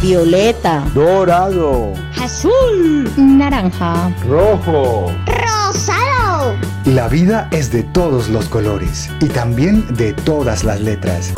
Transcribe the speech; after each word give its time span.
violeta, 0.00 0.84
dorado, 0.94 1.92
azul, 2.20 3.10
naranja, 3.16 4.14
rojo. 4.26 5.12
rosado. 5.26 6.56
La 6.86 7.08
vida 7.08 7.48
es 7.50 7.70
de 7.70 7.82
todos 7.82 8.28
los 8.28 8.48
colores 8.48 9.10
y 9.20 9.26
también 9.26 9.84
de 9.94 10.12
todas 10.12 10.64
las 10.64 10.80
letras. 10.80 11.34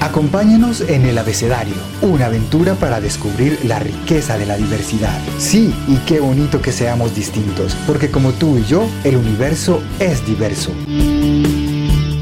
Acompáñenos 0.00 0.80
en 0.82 1.06
el 1.06 1.18
abecedario, 1.18 1.74
una 2.00 2.26
aventura 2.26 2.74
para 2.76 3.00
descubrir 3.00 3.58
la 3.64 3.80
riqueza 3.80 4.38
de 4.38 4.46
la 4.46 4.56
diversidad. 4.56 5.18
Sí, 5.38 5.74
y 5.88 5.96
qué 6.06 6.20
bonito 6.20 6.62
que 6.62 6.70
seamos 6.70 7.16
distintos, 7.16 7.76
porque 7.84 8.12
como 8.12 8.30
tú 8.30 8.56
y 8.56 8.64
yo, 8.64 8.86
el 9.02 9.16
universo 9.16 9.82
es 9.98 10.24
diverso. 10.24 10.70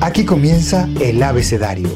Aquí 0.02 0.24
comienza 0.24 0.88
el 1.00 1.22
abecedario. 1.22 1.88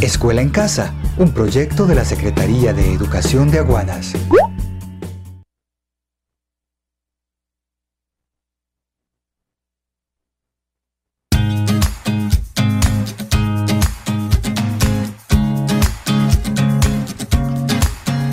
Escuela 0.00 0.40
en 0.40 0.48
Casa, 0.48 0.94
un 1.18 1.34
proyecto 1.34 1.84
de 1.84 1.94
la 1.94 2.06
Secretaría 2.06 2.72
de 2.72 2.94
Educación 2.94 3.50
de 3.50 3.58
Aguadas. 3.58 4.14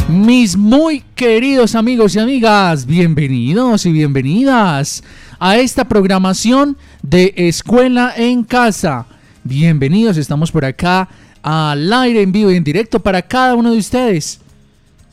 Mis 0.08 0.56
muy 0.56 1.02
queridos 1.16 1.76
amigos 1.76 2.16
y 2.16 2.20
amigas, 2.20 2.86
bienvenidos 2.86 3.86
y 3.86 3.92
bienvenidas 3.92 5.04
a 5.40 5.58
esta 5.58 5.86
programación 5.86 6.78
de 7.02 7.34
Escuela 7.36 8.14
en 8.16 8.44
Casa. 8.44 9.06
Bienvenidos, 9.44 10.18
estamos 10.18 10.52
por 10.52 10.66
acá 10.66 11.08
al 11.42 11.92
aire 11.94 12.22
en 12.22 12.32
vivo 12.32 12.52
y 12.52 12.56
en 12.56 12.64
directo 12.64 13.00
para 13.00 13.22
cada 13.22 13.56
uno 13.56 13.72
de 13.72 13.78
ustedes. 13.78 14.40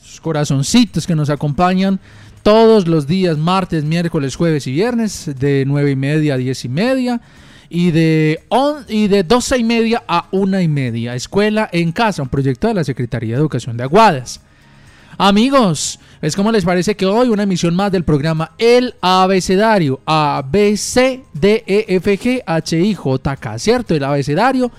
Sus 0.01 0.19
corazoncitos 0.19 1.05
que 1.05 1.15
nos 1.15 1.29
acompañan 1.29 1.99
todos 2.43 2.87
los 2.87 3.07
días, 3.07 3.37
martes, 3.37 3.83
miércoles, 3.83 4.35
jueves 4.35 4.67
y 4.67 4.71
viernes, 4.71 5.31
de 5.39 5.63
9 5.65 5.91
y 5.91 5.95
media 5.95 6.33
a 6.35 6.37
10 6.37 6.65
y 6.65 6.69
media. 6.69 7.21
Y 7.67 7.91
de, 7.91 8.43
on, 8.49 8.85
y 8.87 9.07
de 9.07 9.23
12 9.23 9.57
y 9.57 9.63
media 9.63 10.03
a 10.07 10.27
1 10.31 10.61
y 10.61 10.67
media. 10.67 11.15
Escuela 11.15 11.67
en 11.71 11.91
Casa, 11.91 12.21
un 12.21 12.29
proyecto 12.29 12.67
de 12.67 12.75
la 12.75 12.83
Secretaría 12.83 13.35
de 13.35 13.41
Educación 13.41 13.75
de 13.77 13.83
Aguadas. 13.83 14.41
Amigos, 15.17 15.99
es 16.25 16.35
como 16.35 16.51
les 16.51 16.65
parece 16.65 16.95
que 16.95 17.05
hoy 17.05 17.29
una 17.29 17.43
emisión 17.43 17.75
más 17.75 17.91
del 17.91 18.03
programa 18.03 18.53
El 18.57 18.95
Abecedario 18.99 19.99
A, 20.07 20.43
B, 20.49 20.75
C, 20.75 21.23
D, 21.33 21.63
E, 21.67 21.85
F, 21.87 22.19
G, 22.19 22.41
H, 22.43 22.79
I, 22.79 22.95
J, 22.95 23.35
K, 23.37 23.59
¿cierto? 23.59 23.93
El 23.93 24.03
abecedario, 24.03 24.71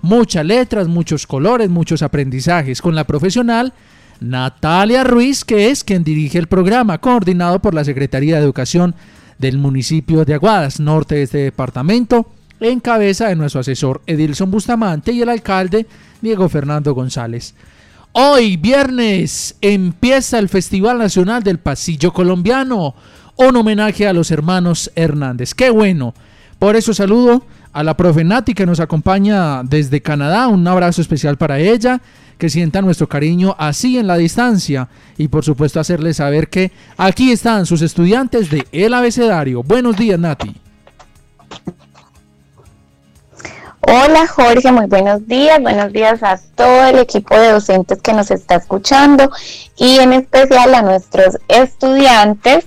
muchas 0.00 0.46
letras, 0.46 0.88
muchos 0.88 1.26
colores, 1.26 1.68
muchos 1.68 2.00
aprendizajes 2.02 2.80
con 2.80 2.94
la 2.94 3.04
profesional 3.04 3.74
Natalia 4.20 5.04
Ruiz, 5.04 5.44
que 5.44 5.68
es 5.68 5.84
quien 5.84 6.04
dirige 6.04 6.38
el 6.38 6.46
programa, 6.46 6.96
coordinado 6.96 7.60
por 7.60 7.74
la 7.74 7.84
Secretaría 7.84 8.36
de 8.36 8.42
Educación 8.42 8.94
del 9.38 9.58
municipio 9.58 10.24
de 10.24 10.32
Aguadas, 10.32 10.80
norte 10.80 11.16
de 11.16 11.24
este 11.24 11.38
departamento, 11.38 12.30
en 12.60 12.80
cabeza 12.80 13.28
de 13.28 13.36
nuestro 13.36 13.60
asesor 13.60 14.00
Edilson 14.06 14.50
Bustamante 14.50 15.12
y 15.12 15.20
el 15.20 15.28
alcalde 15.28 15.86
Diego 16.22 16.48
Fernando 16.48 16.94
González. 16.94 17.54
Hoy, 18.16 18.56
viernes, 18.56 19.56
empieza 19.60 20.38
el 20.38 20.48
Festival 20.48 20.98
Nacional 20.98 21.42
del 21.42 21.58
Pasillo 21.58 22.12
Colombiano, 22.12 22.94
un 23.34 23.56
homenaje 23.56 24.06
a 24.06 24.12
los 24.12 24.30
hermanos 24.30 24.92
Hernández. 24.94 25.52
¡Qué 25.52 25.68
bueno! 25.68 26.14
Por 26.60 26.76
eso 26.76 26.94
saludo 26.94 27.44
a 27.72 27.82
la 27.82 27.96
profe 27.96 28.22
Nati 28.22 28.54
que 28.54 28.66
nos 28.66 28.78
acompaña 28.78 29.64
desde 29.64 30.00
Canadá. 30.00 30.46
Un 30.46 30.64
abrazo 30.68 31.02
especial 31.02 31.36
para 31.36 31.58
ella. 31.58 32.00
Que 32.38 32.48
sienta 32.48 32.82
nuestro 32.82 33.08
cariño 33.08 33.56
así 33.58 33.98
en 33.98 34.06
la 34.06 34.16
distancia. 34.16 34.88
Y 35.18 35.26
por 35.26 35.44
supuesto 35.44 35.80
hacerle 35.80 36.14
saber 36.14 36.48
que 36.48 36.70
aquí 36.96 37.32
están 37.32 37.66
sus 37.66 37.82
estudiantes 37.82 38.48
de 38.48 38.64
El 38.70 38.94
Abecedario. 38.94 39.64
Buenos 39.64 39.96
días, 39.96 40.20
Nati. 40.20 40.54
Hola 43.86 44.26
Jorge, 44.26 44.72
muy 44.72 44.86
buenos 44.86 45.26
días. 45.26 45.60
Buenos 45.60 45.92
días 45.92 46.22
a 46.22 46.40
todo 46.54 46.86
el 46.86 46.98
equipo 47.00 47.38
de 47.38 47.52
docentes 47.52 48.00
que 48.00 48.14
nos 48.14 48.30
está 48.30 48.54
escuchando 48.54 49.30
y 49.76 49.98
en 49.98 50.14
especial 50.14 50.74
a 50.74 50.80
nuestros 50.80 51.38
estudiantes 51.48 52.66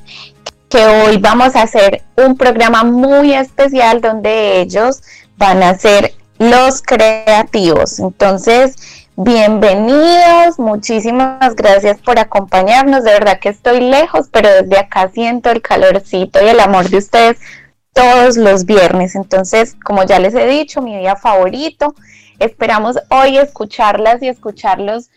que 0.70 0.86
hoy 0.86 1.18
vamos 1.18 1.56
a 1.56 1.64
hacer 1.64 2.04
un 2.18 2.38
programa 2.38 2.84
muy 2.84 3.34
especial 3.34 4.00
donde 4.00 4.62
ellos 4.62 5.02
van 5.38 5.64
a 5.64 5.74
ser 5.76 6.14
los 6.38 6.84
creativos. 6.84 7.98
Entonces, 7.98 8.76
bienvenidos, 9.16 10.60
muchísimas 10.60 11.56
gracias 11.56 11.98
por 12.00 12.20
acompañarnos. 12.20 13.04
De 13.04 13.14
verdad 13.14 13.40
que 13.40 13.50
estoy 13.50 13.80
lejos, 13.80 14.28
pero 14.32 14.50
desde 14.50 14.78
acá 14.78 15.10
siento 15.12 15.50
el 15.50 15.64
calorcito 15.64 16.46
y 16.46 16.50
el 16.50 16.60
amor 16.60 16.90
de 16.90 16.98
ustedes 16.98 17.38
todos 17.98 18.38
los 18.38 18.66
viernes. 18.66 19.16
Entonces, 19.16 19.76
como 19.84 20.04
ya 20.04 20.20
les 20.20 20.36
he 20.36 20.48
dicho, 20.48 20.82
mi 20.82 20.98
día 20.98 21.16
favorito. 21.16 21.96
Esperamos 22.40 22.98
hoy 23.10 23.38
escucharlas 23.38 24.22
y 24.22 24.28
escucharlos. 24.28 25.10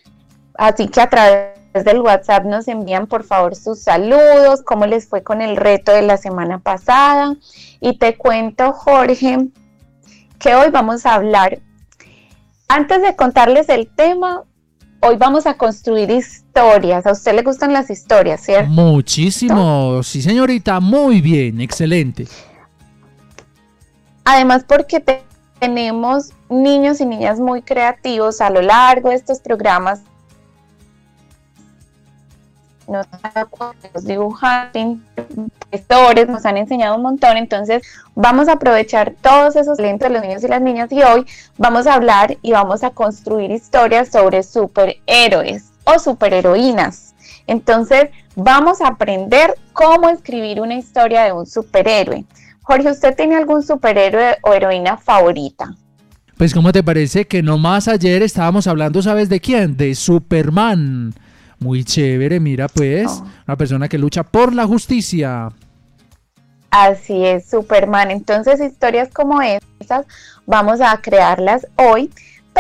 Así 0.54 0.88
que 0.88 1.00
a 1.02 1.10
través 1.10 1.84
del 1.84 2.00
WhatsApp 2.00 2.44
nos 2.44 2.68
envían 2.68 3.06
por 3.06 3.24
favor 3.24 3.54
sus 3.54 3.80
saludos, 3.80 4.62
cómo 4.64 4.86
les 4.86 5.06
fue 5.06 5.22
con 5.22 5.42
el 5.42 5.56
reto 5.56 5.92
de 5.92 6.02
la 6.02 6.16
semana 6.16 6.58
pasada. 6.58 7.36
Y 7.80 7.98
te 7.98 8.16
cuento, 8.16 8.72
Jorge, 8.72 9.48
que 10.38 10.54
hoy 10.54 10.70
vamos 10.70 11.04
a 11.04 11.14
hablar, 11.14 11.60
antes 12.68 13.02
de 13.02 13.14
contarles 13.14 13.68
el 13.68 13.88
tema, 13.94 14.44
hoy 15.00 15.16
vamos 15.16 15.46
a 15.46 15.54
construir 15.54 16.10
historias. 16.10 17.06
A 17.06 17.12
usted 17.12 17.34
le 17.34 17.42
gustan 17.42 17.74
las 17.74 17.90
historias, 17.90 18.40
¿cierto? 18.40 18.70
Muchísimo, 18.70 20.02
sí 20.02 20.22
señorita, 20.22 20.80
muy 20.80 21.20
bien, 21.20 21.60
excelente. 21.60 22.26
Además 24.24 24.64
porque 24.66 25.00
te- 25.00 25.24
tenemos 25.58 26.30
niños 26.48 27.00
y 27.00 27.06
niñas 27.06 27.38
muy 27.38 27.62
creativos 27.62 28.40
a 28.40 28.50
lo 28.50 28.62
largo 28.62 29.10
de 29.10 29.16
estos 29.16 29.40
programas. 29.40 30.00
Nos 32.86 33.06
profesores 35.70 36.28
nos 36.28 36.44
han 36.44 36.56
enseñado 36.56 36.96
un 36.96 37.02
montón, 37.02 37.36
entonces 37.36 37.82
vamos 38.16 38.48
a 38.48 38.52
aprovechar 38.54 39.14
todos 39.20 39.54
esos 39.54 39.76
talentos 39.76 40.08
de 40.08 40.14
los 40.14 40.22
niños 40.22 40.42
y 40.42 40.48
las 40.48 40.60
niñas 40.60 40.90
y 40.90 41.02
hoy 41.02 41.24
vamos 41.56 41.86
a 41.86 41.94
hablar 41.94 42.36
y 42.42 42.50
vamos 42.50 42.82
a 42.82 42.90
construir 42.90 43.52
historias 43.52 44.08
sobre 44.08 44.42
superhéroes 44.42 45.70
o 45.84 45.98
superheroínas. 46.00 47.14
Entonces 47.46 48.10
vamos 48.34 48.80
a 48.80 48.88
aprender 48.88 49.54
cómo 49.72 50.08
escribir 50.08 50.60
una 50.60 50.74
historia 50.74 51.22
de 51.22 51.32
un 51.32 51.46
superhéroe. 51.46 52.24
Jorge, 52.70 52.88
¿usted 52.92 53.16
tiene 53.16 53.34
algún 53.34 53.64
superhéroe 53.64 54.36
o 54.42 54.52
heroína 54.54 54.96
favorita? 54.96 55.74
Pues 56.36 56.54
¿cómo 56.54 56.70
te 56.70 56.84
parece 56.84 57.26
que 57.26 57.42
nomás 57.42 57.88
ayer 57.88 58.22
estábamos 58.22 58.68
hablando, 58.68 59.02
¿sabes 59.02 59.28
de 59.28 59.40
quién? 59.40 59.76
De 59.76 59.92
Superman. 59.96 61.12
Muy 61.58 61.82
chévere, 61.82 62.38
mira 62.38 62.68
pues, 62.68 63.08
Oh. 63.10 63.26
una 63.48 63.56
persona 63.56 63.88
que 63.88 63.98
lucha 63.98 64.22
por 64.22 64.54
la 64.54 64.68
justicia. 64.68 65.48
Así 66.70 67.24
es, 67.26 67.50
Superman. 67.50 68.12
Entonces, 68.12 68.60
historias 68.60 69.08
como 69.12 69.42
esas 69.42 70.06
vamos 70.46 70.80
a 70.80 70.96
crearlas 70.98 71.66
hoy. 71.74 72.08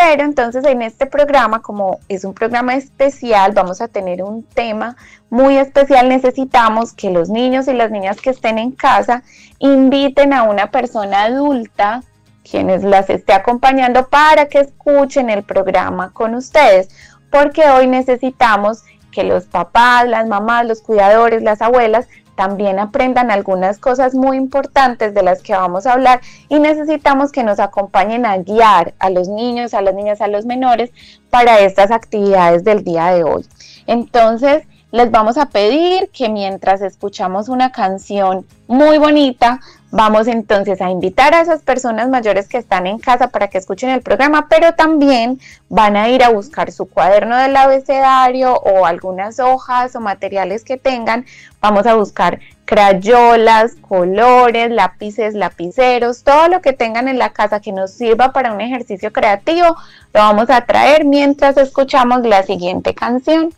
Pero 0.02 0.24
entonces 0.24 0.64
en 0.64 0.80
este 0.80 1.04
programa, 1.04 1.60
como 1.60 2.00
es 2.08 2.24
un 2.24 2.32
programa 2.32 2.74
especial, 2.74 3.52
vamos 3.52 3.82
a 3.82 3.88
tener 3.88 4.22
un 4.22 4.42
tema 4.42 4.96
muy 5.28 5.58
especial. 5.58 6.08
Necesitamos 6.08 6.94
que 6.94 7.10
los 7.10 7.28
niños 7.28 7.68
y 7.68 7.74
las 7.74 7.90
niñas 7.90 8.18
que 8.18 8.30
estén 8.30 8.56
en 8.56 8.70
casa 8.72 9.22
inviten 9.58 10.32
a 10.32 10.44
una 10.44 10.70
persona 10.70 11.24
adulta 11.24 12.02
quienes 12.50 12.82
las 12.82 13.10
esté 13.10 13.34
acompañando 13.34 14.08
para 14.08 14.46
que 14.46 14.60
escuchen 14.60 15.28
el 15.28 15.42
programa 15.42 16.12
con 16.14 16.34
ustedes, 16.34 16.88
porque 17.30 17.68
hoy 17.68 17.86
necesitamos 17.86 18.84
que 19.12 19.22
los 19.22 19.44
papás, 19.44 20.08
las 20.08 20.26
mamás, 20.26 20.66
los 20.66 20.80
cuidadores, 20.80 21.42
las 21.42 21.60
abuelas 21.60 22.08
también 22.40 22.78
aprendan 22.78 23.30
algunas 23.30 23.76
cosas 23.76 24.14
muy 24.14 24.38
importantes 24.38 25.12
de 25.12 25.22
las 25.22 25.42
que 25.42 25.52
vamos 25.52 25.86
a 25.86 25.92
hablar 25.92 26.22
y 26.48 26.58
necesitamos 26.58 27.32
que 27.32 27.44
nos 27.44 27.60
acompañen 27.60 28.24
a 28.24 28.38
guiar 28.38 28.94
a 28.98 29.10
los 29.10 29.28
niños, 29.28 29.74
a 29.74 29.82
las 29.82 29.94
niñas, 29.94 30.22
a 30.22 30.26
los 30.26 30.46
menores 30.46 30.90
para 31.28 31.60
estas 31.60 31.90
actividades 31.90 32.64
del 32.64 32.82
día 32.82 33.08
de 33.08 33.24
hoy. 33.24 33.44
Entonces, 33.86 34.62
les 34.90 35.10
vamos 35.10 35.36
a 35.36 35.50
pedir 35.50 36.08
que 36.14 36.30
mientras 36.30 36.80
escuchamos 36.80 37.50
una 37.50 37.72
canción 37.72 38.46
muy 38.68 38.96
bonita, 38.96 39.60
vamos 39.90 40.28
entonces 40.28 40.80
a 40.80 40.90
invitar 40.90 41.34
a 41.34 41.40
esas 41.40 41.62
personas 41.62 42.08
mayores 42.08 42.48
que 42.48 42.58
están 42.58 42.86
en 42.86 42.98
casa 42.98 43.28
para 43.28 43.48
que 43.48 43.58
escuchen 43.58 43.90
el 43.90 44.02
programa, 44.02 44.46
pero 44.48 44.74
también 44.74 45.40
van 45.68 45.96
a 45.96 46.08
ir 46.08 46.22
a 46.22 46.30
buscar 46.30 46.70
su 46.72 46.86
cuaderno 46.86 47.36
del 47.36 47.56
abecedario 47.56 48.54
o 48.54 48.86
algunas 48.86 49.40
hojas 49.40 49.94
o 49.96 50.00
materiales 50.00 50.64
que 50.64 50.76
tengan. 50.76 51.26
Vamos 51.60 51.86
a 51.86 51.94
buscar 51.94 52.40
crayolas, 52.64 53.74
colores, 53.80 54.70
lápices, 54.70 55.34
lapiceros, 55.34 56.22
todo 56.22 56.48
lo 56.48 56.60
que 56.60 56.72
tengan 56.72 57.08
en 57.08 57.18
la 57.18 57.30
casa 57.30 57.60
que 57.60 57.72
nos 57.72 57.90
sirva 57.90 58.32
para 58.32 58.52
un 58.52 58.60
ejercicio 58.60 59.12
creativo, 59.12 59.76
lo 60.14 60.20
vamos 60.20 60.50
a 60.50 60.60
traer 60.60 61.04
mientras 61.04 61.56
escuchamos 61.56 62.22
la 62.22 62.44
siguiente 62.44 62.94
canción. 62.94 63.52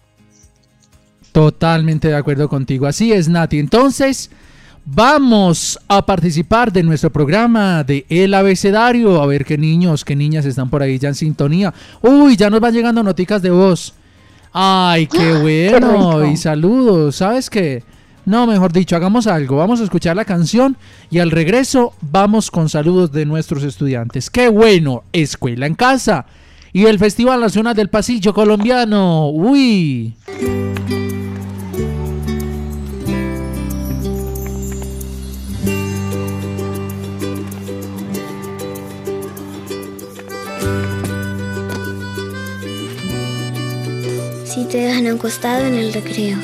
Totalmente 1.32 2.08
de 2.08 2.16
acuerdo 2.16 2.48
contigo. 2.48 2.86
Así 2.86 3.12
es, 3.12 3.28
Nati. 3.28 3.58
Entonces, 3.58 4.30
vamos 4.84 5.78
a 5.88 6.04
participar 6.04 6.72
de 6.72 6.82
nuestro 6.82 7.10
programa 7.10 7.84
de 7.84 8.04
El 8.08 8.34
Abecedario. 8.34 9.22
A 9.22 9.26
ver 9.26 9.44
qué 9.44 9.58
niños, 9.58 10.04
qué 10.04 10.16
niñas 10.16 10.44
están 10.44 10.70
por 10.70 10.82
ahí 10.82 10.98
ya 10.98 11.08
en 11.08 11.14
sintonía. 11.14 11.72
Uy, 12.00 12.36
ya 12.36 12.50
nos 12.50 12.60
van 12.60 12.74
llegando 12.74 13.02
noticas 13.02 13.42
de 13.42 13.50
voz. 13.50 13.94
Ay, 14.52 15.06
qué 15.06 15.32
bueno. 15.40 16.24
y 16.26 16.36
saludos. 16.36 17.16
¿Sabes 17.16 17.48
qué? 17.48 17.82
No, 18.24 18.46
mejor 18.46 18.72
dicho, 18.72 18.94
hagamos 18.94 19.26
algo. 19.26 19.56
Vamos 19.56 19.80
a 19.80 19.84
escuchar 19.84 20.14
la 20.14 20.24
canción 20.24 20.76
y 21.10 21.18
al 21.18 21.30
regreso 21.30 21.94
vamos 22.00 22.50
con 22.50 22.68
saludos 22.68 23.10
de 23.10 23.26
nuestros 23.26 23.64
estudiantes. 23.64 24.30
Qué 24.30 24.48
bueno, 24.48 25.02
escuela 25.12 25.66
en 25.66 25.74
casa. 25.74 26.26
Y 26.72 26.86
el 26.86 26.98
Festival 26.98 27.40
Nacional 27.40 27.74
del 27.74 27.90
Pasillo 27.90 28.32
Colombiano. 28.32 29.28
Uy. 29.28 30.14
Si 44.72 44.78
te 44.78 44.84
dejan 44.86 45.06
acostado 45.06 45.66
en 45.66 45.74
el 45.74 45.92
recreo. 45.92 46.38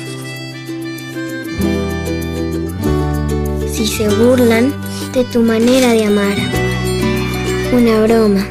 Si 3.73 3.87
se 3.87 4.07
burlan 4.07 4.71
de 5.13 5.23
tu 5.23 5.41
manera 5.41 5.93
de 5.93 6.05
amar. 6.05 6.37
Una 7.73 8.01
broma. 8.01 8.45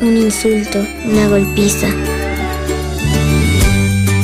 Un 0.00 0.16
insulto, 0.16 0.78
una 1.04 1.28
golpiza. 1.28 1.88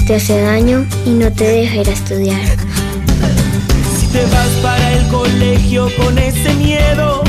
Te 0.07 0.15
hace 0.15 0.41
daño 0.41 0.87
y 1.05 1.11
no 1.11 1.31
te 1.31 1.45
deja 1.45 1.77
ir 1.77 1.89
a 1.91 1.93
estudiar. 1.93 2.47
Si 3.99 4.07
te 4.07 4.23
vas 4.25 4.53
para 4.63 4.93
el 4.95 5.09
colegio 5.09 5.89
con 5.99 6.17
ese 6.17 6.55
miedo 6.55 7.23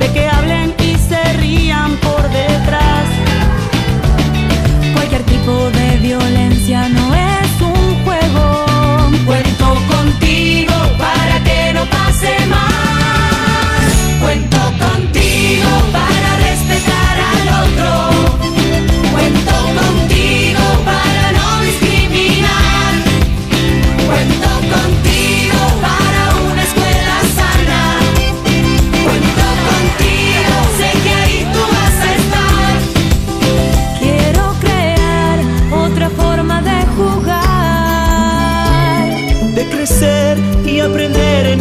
de 0.00 0.12
que 0.12 0.26
hablen 0.26 0.74
y 0.80 0.96
se 0.96 1.22
rían 1.34 1.96
por 1.98 2.22
detrás. 2.30 2.93
Tipo 5.44 5.70
de 5.72 5.98
violencia 5.98 6.88
no 6.88 7.14
es 7.14 7.60
un 7.60 8.02
juego. 8.02 8.64
Cuento 9.26 9.74
contigo 9.94 10.72
para 10.96 11.44
que 11.44 11.74
no 11.74 11.84
pase 11.84 12.46
más. 12.46 14.20
Cuento 14.22 14.56
contigo 14.78 15.68
para 15.92 16.33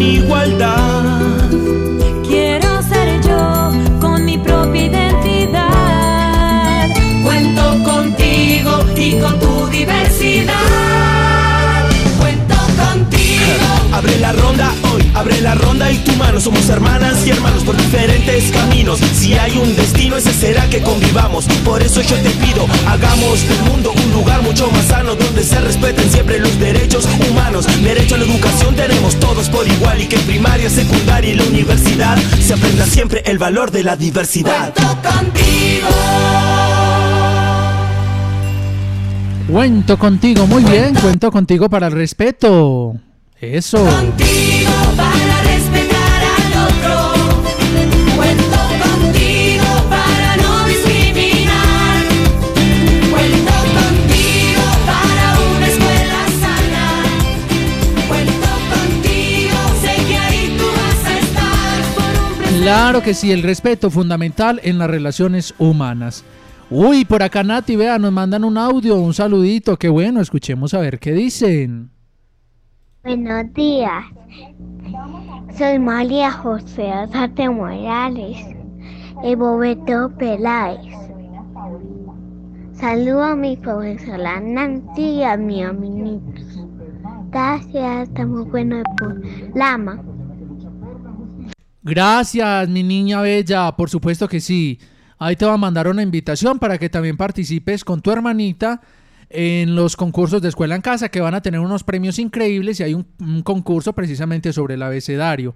igualdad. 0.03 1.49
Quiero 2.27 2.81
ser 2.83 3.21
yo 3.21 3.71
con 3.99 4.25
mi 4.25 4.37
propia 4.37 4.85
identidad. 4.85 5.69
Cuento 7.23 7.83
contigo 7.83 8.85
y 8.95 9.19
con 9.19 9.39
tu 9.39 9.67
diversidad. 9.67 10.53
Cuento 12.19 12.55
contigo. 12.81 13.67
Abre 13.93 14.19
la 14.19 14.33
ronda 14.33 14.71
abre 15.23 15.39
la 15.39 15.55
ronda 15.55 15.89
y 15.89 15.97
tu 15.99 16.11
mano. 16.13 16.39
Somos 16.39 16.69
hermanas 16.69 17.25
y 17.25 17.29
hermanos 17.29 17.63
por 17.63 17.77
diferentes 17.77 18.51
caminos. 18.51 18.99
Si 18.99 19.33
hay 19.33 19.57
un 19.57 19.73
destino, 19.75 20.17
ese 20.17 20.33
será 20.33 20.69
que 20.69 20.81
convivamos. 20.81 21.45
Por 21.63 21.81
eso 21.81 22.01
yo 22.01 22.15
te 22.17 22.29
pido, 22.31 22.67
hagamos 22.87 23.47
del 23.47 23.61
mundo 23.63 23.93
un 23.93 24.11
lugar 24.11 24.41
mucho 24.41 24.69
más 24.71 24.85
sano 24.85 25.15
donde 25.15 25.43
se 25.43 25.59
respeten 25.61 26.09
siempre 26.11 26.39
los 26.39 26.59
derechos 26.59 27.07
humanos. 27.29 27.65
Derecho 27.81 28.15
a 28.15 28.17
la 28.17 28.25
educación 28.25 28.75
tenemos 28.75 29.17
todos 29.19 29.49
por 29.49 29.65
igual 29.65 30.01
y 30.01 30.07
que 30.07 30.17
en 30.17 30.23
primaria, 30.23 30.69
secundaria 30.69 31.33
y 31.33 31.35
la 31.35 31.43
universidad 31.43 32.17
se 32.41 32.53
aprenda 32.53 32.85
siempre 32.85 33.23
el 33.25 33.37
valor 33.37 33.71
de 33.71 33.83
la 33.83 33.95
diversidad. 33.95 34.73
Cuento 34.73 35.09
contigo. 35.09 35.87
Cuento 39.49 39.97
contigo, 39.97 40.47
muy 40.47 40.63
bien, 40.63 40.95
cuento 40.95 41.31
contigo 41.31 41.69
para 41.69 41.87
el 41.87 41.93
respeto. 41.93 42.95
Eso. 43.39 43.85
Contigo 43.85 44.62
Que 63.01 63.15
sí, 63.15 63.31
el 63.31 63.41
respeto 63.41 63.89
fundamental 63.89 64.61
en 64.63 64.77
las 64.77 64.87
relaciones 64.87 65.55
humanas. 65.57 66.23
Uy, 66.69 67.05
por 67.05 67.23
acá 67.23 67.43
Nati, 67.43 67.75
vea, 67.75 67.97
nos 67.97 68.11
mandan 68.11 68.43
un 68.43 68.55
audio, 68.55 68.97
un 68.97 69.15
saludito, 69.15 69.77
qué 69.77 69.89
bueno, 69.89 70.21
escuchemos 70.21 70.75
a 70.75 70.79
ver 70.79 70.99
qué 70.99 71.11
dicen. 71.11 71.89
Buenos 73.03 73.51
días. 73.55 74.05
Soy 75.57 75.79
María 75.79 76.31
José 76.31 76.91
Azate 76.91 77.49
Morales 77.49 78.37
y 79.23 79.35
Bobeto 79.35 80.11
Peláez. 80.19 80.93
Saludo 82.73 83.23
a 83.23 83.35
mi 83.35 83.57
profesora 83.57 84.39
Nancy 84.39 85.01
y 85.01 85.23
a 85.23 85.35
mi 85.35 85.63
amiguitos. 85.63 86.63
Gracias, 87.31 88.07
estamos 88.07 88.47
buenos 88.51 88.83
de 88.83 88.95
programa. 88.95 89.99
Gracias, 91.83 92.69
mi 92.69 92.81
niña 92.81 93.19
bella, 93.19 93.75
por 93.75 93.89
supuesto 93.89 94.29
que 94.29 94.39
sí. 94.39 94.79
Ahí 95.19 95.35
te 95.35 95.45
va 95.45 95.53
a 95.53 95.57
mandar 95.57 95.89
una 95.89 96.01
invitación 96.01 96.57
para 96.57 96.77
que 96.77 96.89
también 96.89 97.17
participes 97.17 97.83
con 97.83 98.01
tu 98.01 98.11
hermanita 98.11 98.81
en 99.29 99.75
los 99.75 99.97
concursos 99.97 100.41
de 100.41 100.47
escuela 100.47 100.75
en 100.75 100.81
casa 100.81 101.09
que 101.09 101.19
van 101.19 101.33
a 101.33 101.41
tener 101.41 101.59
unos 101.59 101.83
premios 101.83 102.19
increíbles 102.19 102.79
y 102.79 102.83
hay 102.83 102.93
un, 102.93 103.41
concurso 103.43 103.91
precisamente 103.91 104.53
sobre 104.53 104.75
el 104.75 104.81
abecedario. 104.81 105.55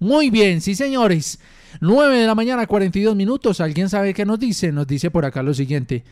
Muy 0.00 0.30
bien, 0.30 0.60
sí 0.60 0.74
señores. 0.74 1.38
9 1.80 2.18
de 2.18 2.26
la 2.26 2.34
mañana, 2.34 2.66
42 2.66 3.14
minutos. 3.14 3.60
¿Alguien 3.60 3.88
sabe 3.88 4.14
qué 4.14 4.24
nos 4.24 4.40
dice? 4.40 4.72
Nos 4.72 4.86
dice 4.86 5.12
por 5.12 5.24
acá 5.24 5.44
lo 5.44 5.54
siguiente. 5.54 6.02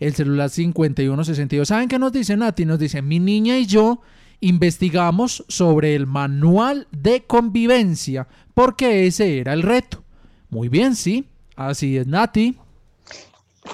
El 0.00 0.14
celular 0.14 0.50
5162. 0.50 1.68
¿Saben 1.68 1.88
qué 1.88 1.98
nos 1.98 2.12
dice 2.12 2.36
Nati? 2.36 2.64
Nos 2.64 2.80
dice, 2.80 3.02
mi 3.02 3.20
niña 3.20 3.56
y 3.58 3.66
yo 3.66 4.00
investigamos 4.42 5.44
sobre 5.48 5.94
el 5.94 6.06
manual 6.06 6.86
de 6.90 7.22
convivencia 7.22 8.28
porque 8.52 9.06
ese 9.06 9.38
era 9.38 9.54
el 9.54 9.62
reto. 9.62 10.02
Muy 10.50 10.68
bien, 10.68 10.94
sí. 10.94 11.26
Así 11.56 11.96
es, 11.96 12.06
Nati. 12.06 12.58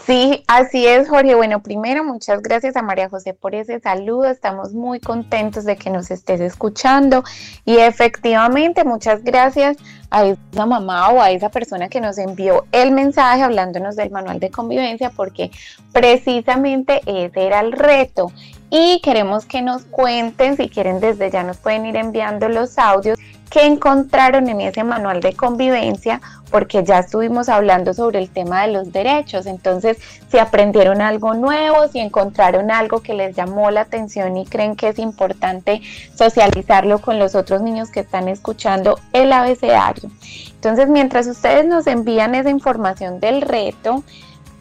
Sí, 0.04 0.44
así 0.46 0.86
es, 0.86 1.08
Jorge. 1.08 1.34
Bueno, 1.34 1.62
primero, 1.62 2.04
muchas 2.04 2.42
gracias 2.42 2.76
a 2.76 2.82
María 2.82 3.08
José 3.08 3.32
por 3.32 3.54
ese 3.54 3.80
saludo. 3.80 4.26
Estamos 4.26 4.74
muy 4.74 5.00
contentos 5.00 5.64
de 5.64 5.76
que 5.76 5.88
nos 5.88 6.10
estés 6.10 6.40
escuchando. 6.40 7.24
Y 7.64 7.78
efectivamente, 7.78 8.84
muchas 8.84 9.24
gracias 9.24 9.78
a 10.10 10.26
esa 10.26 10.66
mamá 10.66 11.08
o 11.10 11.22
a 11.22 11.30
esa 11.30 11.48
persona 11.48 11.88
que 11.88 12.02
nos 12.02 12.18
envió 12.18 12.66
el 12.72 12.92
mensaje 12.92 13.42
hablándonos 13.42 13.96
del 13.96 14.10
manual 14.10 14.40
de 14.40 14.50
convivencia, 14.50 15.10
porque 15.10 15.50
precisamente 15.92 17.00
ese 17.06 17.46
era 17.46 17.60
el 17.60 17.72
reto. 17.72 18.30
Y 18.70 19.00
queremos 19.00 19.46
que 19.46 19.62
nos 19.62 19.84
cuenten, 19.84 20.56
si 20.56 20.68
quieren 20.68 21.00
desde 21.00 21.30
ya 21.30 21.42
nos 21.42 21.56
pueden 21.56 21.86
ir 21.86 21.96
enviando 21.96 22.48
los 22.48 22.78
audios 22.78 23.18
que 23.48 23.64
encontraron 23.64 24.48
en 24.48 24.60
ese 24.60 24.84
manual 24.84 25.20
de 25.20 25.32
convivencia, 25.32 26.20
porque 26.50 26.84
ya 26.84 26.98
estuvimos 26.98 27.48
hablando 27.48 27.94
sobre 27.94 28.18
el 28.18 28.28
tema 28.28 28.66
de 28.66 28.72
los 28.72 28.92
derechos. 28.92 29.46
Entonces, 29.46 29.96
si 30.30 30.38
aprendieron 30.38 31.00
algo 31.00 31.34
nuevo, 31.34 31.88
si 31.88 31.98
encontraron 31.98 32.70
algo 32.70 33.00
que 33.00 33.14
les 33.14 33.34
llamó 33.34 33.70
la 33.70 33.82
atención 33.82 34.36
y 34.36 34.44
creen 34.44 34.76
que 34.76 34.88
es 34.88 34.98
importante 34.98 35.80
socializarlo 36.14 37.00
con 37.00 37.18
los 37.18 37.34
otros 37.34 37.62
niños 37.62 37.90
que 37.90 38.00
están 38.00 38.28
escuchando 38.28 38.98
el 39.12 39.32
abecedario. 39.32 40.10
Entonces, 40.50 40.88
mientras 40.88 41.26
ustedes 41.26 41.64
nos 41.64 41.86
envían 41.86 42.34
esa 42.34 42.50
información 42.50 43.20
del 43.20 43.42
reto, 43.42 44.02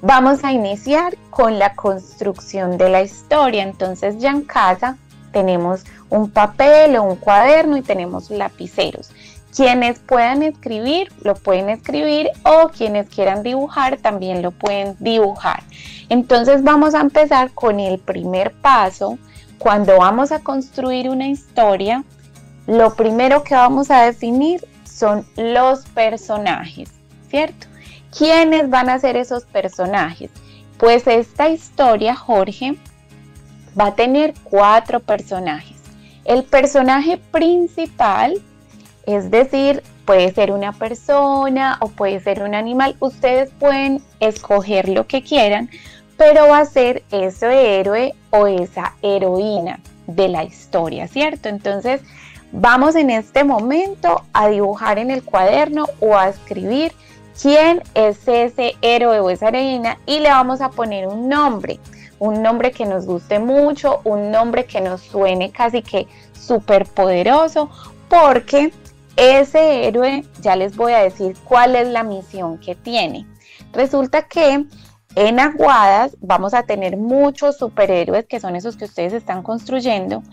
vamos 0.01 0.43
a 0.43 0.51
iniciar 0.51 1.17
con 1.29 1.59
la 1.59 1.75
construcción 1.75 2.77
de 2.77 2.89
la 2.89 3.01
historia. 3.01 3.63
Entonces, 3.63 4.19
ya 4.19 4.31
en 4.31 4.43
casa 4.43 4.97
tenemos 5.31 5.83
un 6.09 6.29
papel 6.29 6.95
o 6.95 7.03
un 7.03 7.15
cuaderno 7.15 7.77
y 7.77 7.81
tenemos 7.81 8.29
lapiceros. 8.29 9.11
Quienes 9.55 9.99
puedan 9.99 10.43
escribir, 10.43 11.11
lo 11.21 11.35
pueden 11.35 11.69
escribir 11.69 12.29
o 12.43 12.69
quienes 12.69 13.09
quieran 13.09 13.43
dibujar, 13.43 13.97
también 13.97 14.41
lo 14.41 14.51
pueden 14.51 14.95
dibujar. 14.99 15.63
Entonces 16.09 16.63
vamos 16.63 16.93
a 16.93 17.01
empezar 17.01 17.51
con 17.51 17.79
el 17.79 17.97
primer 17.99 18.53
paso. 18.53 19.17
Cuando 19.57 19.97
vamos 19.97 20.31
a 20.31 20.39
construir 20.39 21.09
una 21.09 21.27
historia, 21.27 22.03
lo 22.67 22.95
primero 22.95 23.43
que 23.43 23.55
vamos 23.55 23.89
a 23.89 24.03
definir 24.03 24.67
son 24.85 25.25
los 25.35 25.85
personajes, 25.87 26.89
¿cierto? 27.29 27.67
¿Quiénes 28.17 28.71
van 28.71 28.89
a 28.89 28.97
ser 28.97 29.15
esos 29.15 29.43
personajes? 29.45 30.31
Pues 30.79 31.05
esta 31.05 31.49
historia, 31.49 32.15
Jorge, 32.15 32.75
va 33.79 33.87
a 33.87 33.95
tener 33.95 34.33
cuatro 34.43 34.99
personajes. 34.99 35.77
El 36.25 36.43
personaje 36.43 37.19
principal, 37.29 38.41
es 39.05 39.29
decir, 39.29 39.83
puede 40.05 40.33
ser 40.33 40.51
una 40.51 40.73
persona 40.73 41.77
o 41.79 41.89
puede 41.89 42.19
ser 42.19 42.41
un 42.41 42.55
animal, 42.55 42.95
ustedes 42.99 43.51
pueden 43.59 44.01
escoger 44.19 44.89
lo 44.89 45.05
que 45.05 45.21
quieran, 45.21 45.69
pero 46.17 46.47
va 46.47 46.59
a 46.59 46.65
ser 46.65 47.03
ese 47.11 47.79
héroe 47.79 48.15
o 48.31 48.47
esa 48.47 48.95
heroína 49.03 49.79
de 50.07 50.27
la 50.27 50.43
historia, 50.43 51.07
¿cierto? 51.07 51.49
Entonces, 51.49 52.01
vamos 52.51 52.95
en 52.95 53.11
este 53.11 53.43
momento 53.43 54.23
a 54.33 54.47
dibujar 54.47 54.97
en 54.97 55.11
el 55.11 55.23
cuaderno 55.23 55.85
o 55.99 56.17
a 56.17 56.29
escribir 56.29 56.93
quién 57.41 57.83
es 57.93 58.27
ese 58.27 58.75
héroe 58.81 59.19
o 59.19 59.29
esa 59.29 59.49
heroína 59.49 59.99
y 60.05 60.19
le 60.19 60.29
vamos 60.29 60.61
a 60.61 60.69
poner 60.69 61.07
un 61.07 61.29
nombre 61.29 61.79
un 62.19 62.41
nombre 62.41 62.71
que 62.71 62.85
nos 62.85 63.05
guste 63.05 63.39
mucho, 63.39 64.01
un 64.03 64.31
nombre 64.31 64.65
que 64.65 64.81
nos 64.81 65.01
suene 65.01 65.51
casi 65.51 65.81
que 65.81 66.07
súper 66.33 66.85
poderoso, 66.85 67.69
porque 68.09 68.71
ese 69.15 69.87
héroe, 69.87 70.23
ya 70.41 70.55
les 70.55 70.75
voy 70.75 70.93
a 70.93 70.99
decir 70.99 71.35
cuál 71.43 71.75
es 71.75 71.87
la 71.87 72.03
misión 72.03 72.59
que 72.59 72.75
tiene. 72.75 73.25
Resulta 73.73 74.23
que 74.23 74.65
en 75.15 75.39
Aguadas 75.39 76.15
vamos 76.21 76.53
a 76.53 76.63
tener 76.63 76.97
muchos 76.97 77.57
superhéroes, 77.57 78.25
que 78.25 78.39
son 78.39 78.55
esos 78.55 78.77
que 78.77 78.85
ustedes 78.85 79.13
están 79.13 79.43
construyendo, 79.43 80.23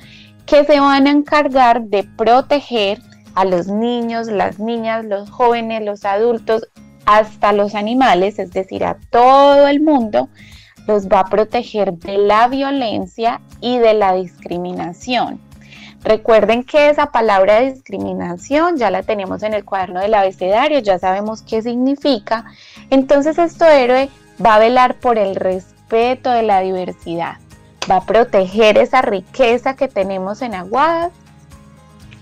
que 0.47 0.65
se 0.65 0.79
van 0.79 1.07
a 1.07 1.11
encargar 1.11 1.83
de 1.85 2.05
proteger 2.05 3.01
a 3.35 3.45
los 3.45 3.67
niños, 3.67 4.29
las 4.29 4.59
niñas, 4.59 5.05
los 5.05 5.31
jóvenes, 5.31 5.83
los 5.83 6.05
adultos, 6.05 6.69
hasta 7.07 7.53
los 7.53 7.75
animales, 7.75 8.39
es 8.39 8.53
decir, 8.53 8.85
a 8.85 8.97
todo 9.11 9.69
el 9.69 9.81
mundo 9.81 10.29
los 10.87 11.09
va 11.09 11.21
a 11.21 11.31
proteger 11.31 11.95
de 11.95 12.19
la 12.19 12.49
violencia 12.49 13.41
y 13.61 13.79
de 13.79 13.95
la 13.95 14.15
discriminación. 14.15 15.41
Recuerden 16.03 16.65
que 16.65 16.91
esa 16.91 17.07
palabra 17.07 17.61
discriminación 17.61 18.77
ya 18.77 18.91
la 18.91 19.03
tenemos 19.03 19.43
en 19.43 19.55
el 19.55 19.65
cuaderno 19.65 20.01
del 20.01 20.13
abecedario, 20.13 20.79
ya 20.81 20.99
sabemos 20.99 21.41
qué 21.41 21.63
significa. 21.63 22.45
Entonces, 22.91 23.39
esto 23.39 23.65
héroe 23.65 24.11
va 24.45 24.57
a 24.57 24.59
velar 24.59 24.97
por 24.97 25.17
el 25.17 25.35
respeto 25.35 26.31
de 26.31 26.43
la 26.43 26.61
diversidad, 26.61 27.37
va 27.91 27.97
a 27.97 28.05
proteger 28.05 28.77
esa 28.77 29.01
riqueza 29.01 29.77
que 29.77 29.89
tenemos 29.89 30.43
en 30.43 30.55
Aguadas 30.55 31.13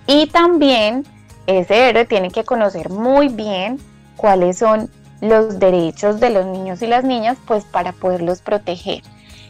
y 0.06 0.26
también 0.28 1.04
ese 1.48 1.88
héroe 1.88 2.04
tiene 2.04 2.30
que 2.30 2.44
conocer 2.44 2.88
muy 2.88 3.28
bien 3.28 3.80
cuáles 4.23 4.57
son 4.57 4.88
los 5.21 5.59
derechos 5.59 6.21
de 6.21 6.31
los 6.31 6.47
niños 6.47 6.81
y 6.81 6.87
las 6.87 7.02
niñas, 7.02 7.37
pues 7.45 7.64
para 7.64 7.91
poderlos 7.91 8.41
proteger. 8.41 9.02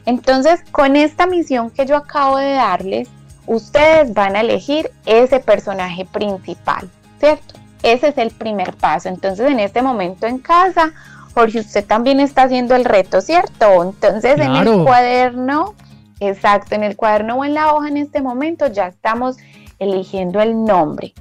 Entonces, 0.07 0.65
con 0.73 0.97
esta 0.97 1.27
misión 1.27 1.69
que 1.69 1.85
yo 1.85 1.95
acabo 1.95 2.39
de 2.39 2.55
darles, 2.55 3.11
ustedes 3.47 4.15
van 4.15 4.35
a 4.35 4.41
elegir 4.41 4.91
ese 5.05 5.41
personaje 5.41 6.07
principal, 6.07 6.89
¿cierto? 7.21 7.55
Ese 7.83 8.09
es 8.09 8.19
el 8.19 8.31
primer 8.31 8.75
paso. 8.75 9.11
Entonces, 9.11 9.51
en 9.51 9.61
este 9.61 9.83
momento 9.83 10.27
en 10.27 10.39
casa, 10.39 10.93
Jorge, 11.35 11.61
usted 11.61 11.85
también 11.85 12.19
está 12.19 12.45
haciendo 12.45 12.75
el 12.75 12.87
reto, 12.87 13.21
¿cierto? 13.21 13.83
Entonces, 13.83 14.41
en 14.41 14.57
el 14.57 14.85
cuaderno, 14.85 15.75
exacto, 16.19 16.75
en 16.75 16.83
el 16.83 16.97
cuaderno 16.97 17.37
o 17.37 17.45
en 17.45 17.53
la 17.53 17.75
hoja 17.75 17.89
en 17.89 17.99
este 17.99 18.23
momento 18.23 18.69
ya 18.69 18.87
estamos 18.87 19.37
eligiendo 19.79 20.41
el 20.41 20.65
nombre. 20.65 21.13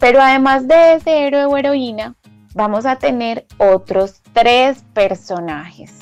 Pero 0.00 0.20
además 0.20 0.66
de 0.66 0.94
ese 0.94 1.26
héroe 1.26 1.44
o 1.44 1.56
heroína, 1.56 2.16
vamos 2.56 2.86
a 2.86 2.96
tener 2.96 3.46
otros 3.58 4.22
tres 4.32 4.82
personajes. 4.94 5.92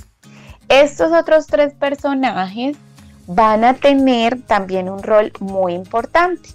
Estos 0.69 1.13
otros 1.13 1.49
tres 1.49 1.75
personajes 1.75 2.77
van 3.27 3.65
a 3.65 3.75
tener 3.75 4.41
también 4.43 4.89
un 4.89 5.03
rol 5.03 5.33
muy 5.41 5.75
importante. 5.75 6.51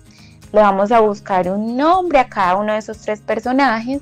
Le 0.53 0.62
vamos 0.62 0.94
a 0.94 1.01
buscar 1.01 1.50
un 1.50 1.75
nombre 1.75 2.18
a 2.18 2.29
cada 2.29 2.56
uno 2.56 2.74
de 2.74 2.79
esos 2.79 3.00
tres 3.00 3.20
personajes 3.20 4.01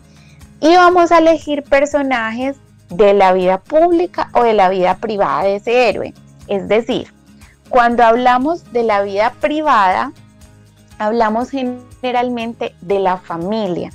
y 0.61 0.75
vamos 0.75 1.11
a 1.11 1.17
elegir 1.17 1.63
personajes 1.63 2.57
de 2.89 3.15
la 3.15 3.33
vida 3.33 3.59
pública 3.59 4.29
o 4.33 4.43
de 4.43 4.53
la 4.53 4.69
vida 4.69 4.97
privada 4.97 5.43
de 5.43 5.55
ese 5.55 5.89
héroe. 5.89 6.13
Es 6.47 6.67
decir, 6.67 7.11
cuando 7.69 8.03
hablamos 8.03 8.71
de 8.71 8.83
la 8.83 9.01
vida 9.01 9.33
privada, 9.41 10.13
hablamos 10.99 11.49
generalmente 11.49 12.75
de 12.81 12.99
la 12.99 13.17
familia 13.17 13.89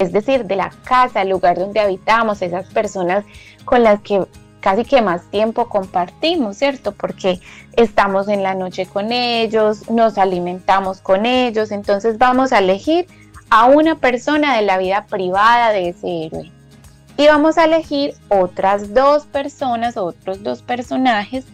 es 0.00 0.12
decir, 0.12 0.46
de 0.46 0.56
la 0.56 0.70
casa, 0.84 1.22
el 1.22 1.28
lugar 1.28 1.58
donde 1.58 1.78
habitamos, 1.78 2.40
esas 2.40 2.66
personas 2.72 3.24
con 3.66 3.82
las 3.82 4.00
que 4.00 4.24
casi 4.60 4.84
que 4.84 5.02
más 5.02 5.30
tiempo 5.30 5.68
compartimos, 5.68 6.56
¿cierto? 6.56 6.92
Porque 6.92 7.38
estamos 7.76 8.28
en 8.28 8.42
la 8.42 8.54
noche 8.54 8.86
con 8.86 9.12
ellos, 9.12 9.90
nos 9.90 10.16
alimentamos 10.16 11.02
con 11.02 11.26
ellos, 11.26 11.70
entonces 11.70 12.16
vamos 12.16 12.52
a 12.52 12.58
elegir 12.58 13.06
a 13.50 13.66
una 13.66 13.96
persona 13.96 14.56
de 14.56 14.62
la 14.62 14.78
vida 14.78 15.06
privada 15.06 15.70
de 15.70 15.90
ese 15.90 16.24
héroe. 16.26 16.50
y 17.18 17.26
vamos 17.26 17.58
a 17.58 17.64
elegir 17.64 18.14
otras 18.28 18.94
dos 18.94 19.26
personas, 19.26 19.98
otros 19.98 20.42
dos 20.42 20.62
personajes 20.62 21.44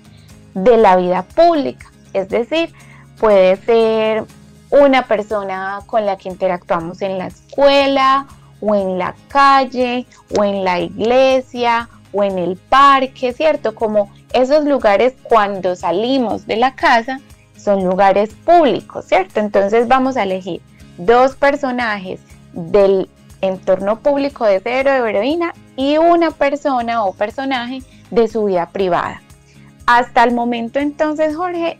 de 0.54 0.76
la 0.76 0.94
vida 0.94 1.22
pública. 1.22 1.90
Es 2.12 2.28
decir, 2.28 2.72
puede 3.18 3.56
ser 3.56 4.24
una 4.70 5.06
persona 5.06 5.80
con 5.86 6.06
la 6.06 6.16
que 6.16 6.28
interactuamos 6.28 7.02
en 7.02 7.18
la 7.18 7.26
escuela 7.26 8.26
o 8.60 8.74
en 8.74 8.98
la 8.98 9.14
calle 9.28 10.06
o 10.36 10.44
en 10.44 10.64
la 10.64 10.80
iglesia 10.80 11.88
o 12.12 12.24
en 12.24 12.38
el 12.38 12.56
parque, 12.56 13.32
¿cierto? 13.32 13.74
Como 13.74 14.10
esos 14.32 14.64
lugares 14.64 15.14
cuando 15.22 15.76
salimos 15.76 16.46
de 16.46 16.56
la 16.56 16.74
casa 16.74 17.20
son 17.56 17.84
lugares 17.84 18.30
públicos, 18.44 19.06
¿cierto? 19.06 19.40
Entonces 19.40 19.88
vamos 19.88 20.16
a 20.16 20.22
elegir 20.22 20.60
dos 20.98 21.36
personajes 21.36 22.20
del 22.52 23.08
entorno 23.40 24.00
público 24.00 24.44
de 24.44 24.60
cero 24.60 24.90
de 24.90 25.10
heroína 25.10 25.54
y 25.76 25.98
una 25.98 26.30
persona 26.30 27.04
o 27.04 27.12
personaje 27.12 27.82
de 28.10 28.28
su 28.28 28.44
vida 28.44 28.70
privada. 28.70 29.22
Hasta 29.86 30.24
el 30.24 30.34
momento 30.34 30.78
entonces, 30.78 31.36
Jorge, 31.36 31.78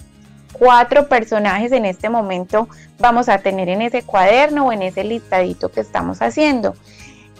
cuatro 0.58 1.08
personajes 1.08 1.72
en 1.72 1.84
este 1.84 2.08
momento 2.08 2.68
vamos 2.98 3.28
a 3.28 3.38
tener 3.38 3.68
en 3.68 3.82
ese 3.82 4.02
cuaderno 4.02 4.66
o 4.66 4.72
en 4.72 4.82
ese 4.82 5.04
listadito 5.04 5.70
que 5.70 5.80
estamos 5.80 6.22
haciendo. 6.22 6.74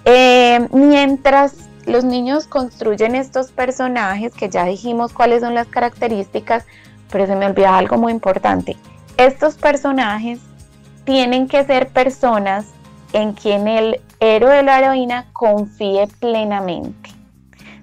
Eh, 0.04 0.68
mientras 0.72 1.54
los 1.86 2.04
niños 2.04 2.46
construyen 2.46 3.14
estos 3.14 3.52
personajes, 3.52 4.34
que 4.34 4.50
ya 4.50 4.64
dijimos 4.64 5.12
cuáles 5.12 5.40
son 5.40 5.54
las 5.54 5.66
características, 5.68 6.64
pero 7.10 7.26
se 7.26 7.36
me 7.36 7.46
olvida 7.46 7.78
algo 7.78 7.96
muy 7.96 8.12
importante. 8.12 8.76
Estos 9.16 9.54
personajes 9.54 10.40
tienen 11.04 11.48
que 11.48 11.64
ser 11.64 11.88
personas 11.88 12.66
en 13.12 13.32
quien 13.32 13.66
el 13.66 14.00
héroe 14.20 14.56
de 14.56 14.62
la 14.62 14.78
heroína 14.78 15.26
confíe 15.32 16.08
plenamente. 16.20 17.10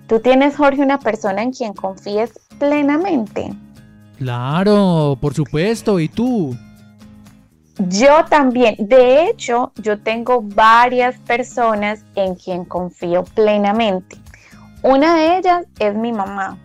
¿Tú 0.08 0.20
tienes, 0.20 0.58
Jorge, 0.58 0.82
una 0.82 1.00
persona 1.00 1.42
en 1.42 1.54
quien 1.54 1.74
confíes 1.74 2.32
plenamente? 2.60 3.52
Claro, 4.24 5.18
por 5.20 5.34
supuesto. 5.34 6.00
¿Y 6.00 6.08
tú? 6.08 6.56
Yo 7.90 8.24
también. 8.30 8.76
De 8.80 9.28
hecho, 9.28 9.74
yo 9.76 10.00
tengo 10.00 10.42
varias 10.42 11.18
personas 11.18 12.06
en 12.16 12.36
quien 12.36 12.64
confío 12.64 13.26
plenamente. 13.26 14.16
Una 14.82 15.16
de 15.16 15.38
ellas 15.40 15.66
es 15.78 15.94
mi 15.94 16.14
mamá, 16.14 16.58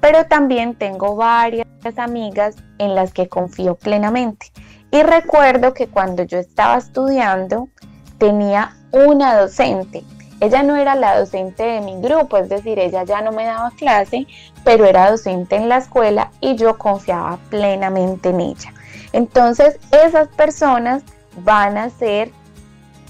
pero 0.00 0.24
también 0.24 0.76
tengo 0.76 1.14
varias 1.14 1.66
amigas 1.98 2.56
en 2.78 2.94
las 2.94 3.12
que 3.12 3.28
confío 3.28 3.74
plenamente. 3.74 4.46
Y 4.90 5.02
recuerdo 5.02 5.74
que 5.74 5.88
cuando 5.88 6.22
yo 6.22 6.38
estaba 6.38 6.78
estudiando, 6.78 7.68
tenía 8.16 8.74
una 8.92 9.38
docente. 9.38 10.04
Ella 10.44 10.62
no 10.62 10.76
era 10.76 10.94
la 10.94 11.18
docente 11.18 11.62
de 11.62 11.80
mi 11.80 11.98
grupo, 12.02 12.36
es 12.36 12.50
decir, 12.50 12.78
ella 12.78 13.02
ya 13.04 13.22
no 13.22 13.32
me 13.32 13.46
daba 13.46 13.70
clase, 13.70 14.26
pero 14.62 14.84
era 14.84 15.10
docente 15.10 15.56
en 15.56 15.70
la 15.70 15.78
escuela 15.78 16.32
y 16.42 16.54
yo 16.56 16.76
confiaba 16.76 17.38
plenamente 17.48 18.28
en 18.28 18.40
ella. 18.42 18.74
Entonces, 19.14 19.78
esas 19.90 20.28
personas 20.28 21.02
van 21.38 21.78
a 21.78 21.88
ser 21.88 22.30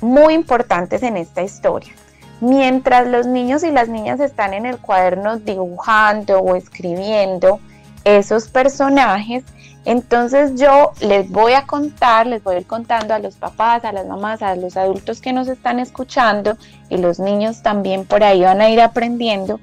muy 0.00 0.35
importantes 0.35 1.03
en 1.03 1.17
esta 1.17 1.43
historia. 1.43 1.93
Mientras 2.41 3.09
los 3.09 3.26
niños 3.26 3.64
y 3.64 3.73
las 3.73 3.88
niñas 3.88 4.21
están 4.21 4.55
en 4.55 4.64
el 4.64 4.79
cuaderno 4.79 5.38
dibujando 5.38 6.38
o 6.38 6.55
escribiendo 6.55 7.59
esos 8.05 8.47
personajes, 8.47 9.43
entonces 9.85 10.59
yo 10.59 10.93
les 11.00 11.31
voy 11.31 11.53
a 11.53 11.67
contar, 11.67 12.26
les 12.26 12.43
voy 12.43 12.57
a 12.57 12.59
ir 12.61 12.67
contando 12.67 13.12
a 13.14 13.19
los 13.19 13.37
papás, 13.37 13.85
a 13.85 13.93
las 13.93 14.07
mamás, 14.07 14.43
a 14.43 14.57
los 14.57 14.76
adultos 14.76 15.21
que 15.21 15.33
nos 15.33 15.49
están 15.49 15.79
escuchando 15.79 16.57
y 16.88 16.97
los 16.97 17.19
niños 17.19 17.62
también 17.62 18.07
por 18.07 18.25
ahí 18.25 18.43
van 18.43 18.61
a 18.61 18.71
ir 18.71 18.81
aprendiendo 18.81 19.61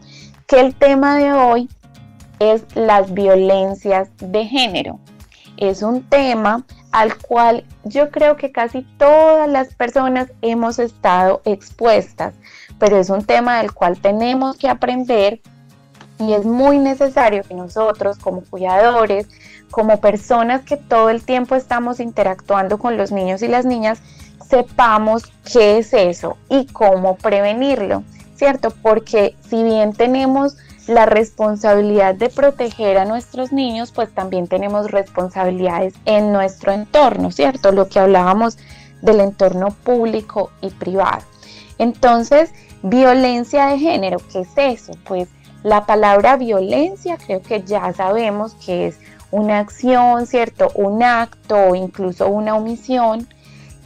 que 0.47 0.59
el 0.59 0.75
tema 0.75 1.17
de 1.17 1.33
hoy 1.33 1.69
es 2.39 2.63
las 2.75 3.13
violencias 3.13 4.09
de 4.17 4.45
género. 4.45 4.99
Es 5.57 5.81
un 5.81 6.03
tema 6.03 6.65
al 6.91 7.17
cual 7.17 7.63
yo 7.83 8.09
creo 8.11 8.35
que 8.35 8.51
casi 8.51 8.81
todas 8.97 9.49
las 9.49 9.73
personas 9.75 10.31
hemos 10.41 10.77
estado 10.79 11.41
expuestas, 11.45 12.33
pero 12.79 12.97
es 12.97 13.09
un 13.09 13.23
tema 13.23 13.59
del 13.59 13.73
cual 13.73 13.99
tenemos 13.99 14.57
que 14.57 14.67
aprender 14.67 15.39
y 16.19 16.33
es 16.33 16.45
muy 16.45 16.77
necesario 16.77 17.43
que 17.43 17.53
nosotros 17.53 18.17
como 18.17 18.41
cuidadores, 18.41 19.27
como 19.71 19.99
personas 19.99 20.61
que 20.61 20.77
todo 20.77 21.09
el 21.09 21.23
tiempo 21.23 21.55
estamos 21.55 21.99
interactuando 21.99 22.77
con 22.77 22.97
los 22.97 23.11
niños 23.11 23.41
y 23.41 23.47
las 23.47 23.65
niñas, 23.65 23.99
sepamos 24.49 25.23
qué 25.51 25.79
es 25.79 25.93
eso 25.93 26.37
y 26.49 26.65
cómo 26.67 27.15
prevenirlo, 27.15 28.03
¿cierto? 28.35 28.71
Porque 28.81 29.35
si 29.49 29.63
bien 29.63 29.93
tenemos 29.93 30.57
la 30.87 31.05
responsabilidad 31.05 32.15
de 32.15 32.29
proteger 32.29 32.97
a 32.97 33.05
nuestros 33.05 33.51
niños, 33.53 33.91
pues 33.91 34.13
también 34.13 34.47
tenemos 34.47 34.91
responsabilidades 34.91 35.93
en 36.05 36.33
nuestro 36.33 36.73
entorno, 36.73 37.31
¿cierto? 37.31 37.71
Lo 37.71 37.87
que 37.87 37.99
hablábamos 37.99 38.57
del 39.01 39.21
entorno 39.21 39.69
público 39.69 40.51
y 40.61 40.69
privado. 40.69 41.23
Entonces, 41.77 42.51
violencia 42.83 43.67
de 43.67 43.79
género, 43.79 44.17
¿qué 44.31 44.41
es 44.41 44.49
eso? 44.55 44.93
Pues 45.05 45.29
la 45.63 45.85
palabra 45.85 46.37
violencia 46.37 47.17
creo 47.17 47.41
que 47.41 47.63
ya 47.63 47.93
sabemos 47.93 48.55
que 48.55 48.87
es 48.87 48.99
una 49.31 49.59
acción, 49.59 50.27
¿cierto? 50.27 50.71
Un 50.75 51.03
acto 51.03 51.55
o 51.55 51.75
incluso 51.75 52.27
una 52.27 52.55
omisión 52.55 53.27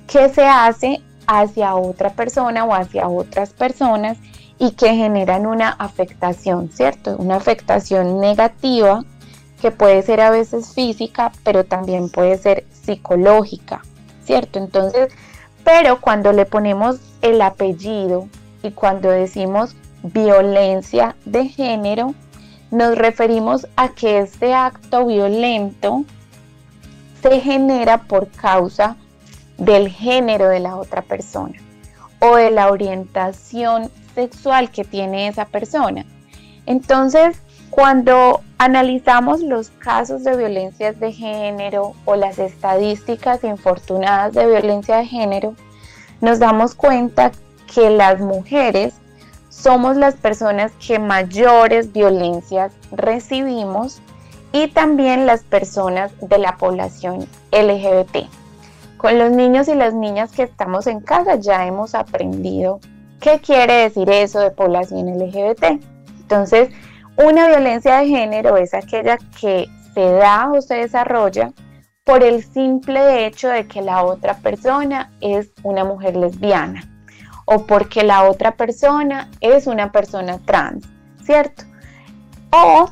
que 0.08 0.29
se 0.29 0.45
hace 0.45 1.01
hacia 1.27 1.75
otra 1.75 2.12
persona 2.12 2.65
o 2.65 2.73
hacia 2.73 3.08
otras 3.08 3.51
personas 3.51 4.17
y 4.60 4.71
que 4.71 4.95
generan 4.95 5.45
una 5.45 5.69
afectación, 5.69 6.69
¿cierto? 6.71 7.15
Una 7.17 7.36
afectación 7.36 8.19
negativa 8.19 9.03
que 9.62 9.71
puede 9.71 10.01
ser 10.03 10.21
a 10.21 10.31
veces 10.31 10.73
física, 10.73 11.31
pero 11.43 11.63
también 11.63 12.10
puede 12.10 12.38
ser 12.38 12.65
psicológica, 12.71 13.81
¿cierto? 14.23 14.60
Entonces, 14.60 15.13
pero 15.63 15.99
cuando 15.99 16.31
le 16.31 16.45
ponemos 16.45 16.97
el 17.21 17.41
apellido 17.41 18.27
y 18.62 18.71
cuando 18.71 19.10
decimos 19.10 19.75
violencia 20.03 21.15
de 21.25 21.47
género, 21.47 22.13
nos 22.71 22.97
referimos 22.97 23.67
a 23.75 23.89
que 23.89 24.19
este 24.19 24.54
acto 24.54 25.06
violento 25.06 26.04
se 27.21 27.39
genera 27.39 28.04
por 28.04 28.30
causa 28.30 28.97
del 29.58 29.89
género 29.89 30.47
de 30.49 30.60
la 30.60 30.75
otra 30.75 31.01
persona 31.01 31.60
o 32.19 32.36
de 32.36 32.51
la 32.51 32.69
orientación 32.69 33.89
sexual 34.13 34.71
que 34.71 34.84
tiene 34.84 35.28
esa 35.28 35.45
persona. 35.45 36.06
Entonces, 36.65 37.38
cuando 37.69 38.41
analizamos 38.58 39.41
los 39.41 39.69
casos 39.69 40.23
de 40.23 40.38
violencias 40.38 40.99
de 40.99 41.12
género 41.12 41.93
o 42.06 42.15
las 42.15 42.39
estadísticas 42.39 43.43
infortunadas 43.43 44.34
de 44.34 44.47
violencia 44.47 44.97
de 44.97 45.06
género, 45.06 45.56
nos 46.21 46.39
damos 46.39 46.73
cuenta 46.73 47.32
que 47.73 47.89
las 47.89 48.19
mujeres 48.21 48.93
somos 49.56 49.96
las 49.96 50.15
personas 50.15 50.74
que 50.86 51.00
mayores 51.00 51.94
violencias 51.94 52.74
recibimos 52.91 54.02
y 54.52 54.68
también 54.68 55.26
las 55.26 55.44
personas 55.44 56.12
de 56.22 56.38
la 56.38 56.58
población 56.58 57.26
LGBT. 57.52 58.28
Con 58.98 59.18
los 59.18 59.32
niños 59.32 59.68
y 59.70 59.76
las 59.76 59.94
niñas 59.94 60.32
que 60.32 60.44
estamos 60.44 60.88
en 60.88 61.00
casa 61.00 61.36
ya 61.36 61.65
hemos 61.65 61.96
aprendido 61.96 62.80
qué 63.22 63.39
quiere 63.39 63.74
decir 63.76 64.10
eso 64.10 64.39
de 64.39 64.52
población 64.52 65.08
LGBT. 65.18 65.82
Entonces, 66.20 66.70
una 67.18 67.48
violencia 67.48 68.00
de 68.00 68.08
género 68.08 68.58
es 68.58 68.74
aquella 68.74 69.18
que 69.39 69.68
se 69.94 70.12
da 70.12 70.52
o 70.52 70.62
se 70.62 70.76
desarrolla 70.76 71.54
por 72.04 72.24
el 72.24 72.44
simple 72.44 73.26
hecho 73.26 73.48
de 73.48 73.68
que 73.68 73.82
la 73.82 74.04
otra 74.04 74.36
persona 74.36 75.12
es 75.22 75.50
una 75.63 75.86
mujer 75.86 76.18
lesbiana 76.18 76.94
o 77.45 77.65
porque 77.65 78.03
la 78.03 78.29
otra 78.29 78.55
persona 78.55 79.29
es 79.39 79.67
una 79.67 79.91
persona 79.91 80.39
trans, 80.45 80.86
¿cierto? 81.23 81.63
O 82.51 82.89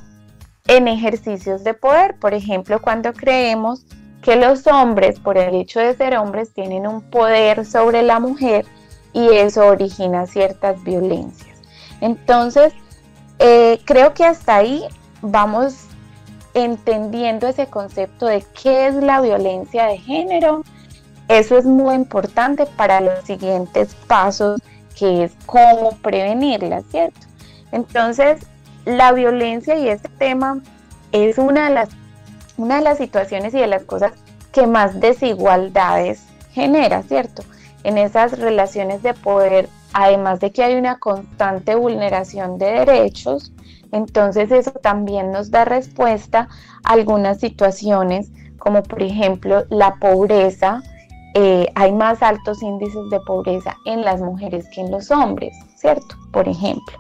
en 0.67 0.87
ejercicios 0.87 1.63
de 1.63 1.73
poder, 1.73 2.15
por 2.19 2.33
ejemplo, 2.33 2.81
cuando 2.81 3.13
creemos 3.13 3.85
que 4.21 4.35
los 4.35 4.65
hombres, 4.67 5.19
por 5.19 5.37
el 5.37 5.55
hecho 5.55 5.79
de 5.79 5.95
ser 5.95 6.17
hombres, 6.17 6.53
tienen 6.53 6.87
un 6.87 7.01
poder 7.01 7.65
sobre 7.65 8.03
la 8.03 8.19
mujer 8.19 8.65
y 9.11 9.27
eso 9.29 9.67
origina 9.67 10.25
ciertas 10.25 10.81
violencias. 10.83 11.57
Entonces, 11.99 12.73
eh, 13.39 13.79
creo 13.85 14.13
que 14.13 14.23
hasta 14.23 14.55
ahí 14.55 14.85
vamos 15.21 15.87
entendiendo 16.53 17.47
ese 17.47 17.67
concepto 17.67 18.25
de 18.27 18.45
qué 18.61 18.87
es 18.87 18.95
la 18.95 19.21
violencia 19.21 19.85
de 19.85 19.97
género 19.97 20.63
eso 21.39 21.57
es 21.57 21.65
muy 21.65 21.95
importante 21.95 22.65
para 22.65 23.01
los 23.01 23.23
siguientes 23.25 23.95
pasos, 24.07 24.61
que 24.97 25.25
es 25.25 25.31
cómo 25.45 25.97
prevenirla, 26.01 26.81
¿cierto? 26.89 27.19
Entonces, 27.71 28.45
la 28.85 29.11
violencia 29.11 29.75
y 29.75 29.89
este 29.89 30.09
tema 30.09 30.61
es 31.11 31.37
una 31.37 31.69
de 31.69 31.75
las, 31.75 31.89
una 32.57 32.77
de 32.77 32.83
las 32.83 32.97
situaciones 32.97 33.53
y 33.53 33.59
de 33.59 33.67
las 33.67 33.83
cosas 33.83 34.13
que 34.51 34.67
más 34.67 34.99
desigualdades 34.99 36.23
genera, 36.51 37.01
¿cierto? 37.03 37.43
En 37.83 37.97
esas 37.97 38.37
relaciones 38.39 39.01
de 39.01 39.13
poder 39.13 39.69
además 39.93 40.39
de 40.39 40.51
que 40.51 40.63
hay 40.63 40.75
una 40.75 40.97
constante 40.97 41.75
vulneración 41.75 42.57
de 42.57 42.65
derechos, 42.85 43.53
entonces 43.91 44.51
eso 44.51 44.71
también 44.71 45.31
nos 45.31 45.51
da 45.51 45.65
respuesta 45.65 46.49
a 46.83 46.93
algunas 46.93 47.39
situaciones 47.39 48.31
como 48.57 48.81
por 48.81 49.03
ejemplo 49.03 49.65
la 49.69 49.95
pobreza. 49.95 50.81
Eh, 51.35 51.67
hay 51.75 51.91
más 51.91 52.21
altos 52.21 52.61
índices 52.61 53.09
de 53.09 53.19
pobreza 53.21 53.75
en 53.85 54.03
las 54.03 54.21
mujeres 54.21 54.65
que 54.73 54.81
en 54.81 54.91
los 54.91 55.09
hombres, 55.09 55.55
¿cierto? 55.75 56.15
Por 56.31 56.47
ejemplo. 56.47 56.97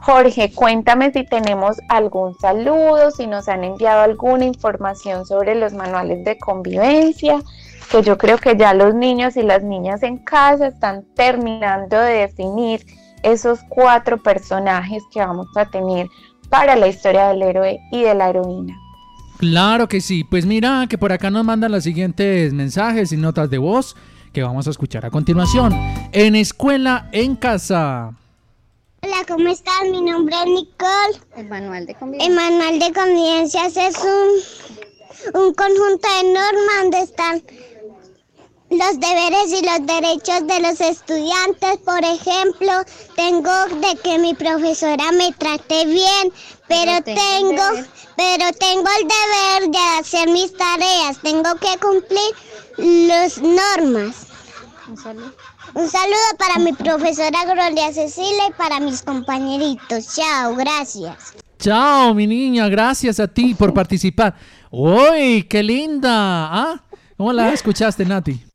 Jorge, 0.00 0.50
cuéntame 0.54 1.12
si 1.12 1.24
tenemos 1.24 1.76
algún 1.90 2.34
saludo, 2.38 3.10
si 3.10 3.26
nos 3.26 3.48
han 3.48 3.64
enviado 3.64 4.00
alguna 4.00 4.46
información 4.46 5.26
sobre 5.26 5.54
los 5.54 5.74
manuales 5.74 6.24
de 6.24 6.38
convivencia, 6.38 7.42
que 7.90 8.02
yo 8.02 8.16
creo 8.16 8.38
que 8.38 8.56
ya 8.56 8.72
los 8.72 8.94
niños 8.94 9.36
y 9.36 9.42
las 9.42 9.62
niñas 9.62 10.02
en 10.02 10.16
casa 10.16 10.68
están 10.68 11.04
terminando 11.14 12.00
de 12.00 12.12
definir 12.12 12.86
esos 13.22 13.60
cuatro 13.68 14.16
personajes 14.22 15.02
que 15.12 15.20
vamos 15.20 15.48
a 15.54 15.66
tener 15.66 16.06
para 16.48 16.76
la 16.76 16.88
historia 16.88 17.28
del 17.28 17.42
héroe 17.42 17.78
y 17.92 18.02
de 18.02 18.14
la 18.14 18.30
heroína. 18.30 18.74
Claro 19.40 19.88
que 19.88 20.02
sí, 20.02 20.22
pues 20.22 20.44
mira 20.44 20.86
que 20.86 20.98
por 20.98 21.12
acá 21.12 21.30
nos 21.30 21.46
mandan 21.46 21.72
los 21.72 21.82
siguientes 21.82 22.52
mensajes 22.52 23.10
y 23.10 23.16
notas 23.16 23.48
de 23.48 23.56
voz 23.56 23.96
que 24.34 24.42
vamos 24.42 24.66
a 24.66 24.70
escuchar 24.70 25.06
a 25.06 25.10
continuación 25.10 25.72
en 26.12 26.36
Escuela 26.36 27.08
en 27.10 27.36
Casa. 27.36 28.12
Hola, 29.00 29.16
¿cómo 29.26 29.48
estás? 29.48 29.80
Mi 29.90 30.02
nombre 30.02 30.36
es 30.40 30.44
Nicole. 30.44 31.20
El 31.38 31.48
manual 31.48 31.86
de 31.86 31.94
convivencia. 31.94 32.28
El 32.28 32.34
manual 32.36 32.78
de 32.80 32.92
convivencias 32.92 33.76
es 33.78 33.96
un, 34.04 35.42
un 35.42 35.54
conjunto 35.54 36.08
de 36.18 36.34
normas 36.34 36.82
donde 36.82 37.00
están 37.00 37.42
los 38.68 39.00
deberes 39.00 39.52
y 39.58 39.64
los 39.64 39.86
derechos 39.86 40.46
de 40.46 40.60
los 40.60 40.80
estudiantes. 40.82 41.78
Por 41.78 42.04
ejemplo, 42.04 42.72
tengo 43.16 43.50
de 43.80 43.96
que 44.04 44.18
mi 44.18 44.34
profesora 44.34 45.10
me 45.12 45.32
trate 45.32 45.86
bien, 45.86 46.30
pero 46.70 47.02
tengo, 47.02 47.62
pero 48.16 48.52
tengo 48.52 48.88
el 49.00 49.08
deber 49.08 49.70
de 49.72 49.98
hacer 49.98 50.28
mis 50.28 50.56
tareas. 50.56 51.18
Tengo 51.20 51.56
que 51.56 51.76
cumplir 51.78 53.08
las 53.08 53.38
normas. 53.38 54.28
Un 54.88 54.96
saludo. 54.96 55.32
Un 55.74 55.88
saludo 55.88 56.36
para 56.38 56.58
mi 56.58 56.72
profesora 56.72 57.44
Gloria 57.44 57.92
Cecilia 57.92 58.48
y 58.48 58.52
para 58.52 58.78
mis 58.78 59.02
compañeritos. 59.02 60.14
Chao, 60.14 60.54
gracias. 60.54 61.34
Chao, 61.58 62.14
mi 62.14 62.26
niña, 62.26 62.68
gracias 62.68 63.18
a 63.20 63.26
ti 63.26 63.54
por 63.54 63.74
participar. 63.74 64.34
¡Uy, 64.70 65.42
qué 65.44 65.62
linda! 65.62 66.10
¿Ah? 66.12 66.84
¿Cómo 67.16 67.32
la 67.32 67.52
escuchaste, 67.52 68.04
Nati? 68.04 68.46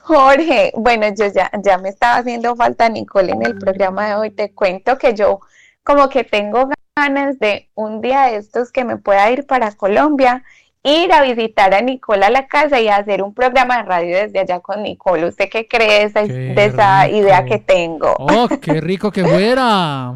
Jorge, 0.00 0.72
bueno, 0.74 1.06
yo 1.16 1.26
ya, 1.32 1.50
ya 1.62 1.76
me 1.76 1.90
estaba 1.90 2.16
haciendo 2.16 2.56
falta 2.56 2.88
Nicole 2.88 3.32
en 3.32 3.44
el 3.44 3.58
programa 3.58 4.08
de 4.08 4.14
hoy. 4.14 4.30
Te 4.30 4.52
cuento 4.54 4.96
que 4.96 5.14
yo 5.14 5.40
como 5.84 6.08
que 6.08 6.24
tengo 6.24 6.68
ganas 6.98 7.38
de 7.38 7.68
un 7.74 8.00
día 8.00 8.24
de 8.24 8.36
estos 8.36 8.72
que 8.72 8.84
me 8.84 8.96
pueda 8.96 9.30
ir 9.30 9.46
para 9.46 9.72
Colombia 9.72 10.42
ir 10.82 11.12
a 11.12 11.22
visitar 11.22 11.74
a 11.74 11.80
Nicole 11.80 12.24
a 12.24 12.30
la 12.30 12.46
casa 12.46 12.80
y 12.80 12.88
hacer 12.88 13.22
un 13.22 13.34
programa 13.34 13.78
de 13.78 13.82
radio 13.84 14.16
desde 14.16 14.40
allá 14.40 14.60
con 14.60 14.82
Nicole. 14.82 15.26
¿Usted 15.26 15.48
qué 15.50 15.66
cree 15.66 16.00
de 16.00 16.02
esa, 16.04 16.22
de 16.22 16.64
esa 16.64 17.08
idea 17.08 17.44
que 17.44 17.58
tengo? 17.58 18.14
¡Oh, 18.18 18.48
qué 18.60 18.80
rico 18.80 19.10
que 19.10 19.24
fuera! 19.24 20.14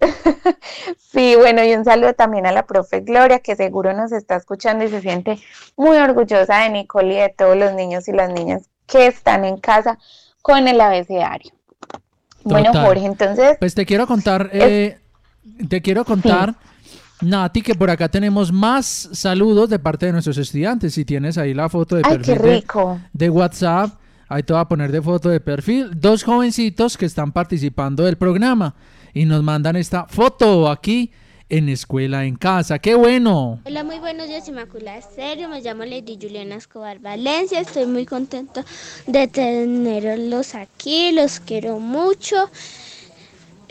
sí, 0.98 1.36
bueno, 1.36 1.64
y 1.64 1.74
un 1.74 1.84
saludo 1.84 2.14
también 2.14 2.46
a 2.46 2.52
la 2.52 2.66
profe 2.66 3.00
Gloria, 3.00 3.38
que 3.38 3.54
seguro 3.54 3.92
nos 3.92 4.12
está 4.12 4.36
escuchando 4.36 4.84
y 4.84 4.88
se 4.88 5.00
siente 5.00 5.38
muy 5.76 5.96
orgullosa 5.96 6.62
de 6.62 6.70
Nicole 6.70 7.14
y 7.14 7.18
de 7.18 7.28
todos 7.28 7.56
los 7.56 7.72
niños 7.74 8.08
y 8.08 8.12
las 8.12 8.30
niñas 8.30 8.68
que 8.86 9.06
están 9.06 9.44
en 9.44 9.58
casa 9.58 9.98
con 10.42 10.66
el 10.66 10.80
abecedario. 10.80 11.52
Bueno, 12.44 12.72
Jorge, 12.72 13.06
entonces... 13.06 13.56
Pues 13.60 13.76
te 13.76 13.86
quiero 13.86 14.08
contar, 14.08 14.50
eh, 14.52 14.98
te 15.68 15.80
quiero 15.80 16.04
contar... 16.04 16.54
Nati, 17.22 17.62
que 17.62 17.74
por 17.74 17.88
acá 17.88 18.08
tenemos 18.08 18.52
más 18.52 19.08
saludos 19.12 19.70
de 19.70 19.78
parte 19.78 20.06
de 20.06 20.12
nuestros 20.12 20.38
estudiantes. 20.38 20.94
Si 20.94 21.04
tienes 21.04 21.38
ahí 21.38 21.54
la 21.54 21.68
foto 21.68 21.96
de 21.96 22.02
perfil 22.02 22.64
De, 23.12 23.30
WhatsApp, 23.30 23.94
ahí 24.28 24.42
te 24.42 24.52
voy 24.52 24.60
a 24.60 24.64
poner 24.64 24.90
de 24.90 25.00
foto 25.00 25.28
de 25.28 25.38
perfil. 25.38 25.92
Dos 25.94 26.24
jovencitos 26.24 26.96
que 26.96 27.06
están 27.06 27.30
participando 27.30 28.04
del 28.04 28.16
programa 28.16 28.74
y 29.14 29.24
nos 29.24 29.42
mandan 29.42 29.76
esta 29.76 30.06
foto 30.06 30.68
aquí 30.68 31.12
en 31.48 31.68
Escuela 31.68 32.24
en 32.24 32.34
Casa. 32.34 32.78
¡Qué 32.78 32.94
bueno! 32.94 33.60
Hola, 33.66 33.84
muy 33.84 33.98
buenos 33.98 34.26
días, 34.26 34.48
Inmaculada 34.48 34.98
Estéreo. 34.98 35.48
Me 35.48 35.60
llamo 35.60 35.84
Lady 35.84 36.18
Juliana 36.20 36.56
Escobar 36.56 36.98
Valencia. 36.98 37.60
Estoy 37.60 37.86
muy 37.86 38.06
contento 38.06 38.64
de 39.06 39.28
tenerlos 39.28 40.54
aquí. 40.54 41.12
Los 41.12 41.38
quiero 41.38 41.78
mucho 41.78 42.50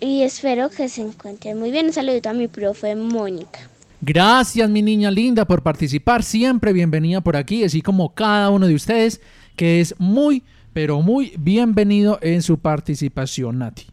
y 0.02 0.24
espero 0.24 0.70
que 0.70 0.90
se 0.90 1.02
encuentren 1.02 1.58
muy 1.58 1.72
bien. 1.72 1.86
Un 1.86 1.94
saludito 1.94 2.30
a 2.30 2.34
mi 2.34 2.48
profe 2.48 2.96
Mónica. 2.96 3.60
Gracias, 4.02 4.68
mi 4.68 4.82
niña 4.82 5.12
linda, 5.12 5.46
por 5.46 5.62
participar. 5.62 6.24
Siempre 6.24 6.74
bienvenida 6.74 7.22
por 7.22 7.38
aquí, 7.38 7.64
así 7.64 7.84
como 7.84 8.14
cada 8.14 8.50
uno 8.50 8.68
de 8.68 8.74
ustedes, 8.74 9.22
que 9.56 9.80
es 9.80 9.94
muy, 10.00 10.44
pero 10.74 11.02
muy 11.02 11.36
bienvenido 11.38 12.18
en 12.22 12.42
su 12.42 12.58
participación, 12.58 13.60
Nati. 13.60 13.88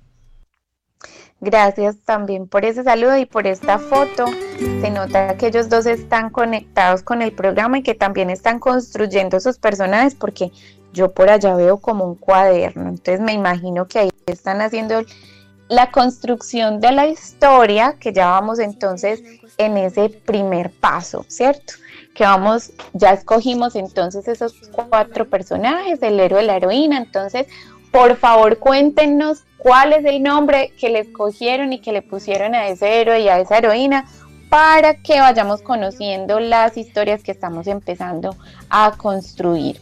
Gracias 1.40 1.96
también 2.04 2.48
por 2.48 2.64
ese 2.64 2.82
saludo 2.82 3.16
y 3.18 3.26
por 3.26 3.46
esta 3.46 3.78
foto. 3.78 4.24
Se 4.80 4.90
nota 4.90 5.36
que 5.36 5.48
ellos 5.48 5.68
dos 5.68 5.84
están 5.86 6.30
conectados 6.30 7.02
con 7.02 7.20
el 7.20 7.32
programa 7.32 7.78
y 7.78 7.82
que 7.82 7.94
también 7.94 8.30
están 8.30 8.58
construyendo 8.58 9.38
sus 9.38 9.58
personajes 9.58 10.14
porque 10.14 10.50
yo 10.92 11.12
por 11.12 11.28
allá 11.28 11.54
veo 11.54 11.78
como 11.78 12.06
un 12.06 12.14
cuaderno. 12.16 12.88
Entonces 12.88 13.20
me 13.20 13.34
imagino 13.34 13.86
que 13.86 13.98
ahí 14.00 14.10
están 14.26 14.62
haciendo 14.62 15.04
la 15.68 15.90
construcción 15.90 16.80
de 16.80 16.92
la 16.92 17.06
historia, 17.06 17.96
que 17.98 18.12
ya 18.12 18.28
vamos 18.28 18.58
entonces 18.58 19.22
en 19.58 19.76
ese 19.76 20.08
primer 20.08 20.70
paso, 20.70 21.24
¿cierto? 21.28 21.74
Que 22.14 22.24
vamos, 22.24 22.72
ya 22.92 23.12
escogimos 23.12 23.76
entonces 23.76 24.28
esos 24.28 24.54
cuatro 24.72 25.28
personajes, 25.28 26.02
el 26.02 26.18
héroe, 26.18 26.42
la 26.42 26.56
heroína, 26.56 26.98
entonces, 26.98 27.46
por 27.92 28.16
favor 28.16 28.58
cuéntenos 28.58 29.44
cuál 29.58 29.92
es 29.92 30.04
el 30.04 30.22
nombre 30.22 30.72
que 30.78 30.88
le 30.88 31.00
escogieron 31.00 31.72
y 31.72 31.80
que 31.80 31.92
le 31.92 32.02
pusieron 32.02 32.54
a 32.54 32.68
ese 32.68 33.00
héroe 33.00 33.20
y 33.20 33.28
a 33.28 33.38
esa 33.38 33.58
heroína 33.58 34.06
para 34.48 34.94
que 34.94 35.20
vayamos 35.20 35.62
conociendo 35.62 36.40
las 36.40 36.76
historias 36.76 37.22
que 37.22 37.32
estamos 37.32 37.66
empezando 37.66 38.34
a 38.70 38.92
construir. 38.96 39.80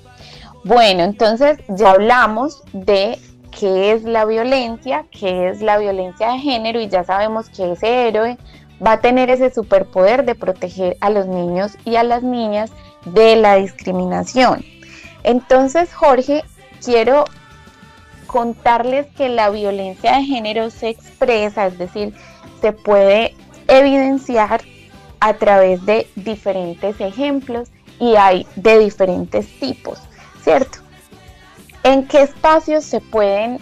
Bueno, 0.65 1.05
entonces 1.05 1.59
ya 1.69 1.93
hablamos 1.93 2.65
de 2.73 3.21
qué 3.59 3.93
es 3.93 4.05
la 4.05 4.25
violencia, 4.25 5.07
qué 5.11 5.49
es 5.49 5.63
la 5.63 5.79
violencia 5.79 6.33
de 6.33 6.39
género 6.39 6.81
y 6.81 6.89
ya 6.89 7.05
sabemos 7.05 7.49
que 7.49 7.73
ese 7.73 8.09
héroe 8.09 8.37
va 8.85 8.93
a 8.93 9.01
tener 9.01 9.31
ese 9.31 9.53
superpoder 9.53 10.25
de 10.25 10.35
proteger 10.35 10.97
a 11.01 11.11
los 11.11 11.27
niños 11.27 11.73
y 11.85 11.97
a 11.97 12.05
las 12.05 12.23
niñas 12.23 12.71
de 13.07 13.37
la 13.37 13.57
discriminación. 13.57 14.65
Entonces, 15.23 15.93
Jorge, 15.95 16.45
quiero 16.85 17.25
contarles 18.27 19.07
que 19.17 19.29
la 19.29 19.51
violencia 19.51 20.17
de 20.17 20.25
género 20.25 20.71
se 20.71 20.91
expresa, 20.91 21.67
es 21.67 21.79
decir, 21.79 22.13
se 22.61 22.73
puede 22.73 23.35
evidenciar 23.69 24.61
a 25.21 25.35
través 25.35 25.85
de 25.87 26.07
diferentes 26.15 27.01
ejemplos 27.01 27.71
y 27.99 28.17
hay 28.17 28.47
de 28.57 28.79
diferentes 28.79 29.47
tipos, 29.59 29.99
¿cierto? 30.43 30.86
¿En 31.87 32.09
qué 32.09 32.23
espacios 32.23 32.85
se 32.85 33.01
pueden 33.01 33.61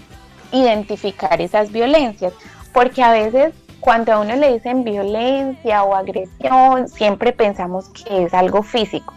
identificar 0.51 1.43
esas 1.43 1.71
violencias? 1.71 2.33
Porque 2.73 3.03
a 3.03 3.13
veces 3.13 3.53
cuando 3.81 4.15
a 4.15 4.21
uno 4.21 4.35
le 4.35 4.51
dicen 4.51 4.83
violencia 4.83 5.83
o 5.83 5.95
agresión, 5.95 6.89
siempre 6.89 7.35
pensamos 7.35 7.91
que 7.91 8.25
es 8.25 8.33
algo 8.33 8.63
físico, 8.63 9.13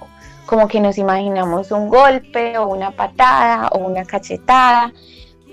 como 0.46 0.68
que 0.68 0.82
nos 0.82 0.98
imaginamos 0.98 1.72
un 1.72 1.88
golpe 1.88 2.58
o 2.58 2.68
una 2.68 2.92
patada 2.92 3.70
o 3.70 3.78
una 3.78 4.04
cachetada, 4.04 4.92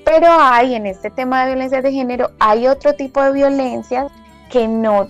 pero 0.05 0.27
hay 0.33 0.75
en 0.75 0.87
este 0.87 1.11
tema 1.11 1.43
de 1.45 1.53
violencia 1.53 1.81
de 1.81 1.93
género, 1.93 2.33
hay 2.40 2.67
otro 2.67 2.95
tipo 2.95 3.23
de 3.23 3.31
violencias 3.31 4.11
que 4.51 4.67
no 4.67 5.07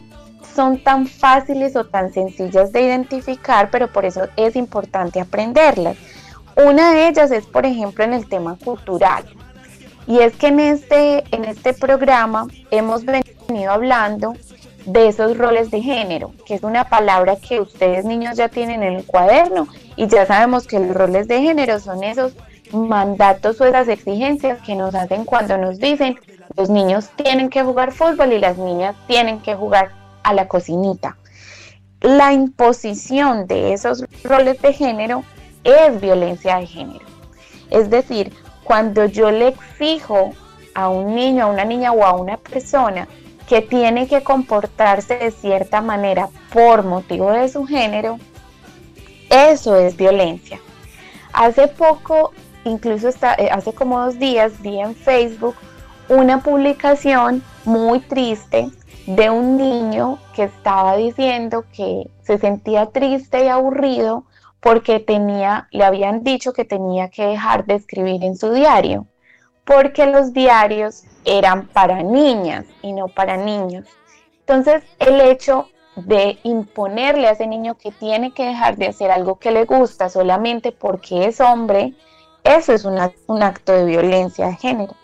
son 0.55 0.85
tan 0.85 1.07
fáciles 1.07 1.77
o 1.77 1.87
tan 1.87 2.13
sencillas 2.13 2.73
de 2.73 2.83
identificar, 2.83 3.71
pero 3.71 3.91
por 3.91 4.05
eso 4.05 4.29
es 4.37 4.55
importante 4.55 5.19
aprenderlas. 5.19 5.97
Una 6.57 6.93
de 6.93 7.09
ellas 7.09 7.31
es, 7.31 7.47
por 7.47 7.67
ejemplo, 7.67 8.05
en 8.05 8.13
el 8.13 8.29
tema 8.29 8.57
cultural. 8.63 9.25
Y 10.07 10.19
es 10.21 10.35
que 10.37 10.49
en 10.49 10.61
este, 10.61 11.25
en 11.35 11.45
este 11.45 11.73
programa 11.73 12.47
hemos 12.71 13.05
venido 13.05 13.73
hablando 13.73 14.35
de 14.87 15.09
esos 15.09 15.37
roles 15.39 15.71
de 15.71 15.81
género, 15.81 16.33
que 16.47 16.55
es 16.55 16.63
una 16.63 16.85
palabra 16.89 17.37
que 17.37 17.61
ustedes 17.61 18.05
niños 18.05 18.37
ya 18.37 18.49
tienen 18.49 18.83
en 18.83 18.95
el 18.95 19.05
cuaderno 19.05 19.67
y 19.97 20.07
ya 20.07 20.27
sabemos 20.27 20.67
que 20.67 20.79
los 20.79 20.95
roles 20.95 21.27
de 21.27 21.41
género 21.41 21.81
son 21.81 22.05
esos 22.05 22.35
mandatos 22.73 23.61
o 23.61 23.65
esas 23.65 23.89
exigencias 23.89 24.61
que 24.63 24.75
nos 24.75 24.95
hacen 24.95 25.25
cuando 25.25 25.57
nos 25.57 25.79
dicen 25.79 26.19
los 26.57 26.69
niños 26.69 27.09
tienen 27.17 27.49
que 27.49 27.63
jugar 27.63 27.93
fútbol 27.93 28.33
y 28.33 28.39
las 28.39 28.59
niñas 28.59 28.95
tienen 29.07 29.41
que 29.41 29.55
jugar 29.55 29.91
a 30.23 30.35
la 30.35 30.49
cocinita. 30.49 31.17
La 32.01 32.33
imposición 32.33 33.47
de 33.47 33.73
esos 33.73 34.05
roles 34.23 34.61
de 34.61 34.73
género 34.75 35.25
es 35.65 36.01
violencia 36.01 36.59
de 36.59 36.67
género. 36.67 37.05
Es 37.71 37.91
decir, 37.91 38.33
cuando 38.63 39.07
yo 39.07 39.31
le 39.31 39.49
exijo 39.49 40.31
a 40.75 40.89
un 40.89 41.15
niño, 41.15 41.45
a 41.45 41.47
una 41.49 41.65
niña 41.65 41.93
o 41.93 42.05
a 42.05 42.15
una 42.15 42.37
persona 42.37 43.09
que 43.49 43.61
tiene 43.61 44.07
que 44.07 44.23
comportarse 44.23 45.17
de 45.17 45.31
cierta 45.31 45.81
manera 45.81 46.29
por 46.53 46.85
motivo 46.85 47.31
de 47.33 47.49
su 47.49 47.67
género, 47.67 48.19
eso 49.31 49.77
es 49.77 49.97
violencia. 49.97 50.61
Hace 51.33 51.69
poco, 51.69 52.33
incluso 52.65 53.09
eh, 53.09 53.49
hace 53.51 53.73
como 53.73 54.01
dos 54.01 54.19
días, 54.19 54.61
vi 54.63 54.79
en 54.79 54.95
Facebook 54.95 55.57
una 56.09 56.43
publicación 56.43 57.43
muy 57.65 58.01
triste 58.01 58.71
de 59.07 59.31
un 59.31 59.57
niño 59.57 60.19
que 60.35 60.45
estaba 60.45 60.97
diciendo 60.97 61.65
que 61.73 62.09
se 62.23 62.39
sentía 62.39 62.87
triste 62.87 63.45
y 63.45 63.49
aburrido 63.49 64.25
porque 64.65 64.99
tenía, 64.99 65.69
le 65.73 65.85
habían 65.85 66.25
dicho 66.25 66.55
que 66.55 66.65
tenía 66.65 67.11
que 67.11 67.27
dejar 67.27 67.67
de 67.67 67.75
escribir 67.75 68.25
en 68.25 68.35
su 68.35 68.51
diario, 68.51 69.07
porque 69.67 70.07
los 70.07 70.33
diarios 70.33 71.05
eran 71.27 71.69
para 71.69 72.03
niñas 72.03 72.65
y 72.81 72.95
no 72.95 73.09
para 73.09 73.37
niños. 73.37 73.87
Entonces, 74.41 74.83
el 75.01 75.21
hecho 75.21 75.69
de 75.97 76.39
imponerle 76.45 77.29
a 77.29 77.33
ese 77.33 77.47
niño 77.47 77.77
que 77.77 77.93
tiene 77.93 78.33
que 78.33 78.47
dejar 78.47 78.79
de 78.79 78.87
hacer 78.87 79.11
algo 79.11 79.39
que 79.39 79.51
le 79.51 79.67
gusta 79.67 80.09
solamente 80.09 80.73
porque 80.73 81.27
es 81.27 81.43
hombre, 81.43 81.93
eso 82.43 82.73
es 82.73 82.87
un 82.87 83.43
acto 83.43 83.73
de 83.73 83.85
violencia 83.85 84.47
de 84.47 84.57
género. 84.57 84.95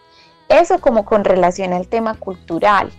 Eso 0.49 0.81
como 0.81 1.05
con 1.05 1.23
relación 1.23 1.75
al 1.75 1.87
tema 1.87 2.15
cultural. 2.15 2.91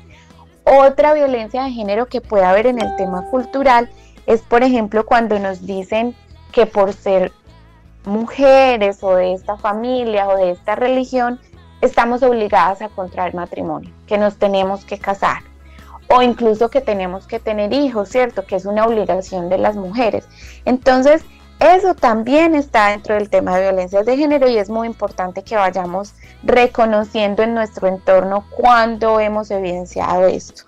Otra 0.64 1.14
violencia 1.14 1.64
de 1.64 1.72
género 1.72 2.06
que 2.06 2.22
puede 2.22 2.46
haber 2.46 2.68
en 2.68 2.80
el 2.80 2.96
tema 2.98 3.26
cultural 3.32 3.90
es, 4.28 4.42
por 4.44 4.62
ejemplo, 4.62 5.08
cuando 5.08 5.40
nos 5.40 5.66
dicen 5.66 6.16
que 6.52 6.66
por 6.66 6.94
ser 6.94 7.32
mujeres 8.06 9.04
o 9.04 9.16
de 9.16 9.34
esta 9.34 9.58
familia 9.58 10.28
o 10.28 10.38
de 10.38 10.52
esta 10.52 10.76
religión, 10.76 11.40
estamos 11.82 12.24
obligadas 12.24 12.82
a 12.82 12.90
contraer 12.90 13.34
matrimonio, 13.34 13.92
que 14.08 14.18
nos 14.18 14.38
tenemos 14.38 14.86
que 14.86 14.98
casar 14.98 15.44
o 16.14 16.22
incluso 16.22 16.70
que 16.70 16.82
tenemos 16.82 17.26
que 17.26 17.40
tener 17.40 17.72
hijos, 17.74 18.10
¿cierto? 18.10 18.46
Que 18.46 18.58
es 18.58 18.66
una 18.66 18.86
obligación 18.86 19.50
de 19.50 19.58
las 19.58 19.76
mujeres. 19.76 20.28
Entonces, 20.66 21.24
eso 21.60 21.94
también 21.94 22.56
está 22.56 22.90
dentro 22.90 23.16
del 23.16 23.30
tema 23.30 23.56
de 23.56 23.70
violencias 23.70 24.06
de 24.06 24.18
género 24.18 24.50
y 24.50 24.58
es 24.58 24.70
muy 24.70 24.88
importante 24.88 25.44
que 25.44 25.56
vayamos 25.56 26.14
reconociendo 26.44 27.44
en 27.44 27.54
nuestro 27.54 27.88
entorno 27.88 28.46
cuando 28.50 29.20
hemos 29.20 29.52
evidenciado 29.52 30.28
esto. 30.28 30.64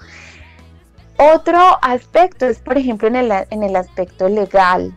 Otro 1.17 1.59
aspecto 1.81 2.45
es, 2.45 2.59
por 2.59 2.77
ejemplo, 2.77 3.07
en 3.07 3.15
el, 3.15 3.31
en 3.49 3.63
el 3.63 3.75
aspecto 3.75 4.29
legal 4.29 4.95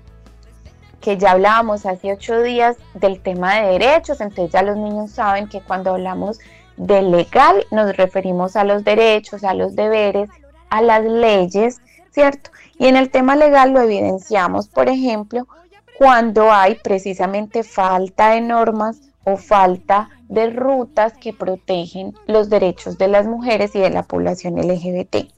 que 1.07 1.17
ya 1.17 1.31
hablábamos 1.31 1.87
hace 1.87 2.13
ocho 2.13 2.43
días 2.43 2.77
del 2.95 3.21
tema 3.21 3.55
de 3.55 3.79
derechos, 3.79 4.21
entonces 4.21 4.53
ya 4.53 4.63
los 4.63 4.77
niños 4.77 5.13
saben 5.13 5.49
que 5.49 5.61
cuando 5.61 5.93
hablamos 5.93 6.41
de 6.77 7.01
legal 7.01 7.65
nos 7.71 7.97
referimos 7.97 8.57
a 8.57 8.65
los 8.65 8.83
derechos, 8.83 9.45
a 9.45 9.55
los 9.55 9.77
deberes, 9.77 10.29
a 10.69 10.83
las 10.83 11.05
leyes, 11.05 11.81
¿cierto? 12.11 12.51
Y 12.77 12.89
en 12.89 12.97
el 12.97 13.13
tema 13.13 13.37
legal 13.37 13.71
lo 13.71 13.83
evidenciamos, 13.83 14.67
por 14.67 14.89
ejemplo, 14.89 15.47
cuando 15.97 16.51
hay 16.51 16.75
precisamente 16.75 17.63
falta 17.63 18.31
de 18.31 18.41
normas 18.41 18.99
o 19.23 19.37
falta 19.37 20.11
de 20.29 20.51
rutas 20.51 21.13
que 21.13 21.33
protegen 21.33 22.15
los 22.27 22.51
derechos 22.51 22.99
de 22.99 23.07
las 23.07 23.29
mujeres 23.29 23.77
y 23.77 23.79
de 23.79 23.91
la 23.91 24.03
población 24.03 24.57
LGBT. 24.57 25.31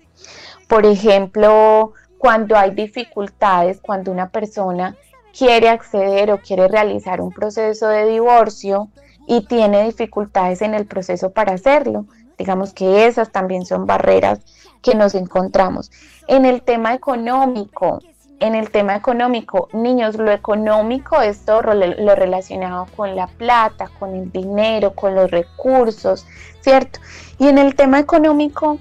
Por 0.66 0.86
ejemplo, 0.86 1.92
cuando 2.16 2.56
hay 2.56 2.70
dificultades, 2.70 3.82
cuando 3.82 4.10
una 4.10 4.30
persona 4.30 4.96
quiere 5.38 5.68
acceder 5.68 6.32
o 6.32 6.38
quiere 6.38 6.66
realizar 6.66 7.20
un 7.20 7.30
proceso 7.30 7.86
de 7.86 8.06
divorcio 8.06 8.88
y 9.28 9.46
tiene 9.46 9.84
dificultades 9.84 10.62
en 10.62 10.74
el 10.74 10.84
proceso 10.86 11.30
para 11.30 11.52
hacerlo. 11.52 12.06
Digamos 12.36 12.72
que 12.72 13.06
esas 13.06 13.30
también 13.30 13.64
son 13.64 13.86
barreras 13.86 14.40
que 14.82 14.96
nos 14.96 15.14
encontramos. 15.14 15.92
En 16.26 16.44
el 16.44 16.62
tema 16.62 16.92
económico, 16.92 18.00
en 18.40 18.56
el 18.56 18.70
tema 18.70 18.96
económico, 18.96 19.68
niños, 19.72 20.16
lo 20.16 20.32
económico 20.32 21.20
es 21.20 21.44
todo 21.44 21.62
lo, 21.62 22.14
relacionado 22.16 22.86
con 22.96 23.14
la 23.14 23.28
plata, 23.28 23.90
con 23.98 24.14
el 24.14 24.32
dinero, 24.32 24.94
con 24.94 25.14
los 25.14 25.30
recursos, 25.30 26.26
¿cierto? 26.62 26.98
Y 27.38 27.46
en 27.46 27.58
el 27.58 27.76
tema 27.76 28.00
económico 28.00 28.78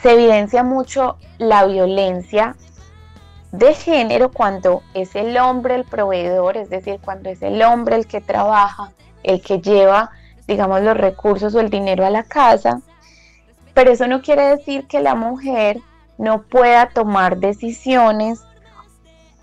se 0.00 0.12
evidencia 0.12 0.62
mucho 0.62 1.16
la 1.38 1.66
violencia 1.66 2.56
de 3.52 3.74
género 3.74 4.30
cuando 4.30 4.82
es 4.94 5.14
el 5.16 5.36
hombre 5.36 5.74
el 5.74 5.84
proveedor, 5.84 6.56
es 6.56 6.70
decir, 6.70 7.00
cuando 7.04 7.30
es 7.30 7.42
el 7.42 7.62
hombre 7.62 7.96
el 7.96 8.06
que 8.06 8.20
trabaja, 8.20 8.92
el 9.22 9.42
que 9.42 9.60
lleva, 9.60 10.10
digamos, 10.46 10.82
los 10.82 10.96
recursos 10.96 11.54
o 11.54 11.60
el 11.60 11.70
dinero 11.70 12.06
a 12.06 12.10
la 12.10 12.22
casa. 12.22 12.80
Pero 13.74 13.90
eso 13.90 14.06
no 14.06 14.22
quiere 14.22 14.42
decir 14.42 14.86
que 14.86 15.00
la 15.00 15.14
mujer 15.14 15.80
no 16.18 16.42
pueda 16.42 16.88
tomar 16.90 17.38
decisiones 17.38 18.40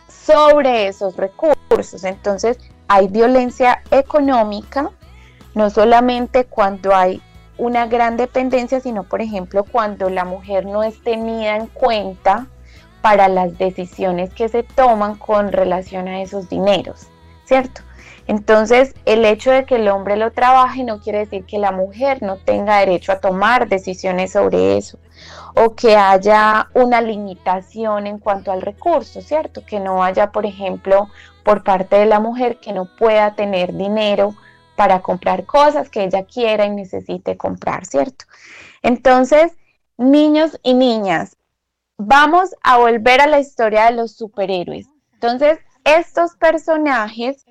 sobre 0.08 0.88
esos 0.88 1.18
recursos. 1.18 2.04
Entonces, 2.04 2.60
hay 2.88 3.08
violencia 3.08 3.82
económica, 3.92 4.92
no 5.54 5.70
solamente 5.70 6.46
cuando 6.46 6.96
hay 6.96 7.22
una 7.58 7.88
gran 7.88 8.16
dependencia, 8.16 8.80
sino, 8.80 9.04
por 9.04 9.22
ejemplo, 9.22 9.64
cuando 9.64 10.10
la 10.10 10.24
mujer 10.24 10.66
no 10.66 10.84
es 10.84 11.02
tenida 11.04 11.56
en 11.56 11.68
cuenta 11.68 12.48
para 13.02 13.28
las 13.28 13.58
decisiones 13.58 14.34
que 14.34 14.50
se 14.50 14.64
toman 14.64 15.16
con 15.16 15.52
relación 15.52 16.08
a 16.08 16.22
esos 16.22 16.50
dineros, 16.50 17.08
¿cierto? 17.46 17.82
Entonces, 18.28 18.94
el 19.06 19.24
hecho 19.24 19.52
de 19.52 19.66
que 19.66 19.76
el 19.76 19.88
hombre 19.88 20.18
lo 20.18 20.32
trabaje 20.32 20.84
no 20.84 21.00
quiere 21.00 21.20
decir 21.20 21.46
que 21.46 21.60
la 21.60 21.72
mujer 21.72 22.22
no 22.22 22.36
tenga 22.36 22.80
derecho 22.80 23.14
a 23.14 23.22
tomar 23.22 23.70
decisiones 23.70 24.34
sobre 24.34 24.78
eso 24.78 25.00
o 25.56 25.76
que 25.76 25.96
haya 25.96 26.70
una 26.74 27.02
limitación 27.02 28.06
en 28.06 28.20
cuanto 28.20 28.52
al 28.52 28.62
recurso, 28.62 29.22
¿cierto? 29.22 29.66
Que 29.66 29.80
no 29.80 30.04
haya, 30.04 30.32
por 30.32 30.46
ejemplo, 30.46 31.10
por 31.44 31.64
parte 31.64 31.96
de 31.96 32.06
la 32.06 32.20
mujer 32.20 32.60
que 32.60 32.74
no 32.74 32.86
pueda 32.98 33.34
tener 33.34 33.74
dinero 33.74 34.36
para 34.76 35.00
comprar 35.00 35.46
cosas 35.46 35.90
que 35.90 36.04
ella 36.04 36.26
quiera 36.26 36.66
y 36.66 36.70
necesite 36.70 37.38
comprar, 37.38 37.86
¿cierto? 37.86 38.26
Entonces, 38.84 39.54
niños 39.98 40.60
y 40.64 40.74
niñas, 40.74 41.37
vamos 41.98 42.56
a 42.62 42.78
volver 42.78 43.22
a 43.22 43.28
la 43.28 43.40
historia 43.40 43.86
de 43.86 43.94
los 43.94 44.16
superhéroes. 44.16 44.88
Entonces, 45.14 45.60
estos 45.84 46.36
personajes, 46.36 47.46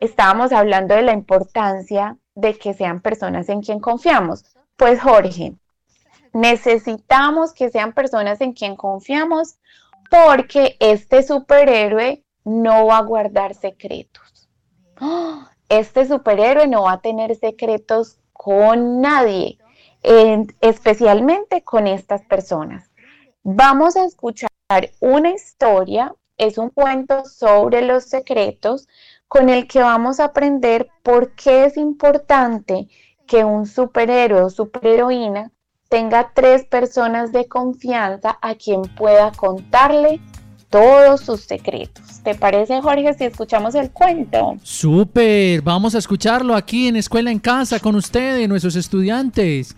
estábamos 0.00 0.52
hablando 0.52 0.94
de 0.94 1.02
la 1.02 1.12
importancia 1.12 2.18
de 2.34 2.58
que 2.58 2.74
sean 2.74 3.00
personas 3.00 3.48
en 3.48 3.62
quien 3.62 3.80
confiamos. 3.80 4.44
Pues 4.76 5.00
Jorge, 5.00 5.54
necesitamos 6.32 7.54
que 7.54 7.70
sean 7.70 7.92
personas 7.92 8.40
en 8.40 8.52
quien 8.52 8.76
confiamos 8.76 9.56
porque 10.10 10.76
este 10.80 11.22
superhéroe 11.22 12.22
no 12.44 12.86
va 12.86 12.98
a 12.98 13.02
guardar 13.02 13.54
secretos. 13.54 14.48
Este 15.68 16.06
superhéroe 16.06 16.68
no 16.68 16.82
va 16.82 16.92
a 16.92 17.00
tener 17.00 17.34
secretos 17.34 18.20
con 18.32 19.00
nadie, 19.00 19.58
especialmente 20.60 21.64
con 21.64 21.88
estas 21.88 22.22
personas. 22.22 22.88
Vamos 23.48 23.94
a 23.94 24.04
escuchar 24.04 24.50
una 24.98 25.30
historia, 25.30 26.12
es 26.36 26.58
un 26.58 26.68
cuento 26.70 27.24
sobre 27.26 27.80
los 27.82 28.02
secretos 28.02 28.88
con 29.28 29.50
el 29.50 29.68
que 29.68 29.78
vamos 29.78 30.18
a 30.18 30.24
aprender 30.24 30.88
por 31.04 31.30
qué 31.36 31.66
es 31.66 31.76
importante 31.76 32.88
que 33.24 33.44
un 33.44 33.64
superhéroe 33.66 34.42
o 34.42 34.50
superheroína 34.50 35.52
tenga 35.88 36.32
tres 36.34 36.64
personas 36.64 37.30
de 37.30 37.46
confianza 37.46 38.36
a 38.42 38.56
quien 38.56 38.82
pueda 38.82 39.30
contarle 39.30 40.20
todos 40.68 41.20
sus 41.20 41.42
secretos. 41.42 42.20
¿Te 42.24 42.34
parece, 42.34 42.82
Jorge, 42.82 43.14
si 43.14 43.26
escuchamos 43.26 43.76
el 43.76 43.92
cuento? 43.92 44.56
Súper, 44.64 45.62
vamos 45.62 45.94
a 45.94 45.98
escucharlo 45.98 46.56
aquí 46.56 46.88
en 46.88 46.96
Escuela 46.96 47.30
en 47.30 47.38
Casa 47.38 47.78
con 47.78 47.94
ustedes, 47.94 48.48
nuestros 48.48 48.74
estudiantes. 48.74 49.76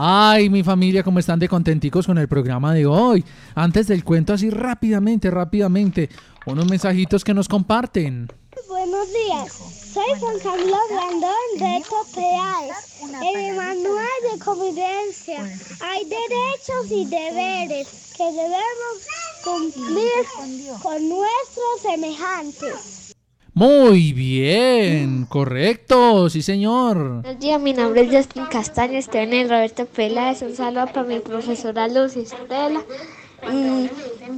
Ay, 0.00 0.48
mi 0.48 0.62
familia, 0.62 1.02
cómo 1.02 1.18
están 1.18 1.40
de 1.40 1.48
contenticos 1.48 2.06
con 2.06 2.18
el 2.18 2.28
programa 2.28 2.72
de 2.72 2.86
hoy. 2.86 3.24
Antes 3.56 3.88
del 3.88 4.04
cuento, 4.04 4.32
así 4.32 4.48
rápidamente, 4.48 5.28
rápidamente, 5.28 6.08
unos 6.46 6.70
mensajitos 6.70 7.24
que 7.24 7.34
nos 7.34 7.48
comparten. 7.48 8.28
Buenos 8.68 9.08
días, 9.08 9.52
soy 9.92 10.20
Juan 10.20 10.38
Carlos 10.40 10.78
Blandón 10.88 11.32
de 11.58 11.82
Copeales. 11.88 12.76
En 13.02 13.40
el 13.40 13.56
manual 13.56 14.06
de 14.32 14.38
convivencia 14.38 15.42
hay 15.80 16.04
derechos 16.04 16.90
y 16.90 17.04
deberes 17.04 18.14
que 18.16 18.24
debemos 18.24 18.98
cumplir 19.42 20.80
con 20.80 21.08
nuestros 21.08 21.82
semejantes. 21.82 23.07
Muy 23.58 24.12
bien, 24.12 25.26
correcto, 25.28 26.30
sí 26.30 26.42
señor. 26.42 27.22
Buenos 27.22 27.40
días, 27.40 27.60
mi 27.60 27.72
nombre 27.72 28.02
es 28.02 28.14
Justin 28.14 28.44
Castaño, 28.44 28.96
estoy 28.96 29.22
en 29.22 29.32
el 29.32 29.48
Roberto 29.48 29.84
Peláez, 29.84 30.42
un 30.42 30.54
saludo 30.54 30.86
para 30.86 31.02
mi 31.02 31.18
profesora 31.18 31.88
Luz 31.88 32.16
Estela 32.16 32.84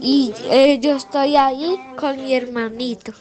y, 0.01 0.33
eh, 0.51 0.79
yo 0.81 0.97
estoy 0.97 1.37
ahí 1.37 1.77
con 1.99 2.17
mi 2.17 2.33
hermanito. 2.33 3.13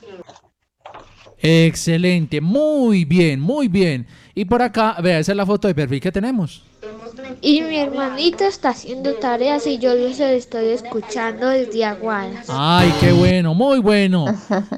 Excelente, 1.37 2.39
muy 2.39 3.03
bien, 3.03 3.41
muy 3.41 3.67
bien. 3.67 4.07
Y 4.33 4.45
por 4.45 4.61
acá, 4.61 4.95
vea, 5.03 5.19
esa 5.19 5.33
es 5.33 5.35
la 5.35 5.45
foto 5.45 5.67
de 5.67 5.75
perfil 5.75 5.99
que 5.99 6.13
tenemos. 6.13 6.63
Y 7.41 7.61
mi 7.61 7.77
hermanito 7.77 8.43
está 8.43 8.69
haciendo 8.69 9.15
tareas 9.15 9.65
y 9.65 9.77
yo 9.77 9.95
los 9.95 10.19
estoy 10.19 10.69
escuchando 10.69 11.47
desde 11.47 11.85
Aguadas. 11.85 12.47
Ay, 12.49 12.93
qué 12.99 13.11
bueno, 13.11 13.53
muy 13.53 13.79
bueno. 13.79 14.25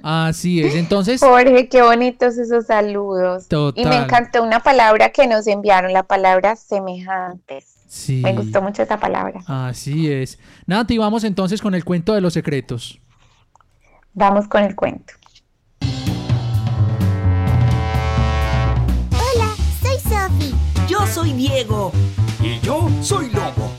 Así 0.03 0.61
es, 0.61 0.75
entonces. 0.75 1.21
Jorge, 1.21 1.67
qué 1.69 1.81
bonitos 1.81 2.37
esos 2.37 2.67
saludos. 2.67 3.47
Total. 3.47 3.83
Y 3.83 3.87
me 3.87 3.95
encantó 3.95 4.43
una 4.43 4.59
palabra 4.59 5.09
que 5.09 5.27
nos 5.27 5.47
enviaron, 5.47 5.93
la 5.93 6.03
palabra 6.03 6.55
semejantes. 6.55 7.65
Sí. 7.87 8.21
Me 8.23 8.33
gustó 8.33 8.61
mucho 8.61 8.83
esa 8.83 8.99
palabra. 8.99 9.41
Así 9.47 10.11
es. 10.11 10.39
Nati, 10.65 10.97
vamos 10.97 11.23
entonces 11.23 11.61
con 11.61 11.75
el 11.75 11.83
cuento 11.83 12.13
de 12.13 12.21
los 12.21 12.33
secretos. 12.33 12.99
Vamos 14.13 14.47
con 14.47 14.63
el 14.63 14.75
cuento. 14.75 15.13
Hola, 19.11 19.53
soy 19.81 19.99
Sophie. 19.99 20.53
Yo 20.87 21.05
soy 21.07 21.33
Diego. 21.33 21.91
Y 22.43 22.59
yo 22.61 22.89
soy 23.03 23.29
Lobo. 23.29 23.69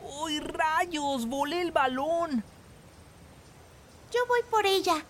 ¡Uy, 0.00 0.38
rayos! 0.38 1.26
¡Volé 1.26 1.60
el 1.60 1.72
balón! 1.72 2.44
Yo 4.12 4.20
voy 4.28 4.40
por 4.48 4.64
ella. 4.64 5.04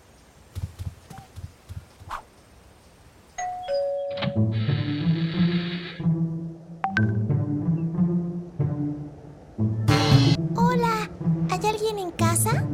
Casa? 12.17 12.65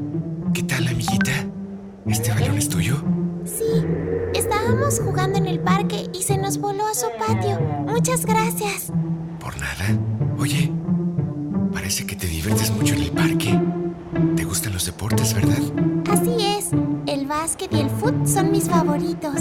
¿Qué 0.53 0.63
tal, 0.63 0.87
amiguita? 0.87 1.31
¿Este 2.07 2.31
balón 2.31 2.57
es 2.57 2.69
tuyo? 2.69 2.95
Sí, 3.45 3.85
estábamos 4.33 4.99
jugando 4.99 5.37
en 5.37 5.47
el 5.47 5.59
parque 5.59 6.09
y 6.13 6.23
se 6.23 6.37
nos 6.37 6.57
voló 6.57 6.87
a 6.87 6.93
su 6.93 7.07
patio. 7.19 7.59
Muchas 7.87 8.25
gracias. 8.25 8.91
Por 9.39 9.55
nada. 9.59 9.99
Oye, 10.39 10.71
parece 11.73 12.05
que 12.05 12.15
te 12.15 12.27
diviertes 12.27 12.71
mucho 12.71 12.95
en 12.95 13.03
el 13.03 13.11
parque. 13.11 13.59
¿Te 14.35 14.43
gustan 14.45 14.73
los 14.73 14.85
deportes, 14.85 15.33
verdad? 15.33 15.59
Así 16.09 16.35
es, 16.39 16.69
el 17.05 17.27
básquet 17.27 17.73
y 17.73 17.81
el 17.81 17.89
fútbol 17.89 18.27
son 18.27 18.51
mis 18.51 18.69
favoritos. 18.69 19.35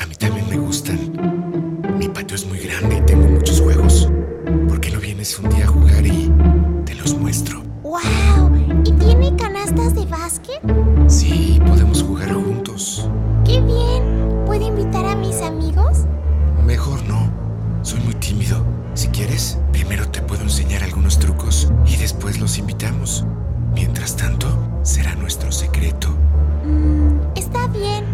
A 0.00 0.06
mí 0.06 0.14
también 0.18 0.48
me 0.48 0.58
gustan. 0.58 0.98
Mi 1.98 2.08
patio 2.08 2.36
es 2.36 2.46
muy 2.46 2.58
grande 2.58 2.96
y 2.98 3.00
tengo 3.02 3.28
muchos 3.28 3.60
juegos. 3.60 4.10
¿Por 4.68 4.80
qué 4.80 4.90
no 4.90 5.00
vienes 5.00 5.38
un 5.38 5.48
día 5.50 5.64
a 5.64 5.68
jugar 5.68 6.06
y 6.06 6.30
te 6.84 6.94
los 6.94 7.16
muestro? 7.18 7.62
¡Wow! 7.92 8.50
¿Y 8.86 8.92
tiene 8.92 9.36
canastas 9.36 9.94
de 9.94 10.06
básquet? 10.06 10.62
Sí, 11.08 11.60
podemos 11.66 12.02
jugar 12.02 12.32
juntos. 12.32 13.06
¡Qué 13.44 13.60
bien! 13.60 14.44
¿Puedo 14.46 14.66
invitar 14.66 15.04
a 15.04 15.14
mis 15.14 15.42
amigos? 15.42 16.06
Mejor 16.64 17.02
no. 17.06 17.30
Soy 17.82 18.00
muy 18.00 18.14
tímido. 18.14 18.64
Si 18.94 19.08
quieres, 19.08 19.58
primero 19.72 20.08
te 20.08 20.22
puedo 20.22 20.40
enseñar 20.40 20.82
algunos 20.82 21.18
trucos 21.18 21.70
y 21.84 21.98
después 21.98 22.40
los 22.40 22.56
invitamos. 22.56 23.26
Mientras 23.74 24.16
tanto, 24.16 24.48
será 24.82 25.14
nuestro 25.14 25.52
secreto. 25.52 26.08
Mm, 26.64 27.36
está 27.36 27.66
bien. 27.66 28.06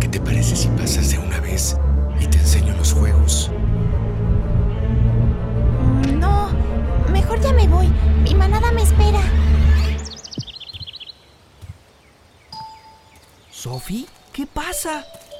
¿Qué 0.00 0.08
te 0.08 0.18
parece 0.18 0.56
si 0.56 0.66
pasas 0.70 1.08
de 1.12 1.18
una 1.18 1.38
vez 1.38 1.78
y 2.18 2.26
te 2.26 2.38
enseño 2.38 2.74
los 2.76 2.94
juegos? 2.94 3.01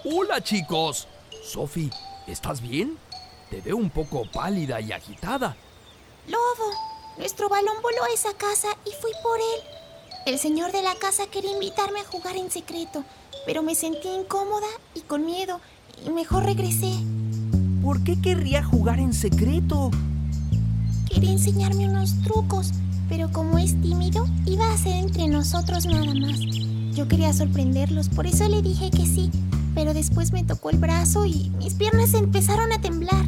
Hola, 0.05 0.41
chicos. 0.41 1.09
Sofi, 1.43 1.91
¿estás 2.29 2.61
bien? 2.61 2.97
Te 3.51 3.61
veo 3.61 3.77
un 3.77 3.91
poco 3.91 4.25
pálida 4.31 4.81
y 4.81 4.93
agitada. 4.93 5.57
Lobo, 6.29 6.71
nuestro 7.19 7.49
balón 7.49 7.75
voló 7.83 8.05
a 8.05 8.15
esa 8.15 8.33
casa 8.35 8.69
y 8.87 8.91
fui 9.01 9.11
por 9.23 9.41
él. 9.41 9.61
El 10.27 10.39
señor 10.39 10.71
de 10.71 10.83
la 10.83 10.95
casa 10.95 11.27
quería 11.27 11.51
invitarme 11.51 12.01
a 12.01 12.05
jugar 12.05 12.37
en 12.37 12.53
secreto, 12.53 13.05
pero 13.45 13.65
me 13.65 13.75
sentí 13.75 14.09
incómoda 14.09 14.69
y 14.95 15.01
con 15.01 15.27
miedo 15.27 15.61
y 16.07 16.11
mejor 16.11 16.45
regresé. 16.45 16.93
¿Por 17.83 18.05
qué 18.05 18.21
querría 18.21 18.63
jugar 18.63 19.01
en 19.01 19.13
secreto? 19.13 19.91
Quería 21.13 21.33
enseñarme 21.33 21.89
unos 21.89 22.23
trucos, 22.23 22.71
pero 23.09 23.33
como 23.33 23.59
es 23.59 23.73
tímido, 23.81 24.25
iba 24.47 24.73
a 24.73 24.79
ser 24.79 24.95
entre 24.95 25.27
nosotros 25.27 25.85
nada 25.87 26.15
más. 26.15 26.62
Yo 26.95 27.09
quería 27.09 27.33
sorprenderlos, 27.33 28.11
por 28.11 28.27
eso 28.27 28.47
le 28.49 28.61
dije 28.61 28.91
que 28.91 29.07
sí, 29.07 29.31
pero 29.75 29.95
después 29.95 30.33
me 30.33 30.45
tocó 30.45 30.69
el 30.69 30.77
brazo 30.77 31.25
y 31.25 31.51
mis 31.59 31.75
piernas 31.75 32.13
empezaron 32.13 32.71
a 32.71 32.81
temblar. 32.81 33.25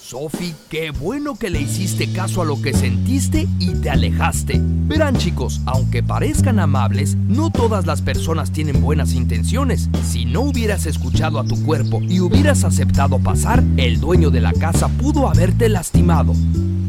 Sofi, 0.00 0.54
qué 0.68 0.90
bueno 0.90 1.34
que 1.34 1.50
le 1.50 1.60
hiciste 1.60 2.12
caso 2.12 2.42
a 2.42 2.44
lo 2.44 2.62
que 2.62 2.72
sentiste 2.72 3.48
y 3.58 3.74
te 3.74 3.90
alejaste. 3.90 4.60
Verán 4.62 5.16
chicos, 5.16 5.60
aunque 5.66 6.04
parezcan 6.04 6.60
amables, 6.60 7.16
no 7.16 7.50
todas 7.50 7.84
las 7.84 8.00
personas 8.00 8.52
tienen 8.52 8.80
buenas 8.80 9.14
intenciones. 9.14 9.88
Si 10.06 10.24
no 10.24 10.42
hubieras 10.42 10.86
escuchado 10.86 11.40
a 11.40 11.44
tu 11.44 11.60
cuerpo 11.64 12.00
y 12.00 12.20
hubieras 12.20 12.62
aceptado 12.62 13.18
pasar, 13.18 13.64
el 13.76 13.98
dueño 13.98 14.30
de 14.30 14.42
la 14.42 14.52
casa 14.52 14.88
pudo 14.88 15.28
haberte 15.28 15.68
lastimado. 15.68 16.32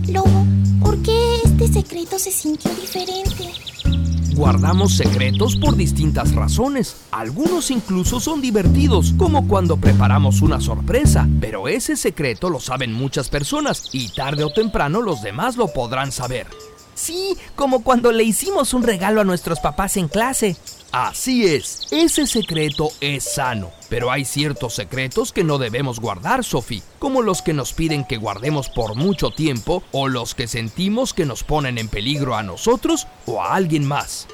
Lobo, 0.07 0.45
¿por 0.81 1.01
qué 1.01 1.37
este 1.45 1.67
secreto 1.67 2.19
se 2.19 2.31
sintió 2.31 2.69
diferente? 2.75 4.14
Guardamos 4.36 4.98
secretos 4.98 5.56
por 5.56 5.78
distintas 5.78 6.36
razones. 6.36 6.98
Algunos 7.12 7.71
incluso 7.71 8.19
son 8.19 8.41
divertidos, 8.41 9.13
como 9.17 9.48
cuando 9.48 9.78
preparamos 9.78 10.41
una 10.41 10.60
sorpresa, 10.60 11.26
pero 11.39 11.69
ese 11.69 11.95
secreto 11.95 12.50
lo 12.50 12.60
saben 12.60 12.91
muchas 12.91 13.30
personas 13.30 13.89
y 13.93 14.10
tarde 14.10 14.43
o 14.43 14.52
temprano 14.52 15.02
los 15.02 15.21
demás 15.21 15.56
lo 15.56 15.69
podrán 15.69 16.12
saber. 16.12 16.48
Sí, 16.95 17.38
como 17.56 17.82
cuando 17.82 18.12
le 18.12 18.26
hicimos 18.26 18.74
un 18.74 18.84
regalo 18.84 19.21
a 19.21 19.26
nuestros 19.26 19.62
papás 19.62 19.95
en 19.95 20.10
clase. 20.10 20.58
Así 20.97 21.45
es, 21.45 21.88
ese 21.91 22.25
secreto 22.25 22.88
es 23.01 23.25
sano, 23.25 23.73
pero 23.89 24.12
hay 24.12 24.23
ciertos 24.23 24.75
secretos 24.75 25.34
que 25.34 25.43
no 25.43 25.58
debemos 25.58 25.99
guardar, 25.99 26.45
Sophie, 26.45 26.84
como 26.99 27.21
los 27.21 27.41
que 27.41 27.51
nos 27.51 27.73
piden 27.73 28.05
que 28.05 28.15
guardemos 28.15 28.69
por 28.69 28.95
mucho 28.95 29.29
tiempo 29.29 29.84
o 29.91 30.08
los 30.08 30.36
que 30.36 30.47
sentimos 30.47 31.13
que 31.13 31.25
nos 31.25 31.43
ponen 31.43 31.79
en 31.79 31.89
peligro 31.89 32.34
a 32.34 32.43
nosotros 32.43 33.08
o 33.25 33.41
a 33.41 33.55
alguien 33.55 33.86
más. 33.86 34.25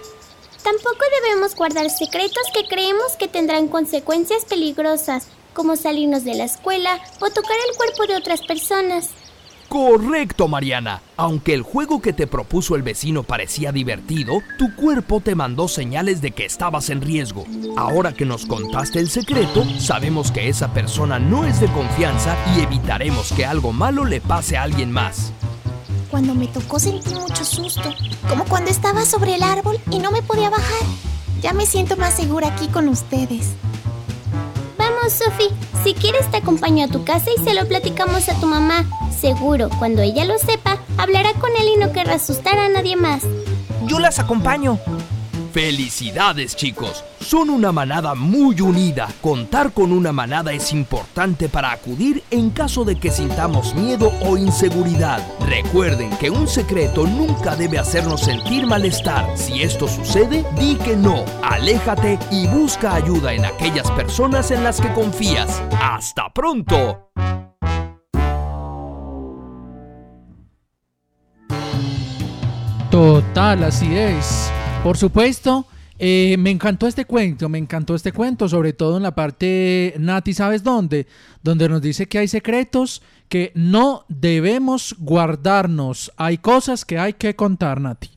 Tampoco 0.63 1.04
debemos 1.24 1.56
guardar 1.56 1.89
secretos 1.89 2.43
que 2.54 2.67
creemos 2.67 3.15
que 3.17 3.28
tendrán 3.28 3.67
consecuencias 3.67 4.45
peligrosas, 4.45 5.30
como 5.56 5.76
salirnos 5.76 6.24
de 6.26 6.36
la 6.36 6.43
escuela 6.43 7.00
o 7.21 7.32
tocar 7.32 7.58
el 7.67 7.76
cuerpo 7.76 8.06
de 8.06 8.17
otras 8.17 8.41
personas. 8.41 9.10
Correcto, 9.71 10.49
Mariana. 10.49 11.01
Aunque 11.15 11.53
el 11.53 11.62
juego 11.62 12.01
que 12.01 12.12
te 12.12 12.27
propuso 12.27 12.75
el 12.75 12.81
vecino 12.81 13.23
parecía 13.23 13.71
divertido, 13.71 14.41
tu 14.57 14.75
cuerpo 14.75 15.21
te 15.21 15.34
mandó 15.34 15.69
señales 15.69 16.19
de 16.19 16.31
que 16.31 16.43
estabas 16.43 16.89
en 16.89 16.99
riesgo. 16.99 17.45
Ahora 17.77 18.12
que 18.12 18.25
nos 18.25 18.45
contaste 18.45 18.99
el 18.99 19.10
secreto, 19.10 19.63
sabemos 19.79 20.29
que 20.29 20.49
esa 20.49 20.73
persona 20.73 21.19
no 21.19 21.45
es 21.45 21.62
de 21.62 21.67
confianza 21.67 22.36
y 22.53 22.63
evitaremos 22.63 23.31
que 23.31 23.45
algo 23.45 23.71
malo 23.71 24.03
le 24.03 24.19
pase 24.19 24.57
a 24.57 24.63
alguien 24.63 24.91
más. 24.91 25.31
Cuando 26.10 26.36
me 26.36 26.47
tocó 26.47 26.77
sentí 26.77 27.13
mucho 27.13 27.45
susto, 27.45 27.93
como 28.27 28.43
cuando 28.43 28.71
estaba 28.71 29.05
sobre 29.05 29.36
el 29.36 29.43
árbol 29.43 29.79
y 29.89 29.99
no 29.99 30.12
me 30.12 30.21
podía 30.21 30.49
bajar. 30.49 30.86
Ya 31.41 31.53
me 31.53 31.65
siento 31.65 31.95
más 31.95 32.13
segura 32.13 32.49
aquí 32.49 32.67
con 32.67 32.89
ustedes. 32.89 33.55
Sophie. 35.10 35.50
Si 35.84 35.94
quieres 35.94 36.30
te 36.32 36.38
acompaño 36.38 36.86
a 36.86 36.88
tu 36.88 37.04
casa 37.04 37.30
y 37.36 37.44
se 37.44 37.54
lo 37.54 37.68
platicamos 37.68 38.30
a 38.30 38.40
tu 38.40 38.48
mamá. 38.48 38.86
Seguro, 39.20 39.70
cuando 39.80 40.02
ella 40.02 40.26
lo 40.26 40.38
sepa, 40.38 40.78
hablará 40.97 41.34
con 41.34 41.52
él 41.60 41.70
y 41.76 41.78
no 41.78 41.91
querrá 41.91 42.16
asustar 42.16 42.58
a 42.60 42.70
nadie 42.70 42.95
más. 42.95 43.24
Yo 43.86 43.99
las 43.99 44.20
acompaño. 44.20 44.80
Felicidades 45.52 46.56
chicos, 46.56 47.04
son 47.20 47.49
una 47.49 47.74
manada 47.74 48.16
muy 48.16 48.62
unida. 48.62 49.10
Contar 49.20 49.74
con 49.74 49.91
una 49.91 50.14
manada 50.14 50.54
es 50.54 50.72
importante 50.72 51.49
para 51.49 51.74
acudir 51.74 52.24
en 52.32 52.52
caso 52.52 52.86
de 52.86 52.95
que 52.95 53.12
sintamos 53.12 53.76
miedo 53.76 54.14
o 54.22 54.38
inseguridad. 54.38 55.22
Recuerden 55.41 56.10
que 56.18 56.30
un 56.30 56.47
secreto 56.47 57.06
nunca 57.06 57.58
debe 57.58 57.80
hacernos 57.80 58.22
sentir 58.22 58.66
malestar. 58.66 59.38
Si 59.38 59.62
esto 59.62 59.89
sucede, 59.89 60.45
di 60.58 60.76
que 60.76 60.95
no, 60.95 61.26
aléjate 61.43 62.18
y 62.32 62.47
busca 62.47 62.95
ayuda 62.95 63.34
en 63.34 63.43
aquellas 63.43 63.91
personas 63.91 64.52
en 64.52 64.64
las 64.64 64.80
que 64.80 64.93
confías. 64.93 65.62
¡Hasta 65.82 66.32
pronto! 66.34 67.10
Total, 72.89 73.64
así 73.66 73.97
es. 73.97 74.49
Por 74.84 74.97
supuesto, 74.97 75.65
Eh, 76.03 76.36
me 76.39 76.49
encantó 76.49 76.88
este 76.88 77.05
cuento, 77.05 77.47
me 77.47 77.59
encantó 77.59 77.93
este 77.93 78.11
cuento, 78.11 78.49
sobre 78.49 78.73
todo 78.73 78.97
en 78.97 79.03
la 79.03 79.13
parte, 79.13 79.93
Nati, 79.99 80.34
¿sabes 80.34 80.63
dónde? 80.63 81.05
Donde 81.43 81.69
nos 81.69 81.79
dice 81.79 82.07
que 82.07 82.17
hay 82.17 82.27
secretos 82.27 83.03
que 83.29 83.51
no 83.53 84.05
debemos 84.07 84.95
guardarnos. 84.97 86.11
Hay 86.17 86.39
cosas 86.39 86.86
que 86.86 86.97
hay 86.97 87.13
que 87.13 87.36
contar, 87.36 87.79
Nati. 87.79 88.09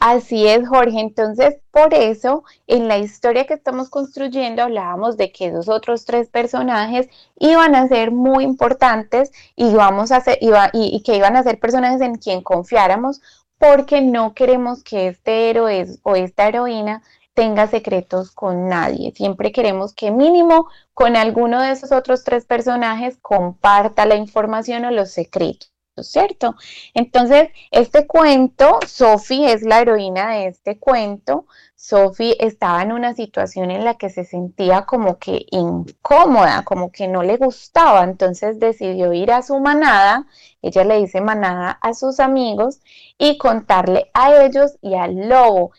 Así 0.00 0.48
es, 0.48 0.66
Jorge. 0.68 0.98
Entonces, 0.98 1.58
por 1.70 1.94
eso, 1.94 2.42
en 2.66 2.88
la 2.88 2.98
historia 2.98 3.46
que 3.46 3.54
estamos 3.54 3.88
construyendo, 3.88 4.62
hablábamos 4.62 5.16
de 5.16 5.30
que 5.30 5.46
esos 5.46 5.68
otros 5.68 6.04
tres 6.04 6.28
personajes 6.28 7.08
iban 7.38 7.76
a 7.76 7.86
ser 7.86 8.10
muy 8.10 8.42
importantes 8.42 9.30
y, 9.54 9.72
vamos 9.74 10.10
a 10.10 10.20
ser, 10.20 10.38
y, 10.40 11.02
que 11.04 11.16
iban 11.16 11.36
a 11.36 11.44
ser 11.44 11.60
personajes 11.60 12.00
en 12.00 12.16
quien 12.16 12.42
confiáramos, 12.42 13.20
porque 13.58 14.00
no 14.00 14.34
queremos 14.34 14.82
que 14.82 15.08
este 15.08 15.50
héroe 15.50 15.86
o 16.02 16.16
esta 16.16 16.48
heroína 16.48 17.02
tenga 17.34 17.68
secretos 17.68 18.32
con 18.32 18.68
nadie. 18.68 19.12
Siempre 19.12 19.52
queremos 19.52 19.94
que 19.94 20.10
mínimo 20.10 20.68
con 20.94 21.16
alguno 21.16 21.62
de 21.62 21.70
esos 21.70 21.92
otros 21.92 22.24
tres 22.24 22.44
personajes 22.44 23.18
comparta 23.22 24.06
la 24.06 24.16
información 24.16 24.84
o 24.84 24.90
los 24.90 25.12
secretos. 25.12 25.72
¿Cierto? 26.02 26.54
Entonces, 26.94 27.50
este 27.70 28.06
cuento, 28.06 28.78
Sophie 28.86 29.52
es 29.52 29.62
la 29.62 29.80
heroína 29.80 30.32
de 30.32 30.46
este 30.48 30.78
cuento. 30.78 31.46
Sophie 31.74 32.36
estaba 32.40 32.82
en 32.82 32.92
una 32.92 33.14
situación 33.14 33.70
en 33.70 33.84
la 33.84 33.94
que 33.94 34.10
se 34.10 34.24
sentía 34.24 34.84
como 34.84 35.18
que 35.18 35.46
incómoda, 35.50 36.64
como 36.64 36.90
que 36.90 37.06
no 37.06 37.22
le 37.22 37.36
gustaba, 37.36 38.02
entonces 38.02 38.58
decidió 38.58 39.12
ir 39.12 39.30
a 39.30 39.42
su 39.42 39.60
manada, 39.60 40.26
ella 40.60 40.84
le 40.84 40.98
dice 40.98 41.20
manada 41.20 41.78
a 41.80 41.94
sus 41.94 42.18
amigos 42.18 42.80
y 43.16 43.38
contarle 43.38 44.10
a 44.12 44.44
ellos 44.44 44.76
y 44.82 44.94
al 44.96 45.28
lobo. 45.28 45.70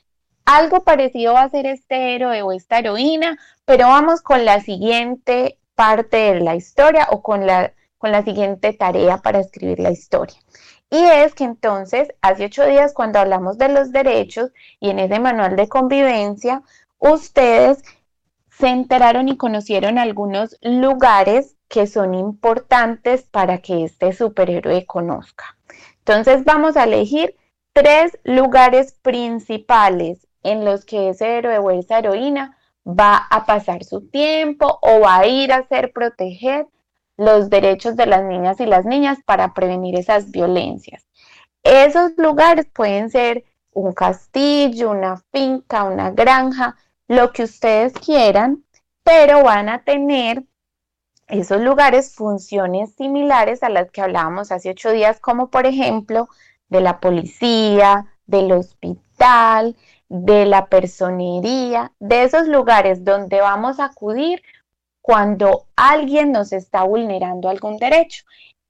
Algo 0.46 0.84
parecido 0.84 1.34
va 1.34 1.44
a 1.44 1.50
ser 1.50 1.66
este 1.66 2.16
héroe 2.16 2.42
o 2.42 2.52
esta 2.52 2.80
heroína, 2.80 3.38
pero 3.66 3.88
vamos 3.88 4.22
con 4.22 4.46
la 4.46 4.62
siguiente 4.62 5.60
parte 5.76 6.18
de 6.18 6.40
la 6.40 6.56
historia 6.56 7.08
o 7.12 7.22
con 7.22 7.46
la 7.46 7.74
con 8.00 8.12
la 8.12 8.24
siguiente 8.24 8.74
tarea 8.74 9.18
para 9.18 9.39
escribir 9.39 9.80
la 9.80 9.91
historia. 9.91 10.39
Y 10.89 11.04
es 11.04 11.36
que 11.36 11.43
entonces, 11.43 12.08
hace 12.22 12.45
ocho 12.45 12.66
días, 12.66 12.93
cuando 12.93 13.20
hablamos 13.20 13.60
de 13.60 13.70
los 13.70 13.91
derechos 13.91 14.52
y 14.80 14.89
en 14.89 14.97
ese 14.97 15.20
manual 15.20 15.56
de 15.56 15.70
convivencia, 15.70 16.64
ustedes 16.97 17.84
se 18.50 18.70
enteraron 18.70 19.30
y 19.30 19.38
conocieron 19.38 20.00
algunos 20.00 20.58
lugares 20.62 21.56
que 21.68 21.86
son 21.86 22.16
importantes 22.16 23.24
para 23.24 23.60
que 23.60 23.84
este 23.84 24.12
superhéroe 24.14 24.86
conozca. 24.88 25.56
Entonces 26.00 26.43
vamos 26.43 26.76
a 26.76 26.86
elegir 26.86 27.36
tres 27.74 28.18
lugares 28.24 28.93
principales 29.04 30.28
en 30.41 30.66
los 30.66 30.86
que 30.86 31.10
ese 31.10 31.38
héroe 31.38 31.60
o 31.60 31.70
esa 31.70 32.00
heroína 32.00 32.58
va 32.86 33.28
a 33.30 33.45
pasar 33.45 33.84
su 33.84 34.02
tiempo 34.08 34.80
o 34.82 35.02
va 35.02 35.20
a 35.20 35.28
ir 35.28 35.54
a 35.54 35.58
hacer 35.58 35.91
proteger 35.93 36.66
los 37.20 37.50
derechos 37.50 37.98
de 37.98 38.06
las 38.06 38.24
niñas 38.24 38.62
y 38.62 38.66
las 38.66 38.86
niñas 38.86 39.20
para 39.26 39.54
prevenir 39.54 40.00
esas 40.00 40.32
violencias. 40.32 41.06
Esos 41.64 42.14
lugares 42.18 42.66
pueden 42.74 43.10
ser 43.10 43.44
un 43.74 43.92
castillo, 43.92 44.92
una 44.92 45.18
finca, 45.34 45.84
una 45.84 46.12
granja, 46.12 46.78
lo 47.10 47.34
que 47.34 47.44
ustedes 47.44 47.92
quieran, 47.92 48.64
pero 49.04 49.44
van 49.44 49.68
a 49.68 49.84
tener 49.84 50.46
esos 51.28 51.60
lugares 51.60 52.16
funciones 52.16 52.96
similares 52.96 53.64
a 53.64 53.70
las 53.70 53.92
que 53.92 54.02
hablábamos 54.02 54.54
hace 54.54 54.70
ocho 54.70 54.92
días, 54.92 55.20
como 55.20 55.50
por 55.50 55.66
ejemplo 55.66 56.30
de 56.70 56.80
la 56.80 57.02
policía, 57.02 58.06
del 58.28 58.54
hospital, 58.54 59.76
de 60.08 60.46
la 60.46 60.68
personería, 60.68 61.92
de 62.00 62.24
esos 62.24 62.48
lugares 62.48 63.04
donde 63.04 63.42
vamos 63.42 63.82
a 63.82 63.86
acudir 63.86 64.42
cuando 65.10 65.66
alguien 65.76 66.32
nos 66.32 66.53
está 66.53 66.84
vulnerando 66.84 67.49
algún 67.49 67.78
derecho. 67.78 68.26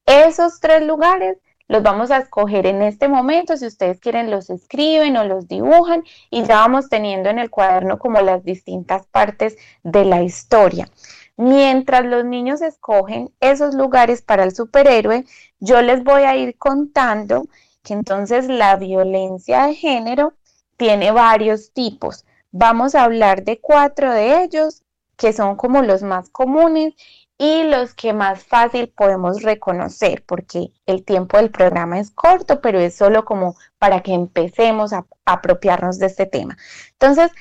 Esos 0.05 0.61
tres 0.61 0.81
lugares 0.83 1.37
los 1.67 1.83
vamos 1.83 2.11
a 2.11 2.19
escoger 2.19 2.65
en 2.65 2.81
este 2.81 3.09
momento, 3.09 3.57
si 3.57 3.65
ustedes 3.65 3.99
quieren 3.99 4.31
los 4.31 4.49
escriben 4.49 5.17
o 5.17 5.25
los 5.25 5.49
dibujan 5.49 6.05
y 6.29 6.43
ya 6.43 6.59
vamos 6.59 6.87
teniendo 6.87 7.27
en 7.29 7.39
el 7.39 7.49
cuaderno 7.49 7.99
como 7.99 8.21
las 8.21 8.45
distintas 8.45 9.05
partes 9.07 9.57
de 9.83 10.05
la 10.05 10.21
historia. 10.21 10.89
Mientras 11.35 12.05
los 12.05 12.23
niños 12.23 12.61
escogen 12.61 13.33
esos 13.41 13.75
lugares 13.75 14.21
para 14.21 14.45
el 14.45 14.55
superhéroe, 14.55 15.25
yo 15.59 15.81
les 15.81 16.05
voy 16.05 16.21
a 16.21 16.37
ir 16.37 16.57
contando 16.57 17.47
que 17.83 17.95
entonces 17.95 18.47
la 18.47 18.77
violencia 18.77 19.65
de 19.65 19.75
género 19.75 20.35
tiene 20.77 21.11
varios 21.11 21.73
tipos. 21.73 22.23
Vamos 22.53 22.95
a 22.95 23.03
hablar 23.03 23.43
de 23.43 23.59
cuatro 23.59 24.13
de 24.13 24.41
ellos 24.41 24.83
que 25.19 25.33
son 25.33 25.57
como 25.57 25.83
los 25.83 26.01
más 26.01 26.29
comunes 26.29 26.93
y 27.37 27.63
los 27.63 27.93
que 27.93 28.13
más 28.13 28.43
fácil 28.43 28.87
podemos 28.89 29.43
reconocer, 29.43 30.23
porque 30.25 30.71
el 30.85 31.03
tiempo 31.03 31.37
del 31.37 31.51
programa 31.51 31.99
es 31.99 32.09
corto, 32.09 32.61
pero 32.61 32.79
es 32.79 32.95
solo 32.95 33.25
como 33.25 33.55
para 33.77 34.01
que 34.01 34.13
empecemos 34.13 34.93
a, 34.93 35.05
apropiarnos 35.25 35.99
de 35.99 36.05
este 36.05 36.25
tema. 36.25 36.57
Entonces, 36.93 37.31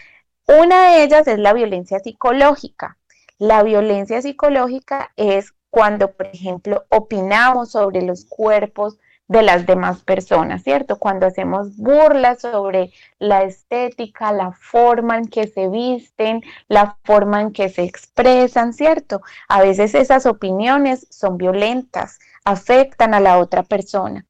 una 0.47 0.91
de 0.91 1.05
ellas 1.05 1.29
es 1.29 1.39
la 1.39 1.53
violencia 1.53 2.01
psicológica. 2.01 2.99
La 3.39 3.63
violencia 3.63 4.21
psicológica 4.23 5.13
es 5.17 5.55
cuando, 5.71 6.13
por 6.13 6.27
ejemplo, 6.27 6.85
opinamos 6.89 7.71
sobre 7.73 8.03
los 8.03 8.25
cuerpos 8.25 8.99
de 9.29 9.43
las 9.43 9.67
demás 9.67 10.03
personas, 10.03 10.63
¿cierto? 10.65 10.99
Cuando 10.99 11.27
hacemos 11.27 11.77
burlas 11.77 12.41
sobre 12.41 12.93
la 13.19 13.43
estética, 13.45 14.33
la 14.33 14.53
forma 14.53 15.19
en 15.19 15.27
que 15.29 15.47
se 15.47 15.69
visten, 15.69 16.43
la 16.67 16.97
forma 17.05 17.43
en 17.43 17.53
que 17.53 17.69
se 17.69 17.85
expresan, 17.85 18.73
¿cierto? 18.73 19.21
A 19.49 19.61
veces 19.61 19.95
esas 19.95 20.27
opiniones 20.27 21.07
son 21.11 21.37
violentas, 21.37 22.19
afectan 22.45 23.15
a 23.15 23.21
la 23.21 23.39
otra 23.39 23.63
persona. 23.63 24.25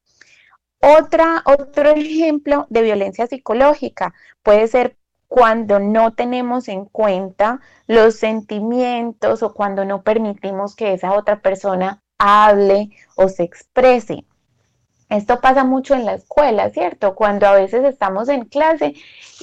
Otra, 0.81 1.43
otro 1.45 1.91
ejemplo 1.91 2.67
de 2.69 2.81
violencia 2.81 3.27
psicológica 3.27 4.13
puede 4.43 4.67
ser 4.67 4.97
cuando 5.27 5.79
no 5.79 6.13
tenemos 6.13 6.67
en 6.67 6.85
cuenta 6.85 7.59
los 7.87 8.15
sentimientos 8.15 9.43
o 9.43 9.53
cuando 9.53 9.85
no 9.85 10.03
permitimos 10.03 10.75
que 10.75 10.93
esa 10.93 11.13
otra 11.13 11.41
persona 11.41 12.01
hable 12.17 12.89
o 13.15 13.29
se 13.29 13.43
exprese. 13.43 14.25
Esto 15.09 15.41
pasa 15.41 15.63
mucho 15.63 15.95
en 15.95 16.05
la 16.05 16.13
escuela, 16.13 16.69
¿cierto? 16.69 17.15
Cuando 17.15 17.47
a 17.47 17.53
veces 17.53 17.83
estamos 17.83 18.29
en 18.29 18.45
clase 18.45 18.93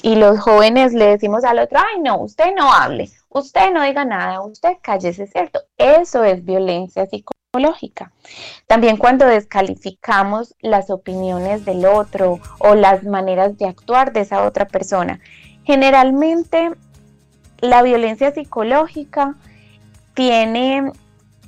y 0.03 0.15
los 0.15 0.39
jóvenes 0.39 0.93
le 0.93 1.07
decimos 1.07 1.43
al 1.45 1.59
otro, 1.59 1.79
ay, 1.81 2.01
no, 2.01 2.19
usted 2.19 2.55
no 2.57 2.73
hable, 2.73 3.11
usted 3.31 3.73
no 3.73 3.83
diga 3.83 4.05
nada, 4.05 4.41
usted 4.43 4.75
cállese, 4.81 5.27
¿cierto? 5.27 5.61
Eso 5.77 6.23
es 6.23 6.45
violencia 6.45 7.07
psicológica. 7.07 8.13
También 8.69 8.97
cuando 8.97 9.27
descalificamos 9.27 10.55
las 10.61 10.91
opiniones 10.91 11.65
del 11.65 11.85
otro 11.87 12.39
o 12.59 12.75
las 12.75 13.03
maneras 13.03 13.59
de 13.59 13.67
actuar 13.67 14.13
de 14.13 14.21
esa 14.21 14.45
otra 14.45 14.67
persona. 14.67 15.21
Generalmente 15.65 16.71
la 17.61 17.83
violencia 17.83 18.33
psicológica 18.33 19.35
tiene, 20.15 20.93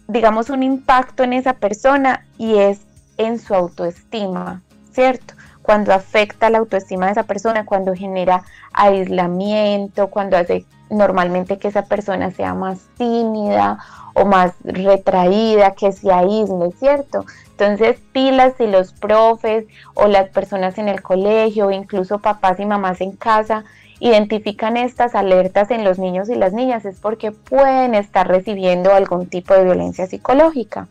digamos, 0.08 0.50
un 0.50 0.62
impacto 0.62 1.22
en 1.22 1.34
esa 1.34 1.54
persona 1.54 2.26
y 2.36 2.56
es 2.56 2.87
en 3.18 3.38
su 3.38 3.54
autoestima, 3.54 4.62
¿cierto? 4.92 5.34
Cuando 5.62 5.92
afecta 5.92 6.48
la 6.48 6.58
autoestima 6.58 7.06
de 7.06 7.12
esa 7.12 7.24
persona, 7.24 7.66
cuando 7.66 7.94
genera 7.94 8.42
aislamiento, 8.72 10.08
cuando 10.08 10.38
hace 10.38 10.64
normalmente 10.90 11.58
que 11.58 11.68
esa 11.68 11.82
persona 11.82 12.30
sea 12.30 12.54
más 12.54 12.80
tímida 12.96 13.78
o 14.14 14.24
más 14.24 14.52
retraída, 14.64 15.74
que 15.74 15.92
se 15.92 16.10
aísle, 16.10 16.72
¿cierto? 16.78 17.24
Entonces, 17.50 17.98
pilas 18.12 18.54
si 18.56 18.66
los 18.66 18.92
profes 18.92 19.66
o 19.94 20.06
las 20.06 20.30
personas 20.30 20.78
en 20.78 20.88
el 20.88 21.02
colegio, 21.02 21.66
o 21.66 21.70
incluso 21.70 22.18
papás 22.20 22.58
y 22.60 22.64
mamás 22.64 23.00
en 23.00 23.12
casa, 23.12 23.64
identifican 24.00 24.76
estas 24.76 25.14
alertas 25.14 25.70
en 25.70 25.84
los 25.84 25.98
niños 25.98 26.28
y 26.28 26.36
las 26.36 26.52
niñas, 26.52 26.84
es 26.84 26.98
porque 27.00 27.32
pueden 27.32 27.94
estar 27.94 28.28
recibiendo 28.28 28.94
algún 28.94 29.26
tipo 29.26 29.54
de 29.54 29.64
violencia 29.64 30.06
psicológica. 30.06 30.86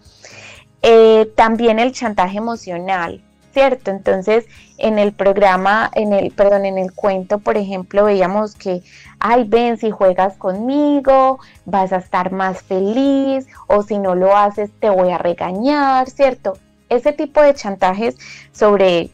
Eh, 0.82 1.32
también 1.36 1.80
el 1.80 1.92
chantaje 1.92 2.38
emocional, 2.38 3.22
¿cierto? 3.54 3.92
Entonces, 3.92 4.46
en 4.78 5.00
el 5.00 5.14
programa, 5.14 5.90
en 5.96 6.14
el, 6.14 6.32
perdón, 6.32 6.66
en 6.66 6.78
el 6.78 6.94
cuento, 6.94 7.40
por 7.40 7.58
ejemplo, 7.58 8.06
veíamos 8.06 8.56
que, 8.56 8.84
ay, 9.20 9.46
ven, 9.46 9.78
si 9.78 9.90
juegas 9.90 10.38
conmigo, 10.38 11.40
vas 11.66 11.92
a 11.92 11.98
estar 11.98 12.32
más 12.32 12.62
feliz, 12.62 13.48
o 13.68 13.82
si 13.82 13.98
no 13.98 14.14
lo 14.14 14.38
haces, 14.38 14.70
te 14.80 14.90
voy 14.90 15.12
a 15.12 15.18
regañar, 15.18 16.10
¿cierto? 16.10 16.58
Ese 16.90 17.12
tipo 17.12 17.42
de 17.42 17.56
chantajes 17.56 18.16
sobre 18.52 19.10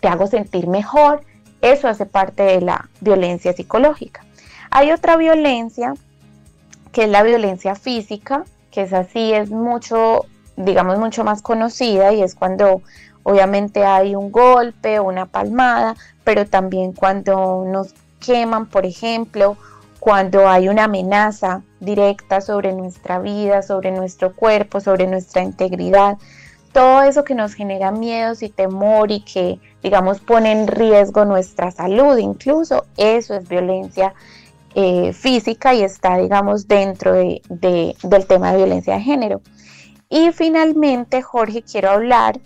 te 0.00 0.08
hago 0.08 0.28
sentir 0.28 0.68
mejor, 0.68 1.22
eso 1.60 1.88
hace 1.88 2.06
parte 2.06 2.44
de 2.44 2.60
la 2.60 2.88
violencia 3.00 3.52
psicológica. 3.52 4.24
Hay 4.70 4.92
otra 4.92 5.16
violencia, 5.16 5.94
que 6.92 7.04
es 7.04 7.10
la 7.10 7.22
violencia 7.22 7.74
física, 7.74 8.44
que 8.70 8.82
es 8.82 8.92
así, 8.92 9.32
es 9.32 9.50
mucho 9.50 10.26
digamos, 10.58 10.98
mucho 10.98 11.24
más 11.24 11.40
conocida 11.40 12.12
y 12.12 12.22
es 12.22 12.34
cuando 12.34 12.82
obviamente 13.22 13.84
hay 13.84 14.14
un 14.14 14.32
golpe 14.32 14.98
o 14.98 15.04
una 15.04 15.26
palmada, 15.26 15.94
pero 16.24 16.46
también 16.46 16.92
cuando 16.92 17.64
nos 17.66 17.94
queman, 18.20 18.66
por 18.66 18.84
ejemplo, 18.84 19.56
cuando 20.00 20.48
hay 20.48 20.68
una 20.68 20.84
amenaza 20.84 21.62
directa 21.80 22.40
sobre 22.40 22.72
nuestra 22.72 23.18
vida, 23.18 23.62
sobre 23.62 23.90
nuestro 23.92 24.34
cuerpo, 24.34 24.80
sobre 24.80 25.06
nuestra 25.06 25.42
integridad, 25.42 26.18
todo 26.72 27.02
eso 27.02 27.24
que 27.24 27.34
nos 27.34 27.54
genera 27.54 27.90
miedos 27.90 28.42
y 28.42 28.48
temor 28.48 29.10
y 29.10 29.20
que, 29.20 29.58
digamos, 29.82 30.20
pone 30.20 30.52
en 30.52 30.66
riesgo 30.66 31.24
nuestra 31.24 31.70
salud, 31.70 32.18
incluso 32.18 32.84
eso 32.96 33.34
es 33.34 33.48
violencia 33.48 34.14
eh, 34.74 35.12
física 35.12 35.74
y 35.74 35.82
está, 35.82 36.18
digamos, 36.18 36.68
dentro 36.68 37.14
de, 37.14 37.42
del 37.48 38.26
tema 38.26 38.52
de 38.52 38.58
violencia 38.58 38.94
de 38.94 39.00
género. 39.00 39.40
Y 40.08 40.32
finalmente, 40.32 41.22
Jorge, 41.22 41.62
quiero 41.62 41.90
hablar 41.90 42.40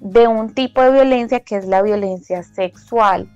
de 0.00 0.28
un 0.28 0.54
tipo 0.54 0.82
de 0.82 0.92
violencia 0.92 1.40
que 1.40 1.56
es 1.56 1.66
la 1.66 1.82
violencia 1.82 2.42
sexual. 2.42 3.30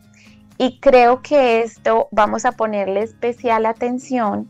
Y 0.59 0.79
creo 0.81 1.23
que 1.23 1.63
esto 1.63 2.09
vamos 2.11 2.45
a 2.45 2.53
ponerle 2.53 3.03
especial 3.03 3.67
atención 3.67 4.49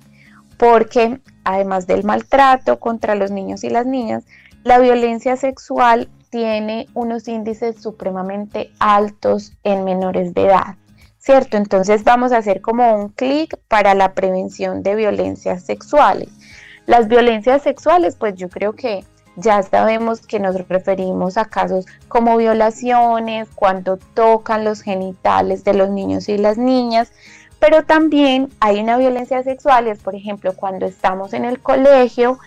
porque 0.58 1.20
además 1.44 1.86
del 1.86 2.04
maltrato 2.04 2.78
contra 2.78 3.14
los 3.14 3.30
niños 3.30 3.64
y 3.64 3.70
las 3.70 3.86
niñas, 3.86 4.24
la 4.62 4.78
violencia 4.78 5.36
sexual 5.36 6.08
tiene 6.30 6.88
unos 6.94 7.28
índices 7.28 7.80
supremamente 7.80 8.70
altos 8.78 9.52
en 9.62 9.84
menores 9.84 10.34
de 10.34 10.46
edad, 10.46 10.76
¿cierto? 11.18 11.56
Entonces 11.56 12.02
vamos 12.04 12.32
a 12.32 12.38
hacer 12.38 12.60
como 12.60 12.96
un 12.96 13.10
clic 13.10 13.56
para 13.68 13.94
la 13.94 14.14
prevención 14.14 14.82
de 14.82 14.94
violencias 14.94 15.64
sexuales. 15.64 16.28
Las 16.86 17.08
violencias 17.08 17.62
sexuales, 17.62 18.16
pues 18.16 18.34
yo 18.34 18.48
creo 18.48 18.74
que 18.74 19.04
ya 19.36 19.62
sabemos 19.62 20.26
que 20.26 20.38
nos 20.38 20.68
referimos 20.68 21.36
a 21.36 21.46
casos 21.46 21.86
como 22.08 22.36
violaciones, 22.36 23.48
cuando 23.54 23.96
tocan 23.96 24.64
los 24.64 24.82
genitales 24.82 25.64
de 25.64 25.74
los 25.74 25.90
niños 25.90 26.28
y 26.28 26.38
las 26.38 26.58
niñas, 26.58 27.10
pero 27.58 27.84
también 27.84 28.50
hay 28.60 28.80
una 28.80 28.98
violencia 28.98 29.42
sexual, 29.42 29.88
es 29.88 29.98
por 29.98 30.14
ejemplo 30.14 30.52
cuando 30.54 30.86
estamos 30.86 31.32
en 31.32 31.44
el 31.44 31.60
colegio 31.60 32.38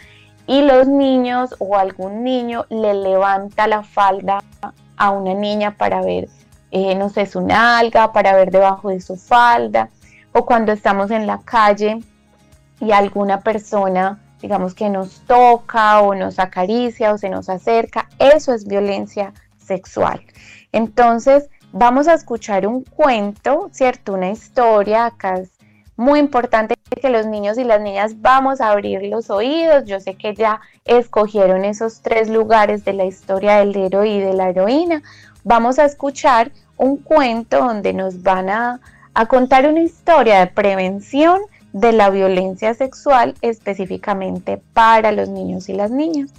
y 0.46 0.62
los 0.62 0.88
niños 0.88 1.56
o 1.60 1.76
algún 1.76 2.24
niño 2.24 2.66
le 2.70 2.94
levanta 2.94 3.68
la 3.68 3.84
falda 3.84 4.44
a 4.96 5.10
una 5.10 5.34
niña 5.34 5.76
para 5.78 6.02
ver, 6.02 6.30
eh, 6.72 6.96
no 6.96 7.10
sé, 7.10 7.26
su 7.26 7.42
nalga, 7.42 8.14
para 8.14 8.36
ver 8.36 8.52
debajo 8.52 8.90
de 8.90 9.02
su 9.02 9.18
falda, 9.18 9.90
o 10.32 10.46
cuando 10.46 10.72
estamos 10.72 11.12
en 11.12 11.28
la 11.28 11.40
calle 11.40 12.00
y 12.80 12.92
alguna 12.92 13.42
persona 13.42 14.20
digamos 14.42 14.74
que 14.74 14.90
nos 14.90 15.22
toca 15.22 16.02
o 16.02 16.16
nos 16.16 16.40
acaricia 16.40 17.14
o 17.14 17.18
se 17.18 17.30
nos 17.30 17.50
acerca, 17.50 18.08
eso 18.20 18.54
es 18.54 18.66
violencia 18.66 19.34
sexual. 19.58 20.22
Entonces, 20.72 21.50
vamos 21.72 22.08
a 22.08 22.14
escuchar 22.14 22.68
un 22.68 22.84
cuento, 22.84 23.70
¿cierto? 23.72 24.14
Una 24.14 24.30
historia, 24.30 25.06
acá 25.08 25.36
es 25.36 25.52
muy 25.96 26.20
importante 26.20 26.76
que 27.02 27.10
los 27.10 27.26
niños 27.26 27.58
y 27.58 27.64
las 27.64 27.82
niñas 27.82 28.22
vamos 28.22 28.62
a 28.62 28.70
abrir 28.70 29.02
los 29.04 29.30
oídos. 29.30 29.86
Yo 29.86 30.00
sé 30.00 30.16
que 30.16 30.34
ya 30.34 30.62
escogieron 30.86 31.66
esos 31.66 32.02
tres 32.02 32.30
lugares 32.30 32.86
de 32.86 32.94
la 32.94 33.06
historia 33.06 33.58
del 33.58 33.76
héroe 33.76 34.08
y 34.08 34.20
de 34.20 34.34
la 34.34 34.50
heroína. 34.50 35.02
Vamos 35.44 35.80
a 35.80 35.86
escuchar 35.86 36.52
un 36.78 36.98
cuento 36.98 37.60
donde 37.60 37.94
nos 37.94 38.22
van 38.22 38.50
a, 38.50 38.80
a 39.14 39.26
contar 39.26 39.68
una 39.68 39.82
historia 39.82 40.40
de 40.40 40.48
prevención 40.48 41.42
de 41.80 41.92
la 41.92 42.10
violencia 42.10 42.74
sexual 42.74 43.36
específicamente 43.42 44.62
para 44.74 45.12
los 45.12 45.30
niños 45.30 45.70
y 45.70 45.74
las 45.74 45.92
niñas. 45.92 46.32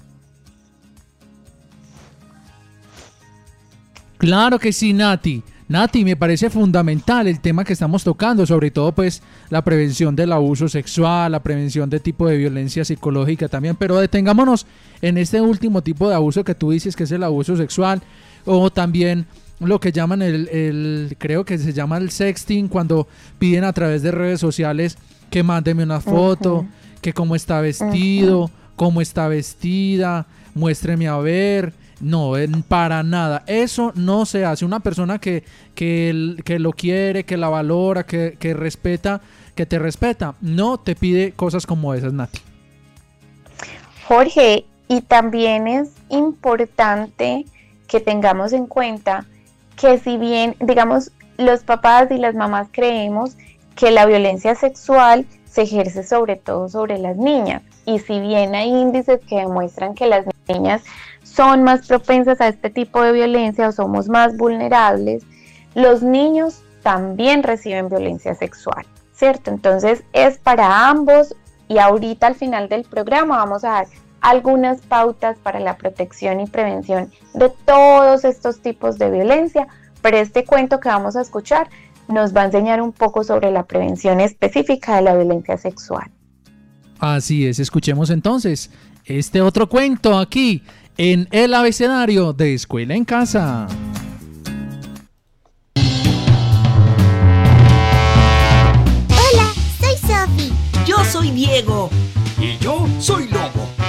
Claro 4.18 4.58
que 4.58 4.72
sí, 4.72 4.92
Nati. 4.92 5.42
Nati, 5.68 6.02
me 6.02 6.16
parece 6.16 6.48
fundamental 6.48 7.28
el 7.28 7.40
tema 7.40 7.62
que 7.62 7.74
estamos 7.74 8.02
tocando, 8.02 8.46
sobre 8.46 8.70
todo 8.70 8.92
pues 8.92 9.22
la 9.50 9.62
prevención 9.62 10.16
del 10.16 10.32
abuso 10.32 10.66
sexual, 10.66 11.32
la 11.32 11.42
prevención 11.42 11.90
de 11.90 12.00
tipo 12.00 12.26
de 12.26 12.38
violencia 12.38 12.84
psicológica 12.84 13.48
también, 13.48 13.76
pero 13.76 13.98
detengámonos 13.98 14.66
en 15.02 15.18
este 15.18 15.42
último 15.42 15.82
tipo 15.82 16.08
de 16.08 16.14
abuso 16.14 16.42
que 16.42 16.54
tú 16.54 16.70
dices 16.70 16.96
que 16.96 17.04
es 17.04 17.12
el 17.12 17.22
abuso 17.22 17.54
sexual 17.56 18.02
o 18.46 18.70
también 18.70 19.26
lo 19.60 19.80
que 19.80 19.92
llaman 19.92 20.22
el, 20.22 20.48
el 20.48 21.16
creo 21.18 21.44
que 21.44 21.58
se 21.58 21.72
llama 21.72 21.98
el 21.98 22.10
sexting 22.10 22.68
cuando 22.68 23.08
piden 23.38 23.64
a 23.64 23.72
través 23.72 24.02
de 24.02 24.10
redes 24.10 24.40
sociales 24.40 24.98
que 25.30 25.42
mándeme 25.42 25.82
una 25.82 26.00
foto, 26.00 26.66
que 27.00 27.12
cómo 27.12 27.34
está 27.34 27.60
vestido, 27.60 28.50
cómo 28.76 29.00
está 29.00 29.28
vestida, 29.28 30.26
muéstreme 30.54 31.08
a 31.08 31.18
ver. 31.18 31.72
No, 32.00 32.34
para 32.68 33.02
nada. 33.02 33.42
Eso 33.46 33.92
no 33.96 34.24
se 34.24 34.44
hace. 34.44 34.64
Una 34.64 34.78
persona 34.78 35.18
que, 35.18 35.42
que, 35.74 36.36
que 36.44 36.60
lo 36.60 36.72
quiere, 36.72 37.24
que 37.24 37.36
la 37.36 37.48
valora, 37.48 38.06
que, 38.06 38.36
que, 38.38 38.54
respeta, 38.54 39.20
que 39.56 39.66
te 39.66 39.80
respeta, 39.80 40.36
no 40.40 40.78
te 40.78 40.94
pide 40.94 41.32
cosas 41.32 41.66
como 41.66 41.92
esas, 41.94 42.12
Nati. 42.12 42.38
Jorge, 44.06 44.64
y 44.86 45.00
también 45.00 45.66
es 45.66 45.90
importante 46.08 47.44
que 47.88 47.98
tengamos 47.98 48.52
en 48.52 48.66
cuenta 48.66 49.26
que 49.80 49.98
si 49.98 50.16
bien, 50.16 50.56
digamos, 50.60 51.12
los 51.36 51.62
papás 51.62 52.10
y 52.10 52.18
las 52.18 52.34
mamás 52.34 52.68
creemos 52.70 53.36
que 53.76 53.90
la 53.90 54.06
violencia 54.06 54.54
sexual 54.54 55.24
se 55.44 55.62
ejerce 55.62 56.02
sobre 56.02 56.36
todo 56.36 56.68
sobre 56.68 56.98
las 56.98 57.16
niñas. 57.16 57.62
Y 57.86 58.00
si 58.00 58.20
bien 58.20 58.54
hay 58.54 58.68
índices 58.68 59.20
que 59.26 59.36
demuestran 59.36 59.94
que 59.94 60.06
las 60.06 60.26
niñas 60.48 60.82
son 61.22 61.62
más 61.62 61.86
propensas 61.86 62.40
a 62.40 62.48
este 62.48 62.70
tipo 62.70 63.00
de 63.02 63.12
violencia 63.12 63.68
o 63.68 63.72
somos 63.72 64.08
más 64.08 64.36
vulnerables, 64.36 65.22
los 65.74 66.02
niños 66.02 66.62
también 66.82 67.42
reciben 67.42 67.88
violencia 67.88 68.34
sexual, 68.34 68.84
¿cierto? 69.12 69.50
Entonces 69.50 70.02
es 70.12 70.38
para 70.38 70.88
ambos 70.88 71.34
y 71.68 71.78
ahorita 71.78 72.26
al 72.26 72.34
final 72.34 72.68
del 72.68 72.82
programa 72.82 73.36
vamos 73.36 73.64
a 73.64 73.70
dar 73.70 73.86
algunas 74.20 74.80
pautas 74.80 75.38
para 75.38 75.60
la 75.60 75.76
protección 75.76 76.40
y 76.40 76.46
prevención 76.46 77.10
de 77.34 77.50
todos 77.64 78.24
estos 78.24 78.60
tipos 78.60 78.98
de 78.98 79.10
violencia, 79.10 79.68
pero 80.02 80.16
este 80.16 80.44
cuento 80.44 80.80
que 80.80 80.88
vamos 80.88 81.16
a 81.16 81.22
escuchar 81.22 81.68
nos 82.08 82.34
va 82.34 82.42
a 82.42 82.44
enseñar 82.46 82.80
un 82.80 82.92
poco 82.92 83.22
sobre 83.22 83.50
la 83.50 83.64
prevención 83.64 84.20
específica 84.20 84.96
de 84.96 85.02
la 85.02 85.14
violencia 85.14 85.56
sexual. 85.58 86.10
Así 86.98 87.46
es, 87.46 87.58
escuchemos 87.58 88.10
entonces 88.10 88.70
este 89.04 89.40
otro 89.40 89.68
cuento 89.68 90.18
aquí 90.18 90.62
en 90.96 91.28
el 91.30 91.54
abecedario 91.54 92.32
de 92.32 92.54
Escuela 92.54 92.94
en 92.94 93.04
Casa. 93.04 93.68
Hola, 99.06 99.52
soy 99.78 99.96
Sofi. 99.96 100.52
Yo 100.84 101.04
soy 101.04 101.30
Diego. 101.30 101.88
Y 102.40 102.56
yo 102.58 102.86
soy 103.00 103.28
Lobo. 103.28 103.87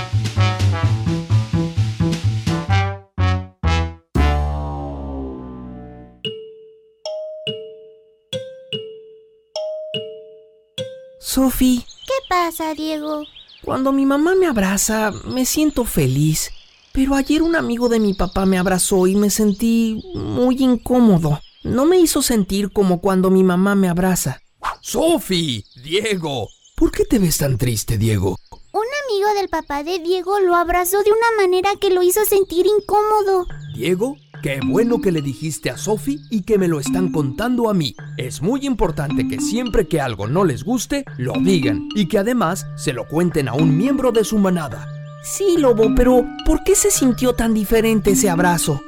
Sofi. 11.29 11.85
¿Qué 12.07 12.13
pasa, 12.27 12.73
Diego? 12.73 13.23
Cuando 13.63 13.91
mi 13.91 14.03
mamá 14.03 14.33
me 14.33 14.47
abraza, 14.47 15.11
me 15.25 15.45
siento 15.45 15.85
feliz. 15.85 16.49
Pero 16.91 17.13
ayer 17.13 17.43
un 17.43 17.55
amigo 17.55 17.87
de 17.87 17.99
mi 17.99 18.15
papá 18.15 18.47
me 18.47 18.57
abrazó 18.57 19.05
y 19.05 19.15
me 19.15 19.29
sentí 19.29 20.01
muy 20.15 20.55
incómodo. 20.57 21.39
No 21.63 21.85
me 21.85 21.99
hizo 21.99 22.23
sentir 22.23 22.71
como 22.71 22.99
cuando 22.99 23.29
mi 23.29 23.43
mamá 23.43 23.75
me 23.75 23.89
abraza. 23.89 24.41
Sofi, 24.81 25.63
Diego, 25.83 26.49
¿por 26.75 26.91
qué 26.91 27.05
te 27.05 27.19
ves 27.19 27.37
tan 27.37 27.59
triste, 27.59 27.99
Diego? 27.99 28.35
Un 28.73 28.87
amigo 29.05 29.39
del 29.39 29.49
papá 29.49 29.83
de 29.83 29.99
Diego 29.99 30.39
lo 30.39 30.55
abrazó 30.55 31.03
de 31.03 31.11
una 31.11 31.43
manera 31.43 31.75
que 31.79 31.91
lo 31.91 32.01
hizo 32.01 32.25
sentir 32.25 32.65
incómodo. 32.65 33.45
Diego, 33.75 34.15
Qué 34.41 34.61
bueno 34.65 35.01
que 35.01 35.11
le 35.11 35.21
dijiste 35.21 35.69
a 35.69 35.77
Sophie 35.77 36.21
y 36.29 36.43
que 36.43 36.57
me 36.57 36.69
lo 36.69 36.79
están 36.79 37.11
contando 37.11 37.69
a 37.69 37.73
mí. 37.73 37.95
Es 38.15 38.41
muy 38.41 38.65
importante 38.65 39.27
que 39.27 39.41
siempre 39.41 39.87
que 39.87 39.99
algo 39.99 40.27
no 40.27 40.45
les 40.45 40.63
guste, 40.63 41.03
lo 41.17 41.33
digan 41.33 41.89
y 41.93 42.07
que 42.07 42.19
además 42.19 42.65
se 42.75 42.93
lo 42.93 43.05
cuenten 43.05 43.49
a 43.49 43.53
un 43.53 43.77
miembro 43.77 44.13
de 44.13 44.23
su 44.23 44.37
manada. 44.37 44.87
Sí, 45.23 45.57
Lobo, 45.57 45.93
pero 45.93 46.25
¿por 46.45 46.63
qué 46.63 46.75
se 46.75 46.89
sintió 46.89 47.33
tan 47.33 47.53
diferente 47.53 48.11
ese 48.11 48.29
abrazo? 48.29 48.81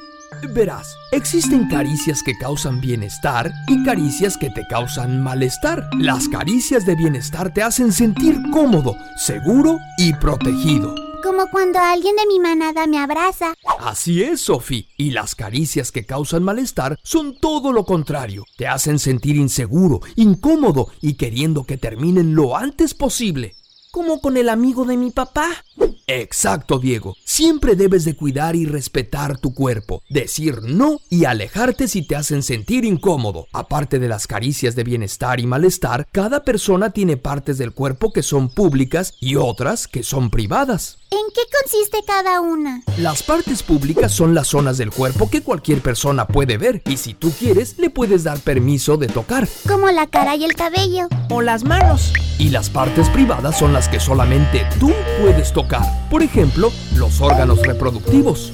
Verás, 0.53 0.95
existen 1.11 1.67
caricias 1.67 2.23
que 2.23 2.37
causan 2.37 2.79
bienestar 2.79 3.51
y 3.67 3.83
caricias 3.83 4.37
que 4.37 4.49
te 4.49 4.65
causan 4.67 5.21
malestar. 5.21 5.89
Las 5.97 6.29
caricias 6.29 6.85
de 6.85 6.95
bienestar 6.95 7.53
te 7.53 7.61
hacen 7.61 7.91
sentir 7.91 8.41
cómodo, 8.51 8.95
seguro 9.17 9.77
y 9.97 10.13
protegido. 10.13 10.95
Como 11.23 11.47
cuando 11.51 11.77
alguien 11.77 12.15
de 12.15 12.25
mi 12.25 12.39
manada 12.39 12.87
me 12.87 12.97
abraza. 12.97 13.53
Así 13.79 14.23
es, 14.23 14.41
Sophie. 14.41 14.87
Y 14.97 15.11
las 15.11 15.35
caricias 15.35 15.91
que 15.91 16.05
causan 16.05 16.41
malestar 16.41 16.97
son 17.03 17.37
todo 17.39 17.71
lo 17.71 17.85
contrario. 17.85 18.43
Te 18.57 18.67
hacen 18.67 18.97
sentir 18.97 19.35
inseguro, 19.35 19.99
incómodo 20.15 20.87
y 20.99 21.13
queriendo 21.13 21.65
que 21.65 21.77
terminen 21.77 22.33
lo 22.33 22.57
antes 22.57 22.95
posible. 22.95 23.55
Como 23.91 24.19
con 24.19 24.35
el 24.35 24.49
amigo 24.49 24.85
de 24.85 24.97
mi 24.97 25.11
papá. 25.11 25.47
Exacto, 26.07 26.77
Diego. 26.77 27.15
Siempre 27.23 27.75
debes 27.75 28.03
de 28.03 28.15
cuidar 28.15 28.55
y 28.57 28.65
respetar 28.65 29.37
tu 29.37 29.53
cuerpo, 29.53 30.03
decir 30.09 30.61
no 30.63 30.99
y 31.09 31.23
alejarte 31.23 31.87
si 31.87 32.05
te 32.05 32.17
hacen 32.17 32.43
sentir 32.43 32.83
incómodo. 32.83 33.47
Aparte 33.53 33.97
de 33.97 34.09
las 34.09 34.27
caricias 34.27 34.75
de 34.75 34.83
bienestar 34.83 35.39
y 35.39 35.47
malestar, 35.47 36.07
cada 36.11 36.43
persona 36.43 36.89
tiene 36.89 37.15
partes 37.15 37.57
del 37.57 37.71
cuerpo 37.73 38.11
que 38.11 38.23
son 38.23 38.49
públicas 38.49 39.13
y 39.21 39.35
otras 39.37 39.87
que 39.87 40.03
son 40.03 40.29
privadas. 40.29 40.97
¿En 41.11 41.33
qué 41.33 41.41
consiste 41.59 41.99
cada 42.05 42.39
una? 42.39 42.81
Las 42.97 43.23
partes 43.23 43.63
públicas 43.63 44.13
son 44.13 44.33
las 44.33 44.47
zonas 44.47 44.77
del 44.77 44.91
cuerpo 44.91 45.29
que 45.29 45.41
cualquier 45.41 45.81
persona 45.81 46.25
puede 46.25 46.57
ver 46.57 46.81
y 46.85 46.97
si 46.97 47.13
tú 47.13 47.31
quieres 47.31 47.77
le 47.79 47.89
puedes 47.89 48.23
dar 48.23 48.39
permiso 48.39 48.97
de 48.97 49.07
tocar. 49.07 49.47
Como 49.67 49.89
la 49.91 50.07
cara 50.07 50.35
y 50.35 50.45
el 50.45 50.55
cabello. 50.55 51.07
O 51.29 51.41
las 51.41 51.63
manos. 51.63 52.13
Y 52.37 52.49
las 52.49 52.69
partes 52.69 53.09
privadas 53.09 53.57
son 53.59 53.73
las 53.73 53.87
que 53.89 53.99
solamente 53.99 54.65
tú 54.79 54.91
puedes 55.21 55.51
tocar. 55.51 55.70
Por 56.09 56.23
ejemplo, 56.23 56.71
los 56.95 57.21
órganos 57.21 57.61
reproductivos. 57.65 58.51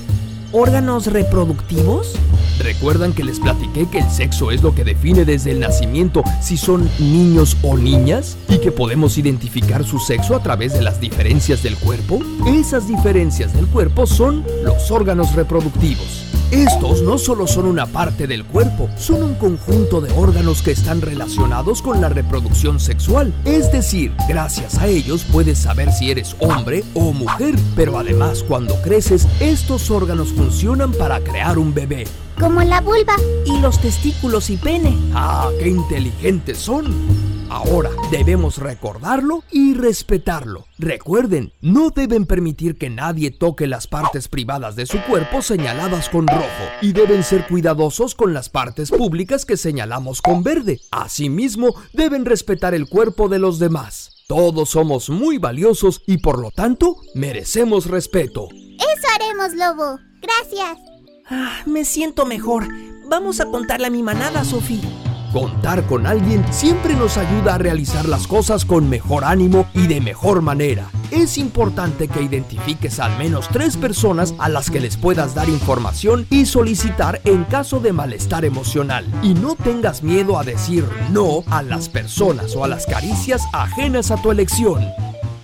¿Órganos 0.52 1.08
reproductivos? 1.08 2.14
¿Recuerdan 2.60 3.14
que 3.14 3.24
les 3.24 3.40
platiqué 3.40 3.88
que 3.90 4.00
el 4.00 4.10
sexo 4.10 4.52
es 4.52 4.64
lo 4.64 4.74
que 4.74 4.84
define 4.84 5.26
desde 5.26 5.52
el 5.52 5.60
nacimiento 5.60 6.24
si 6.42 6.58
son 6.58 6.90
niños 7.00 7.58
o 7.64 7.78
niñas? 7.78 8.38
¿Y 8.50 8.60
que 8.60 8.72
podemos 8.72 9.18
identificar 9.18 9.84
su 9.84 10.00
sexo 10.00 10.36
a 10.36 10.44
través 10.44 10.74
de 10.74 10.82
las 10.82 11.00
diferencias 11.00 11.64
del 11.64 11.76
cuerpo? 11.76 12.20
Esas 12.48 12.88
diferencias 12.88 13.54
del 13.54 13.68
cuerpo 13.68 14.06
son 14.06 14.46
los 14.64 14.90
órganos 14.92 15.34
reproductivos. 15.34 16.27
Estos 16.52 17.02
no 17.02 17.18
solo 17.18 17.46
son 17.46 17.66
una 17.66 17.86
parte 17.88 18.26
del 18.26 18.46
cuerpo, 18.46 18.90
son 18.98 19.22
un 19.22 19.36
conjunto 19.36 20.00
de 20.00 20.14
órganos 20.14 20.62
que 20.62 20.72
están 20.72 21.02
relacionados 21.02 21.82
con 21.82 22.00
la 22.00 22.08
reproducción 22.08 22.80
sexual. 22.80 23.34
Es 23.44 23.70
decir, 23.72 24.14
gracias 24.30 24.78
a 24.78 24.88
ellos 24.88 25.26
puedes 25.30 25.58
saber 25.58 25.92
si 25.92 26.10
eres 26.10 26.38
hombre 26.40 26.86
o 26.94 27.12
mujer. 27.12 27.56
Pero 27.76 28.00
además, 28.00 28.44
cuando 28.48 28.82
creces, 28.82 29.28
estos 29.42 29.92
órganos 29.92 30.30
funcionan 30.30 30.94
para 30.94 31.20
crear 31.20 31.58
un 31.58 31.74
bebé. 31.74 32.06
Como 32.40 32.62
la 32.62 32.82
vulva. 32.82 33.16
Y 33.46 33.60
los 33.60 33.80
testículos 33.82 34.50
y 34.50 34.58
pene. 34.58 34.96
¡Ah, 35.14 35.50
qué 35.60 35.70
inteligentes 35.70 36.58
son! 36.58 37.28
Ahora 37.50 37.90
debemos 38.12 38.58
recordarlo 38.58 39.44
y 39.52 39.74
respetarlo. 39.74 40.66
Recuerden, 40.78 41.54
no 41.62 41.90
deben 41.92 42.26
permitir 42.26 42.78
que 42.78 42.90
nadie 42.90 43.32
toque 43.32 43.68
las 43.68 43.88
partes 43.88 44.28
privadas 44.28 44.76
de 44.76 44.86
su 44.86 45.02
cuerpo 45.04 45.42
señaladas 45.42 46.10
con 46.10 46.28
rojo 46.28 46.44
y 46.82 46.92
deben 46.92 47.24
ser 47.24 47.48
cuidadosos 47.48 48.16
con 48.16 48.34
las 48.34 48.50
partes 48.50 48.92
públicas 48.92 49.46
que 49.46 49.58
señalamos 49.58 50.22
con 50.22 50.44
verde. 50.44 50.82
Asimismo, 50.92 51.74
deben 51.94 52.26
respetar 52.26 52.74
el 52.74 52.90
cuerpo 52.90 53.30
de 53.30 53.40
los 53.40 53.60
demás. 53.60 54.26
Todos 54.28 54.72
somos 54.72 55.10
muy 55.10 55.38
valiosos 55.38 56.02
y 56.06 56.18
por 56.18 56.40
lo 56.40 56.52
tanto 56.52 56.98
merecemos 57.16 57.86
respeto. 57.86 58.50
Eso 58.52 59.08
haremos, 59.16 59.54
lobo. 59.54 60.00
Gracias. 60.22 60.87
Ah, 61.30 61.62
me 61.66 61.84
siento 61.84 62.26
mejor. 62.26 62.68
Vamos 63.06 63.42
a 63.42 63.46
contarle 63.46 63.88
a 63.88 63.90
mi 63.90 64.02
manada, 64.02 64.46
Sofía. 64.46 64.90
Contar 65.34 65.86
con 65.86 66.08
alguien 66.08 66.46
siempre 66.54 66.94
nos 66.94 67.18
ayuda 67.18 67.56
a 67.56 67.58
realizar 67.58 68.08
las 68.08 68.28
cosas 68.28 68.64
con 68.64 68.90
mejor 68.90 69.26
ánimo 69.26 69.68
y 69.74 69.88
de 69.88 70.00
mejor 70.00 70.42
manera. 70.42 70.90
Es 71.12 71.38
importante 71.38 72.08
que 72.08 72.22
identifiques 72.22 73.00
al 73.00 73.18
menos 73.18 73.50
tres 73.50 73.76
personas 73.76 74.34
a 74.40 74.48
las 74.48 74.70
que 74.70 74.80
les 74.80 74.96
puedas 74.96 75.36
dar 75.36 75.50
información 75.50 76.26
y 76.30 76.46
solicitar 76.46 77.22
en 77.26 77.44
caso 77.44 77.82
de 77.82 77.92
malestar 77.92 78.46
emocional. 78.46 79.06
Y 79.22 79.34
no 79.34 79.56
tengas 79.56 80.04
miedo 80.04 80.40
a 80.40 80.46
decir 80.46 80.86
no 81.12 81.44
a 81.52 81.62
las 81.62 81.90
personas 81.90 82.56
o 82.56 82.64
a 82.64 82.70
las 82.70 82.86
caricias 82.86 83.44
ajenas 83.52 84.12
a 84.12 84.22
tu 84.22 84.32
elección. 84.32 84.82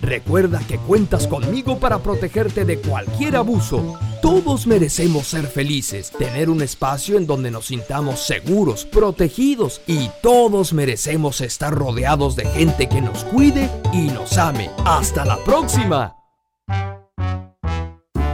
Recuerda 0.04 0.60
que 0.68 0.76
cuentas 0.76 1.26
conmigo 1.26 1.78
para 1.78 1.98
protegerte 1.98 2.66
de 2.66 2.78
cualquier 2.78 3.36
abuso. 3.36 3.98
Todos 4.20 4.66
merecemos 4.66 5.28
ser 5.28 5.46
felices, 5.46 6.10
tener 6.10 6.50
un 6.50 6.60
espacio 6.60 7.16
en 7.16 7.26
donde 7.26 7.50
nos 7.50 7.66
sintamos 7.66 8.20
seguros, 8.20 8.84
protegidos 8.84 9.80
y 9.86 10.10
todos 10.22 10.74
merecemos 10.74 11.40
estar 11.40 11.72
rodeados 11.74 12.36
de 12.36 12.44
gente 12.44 12.86
que 12.86 13.00
nos 13.00 13.24
cuide 13.24 13.70
y 13.94 14.08
nos 14.08 14.36
ame. 14.36 14.68
¡Hasta 14.84 15.24
la 15.24 15.38
próxima! 15.38 16.14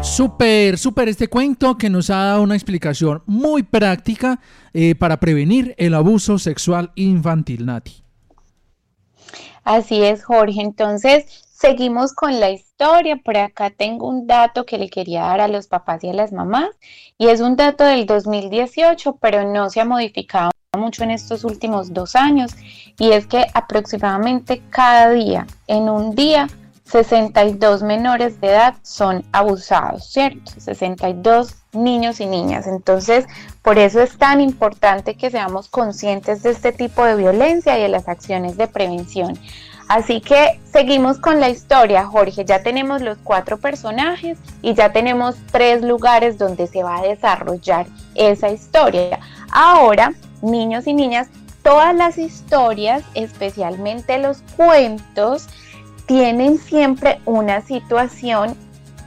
Súper, 0.02 0.76
súper 0.76 1.08
este 1.08 1.28
cuento 1.28 1.78
que 1.78 1.88
nos 1.88 2.10
ha 2.10 2.16
dado 2.16 2.42
una 2.42 2.56
explicación 2.56 3.22
muy 3.26 3.62
práctica 3.62 4.40
eh, 4.72 4.96
para 4.96 5.20
prevenir 5.20 5.76
el 5.78 5.94
abuso 5.94 6.36
sexual 6.40 6.90
infantil, 6.96 7.66
Nati. 7.66 8.02
Así 9.62 10.02
es, 10.02 10.24
Jorge. 10.24 10.62
Entonces, 10.62 11.26
seguimos 11.60 12.14
con 12.14 12.40
la 12.40 12.50
historia. 12.50 13.16
Por 13.16 13.36
acá 13.36 13.70
tengo 13.70 14.08
un 14.08 14.26
dato 14.26 14.64
que 14.64 14.78
le 14.78 14.88
quería 14.88 15.22
dar 15.22 15.40
a 15.40 15.48
los 15.48 15.66
papás 15.66 16.02
y 16.02 16.08
a 16.08 16.14
las 16.14 16.32
mamás. 16.32 16.70
Y 17.18 17.28
es 17.28 17.40
un 17.40 17.56
dato 17.56 17.84
del 17.84 18.06
2018, 18.06 19.18
pero 19.20 19.44
no 19.44 19.68
se 19.68 19.80
ha 19.80 19.84
modificado 19.84 20.50
mucho 20.76 21.04
en 21.04 21.10
estos 21.10 21.44
últimos 21.44 21.92
dos 21.92 22.16
años. 22.16 22.52
Y 22.98 23.12
es 23.12 23.26
que 23.26 23.46
aproximadamente 23.52 24.62
cada 24.70 25.10
día, 25.10 25.46
en 25.66 25.90
un 25.90 26.14
día, 26.14 26.48
62 26.84 27.82
menores 27.82 28.40
de 28.40 28.48
edad 28.48 28.74
son 28.82 29.24
abusados, 29.30 30.10
¿cierto? 30.10 30.52
62 30.58 31.56
niños 31.72 32.20
y 32.20 32.26
niñas. 32.26 32.66
Entonces, 32.66 33.26
por 33.62 33.78
eso 33.78 34.00
es 34.00 34.16
tan 34.18 34.40
importante 34.40 35.14
que 35.14 35.30
seamos 35.30 35.68
conscientes 35.68 36.42
de 36.42 36.50
este 36.50 36.72
tipo 36.72 37.04
de 37.04 37.16
violencia 37.16 37.78
y 37.78 37.82
de 37.82 37.88
las 37.88 38.08
acciones 38.08 38.56
de 38.56 38.66
prevención. 38.66 39.38
Así 39.90 40.20
que 40.20 40.60
seguimos 40.72 41.18
con 41.18 41.40
la 41.40 41.48
historia, 41.48 42.06
Jorge. 42.06 42.44
Ya 42.44 42.62
tenemos 42.62 43.02
los 43.02 43.18
cuatro 43.24 43.58
personajes 43.58 44.38
y 44.62 44.74
ya 44.74 44.92
tenemos 44.92 45.34
tres 45.50 45.82
lugares 45.82 46.38
donde 46.38 46.68
se 46.68 46.84
va 46.84 46.98
a 46.98 47.02
desarrollar 47.02 47.88
esa 48.14 48.50
historia. 48.50 49.18
Ahora, 49.50 50.12
niños 50.42 50.86
y 50.86 50.94
niñas, 50.94 51.26
todas 51.64 51.92
las 51.92 52.18
historias, 52.18 53.02
especialmente 53.14 54.20
los 54.20 54.42
cuentos, 54.56 55.48
tienen 56.06 56.58
siempre 56.58 57.18
una 57.24 57.60
situación 57.60 58.56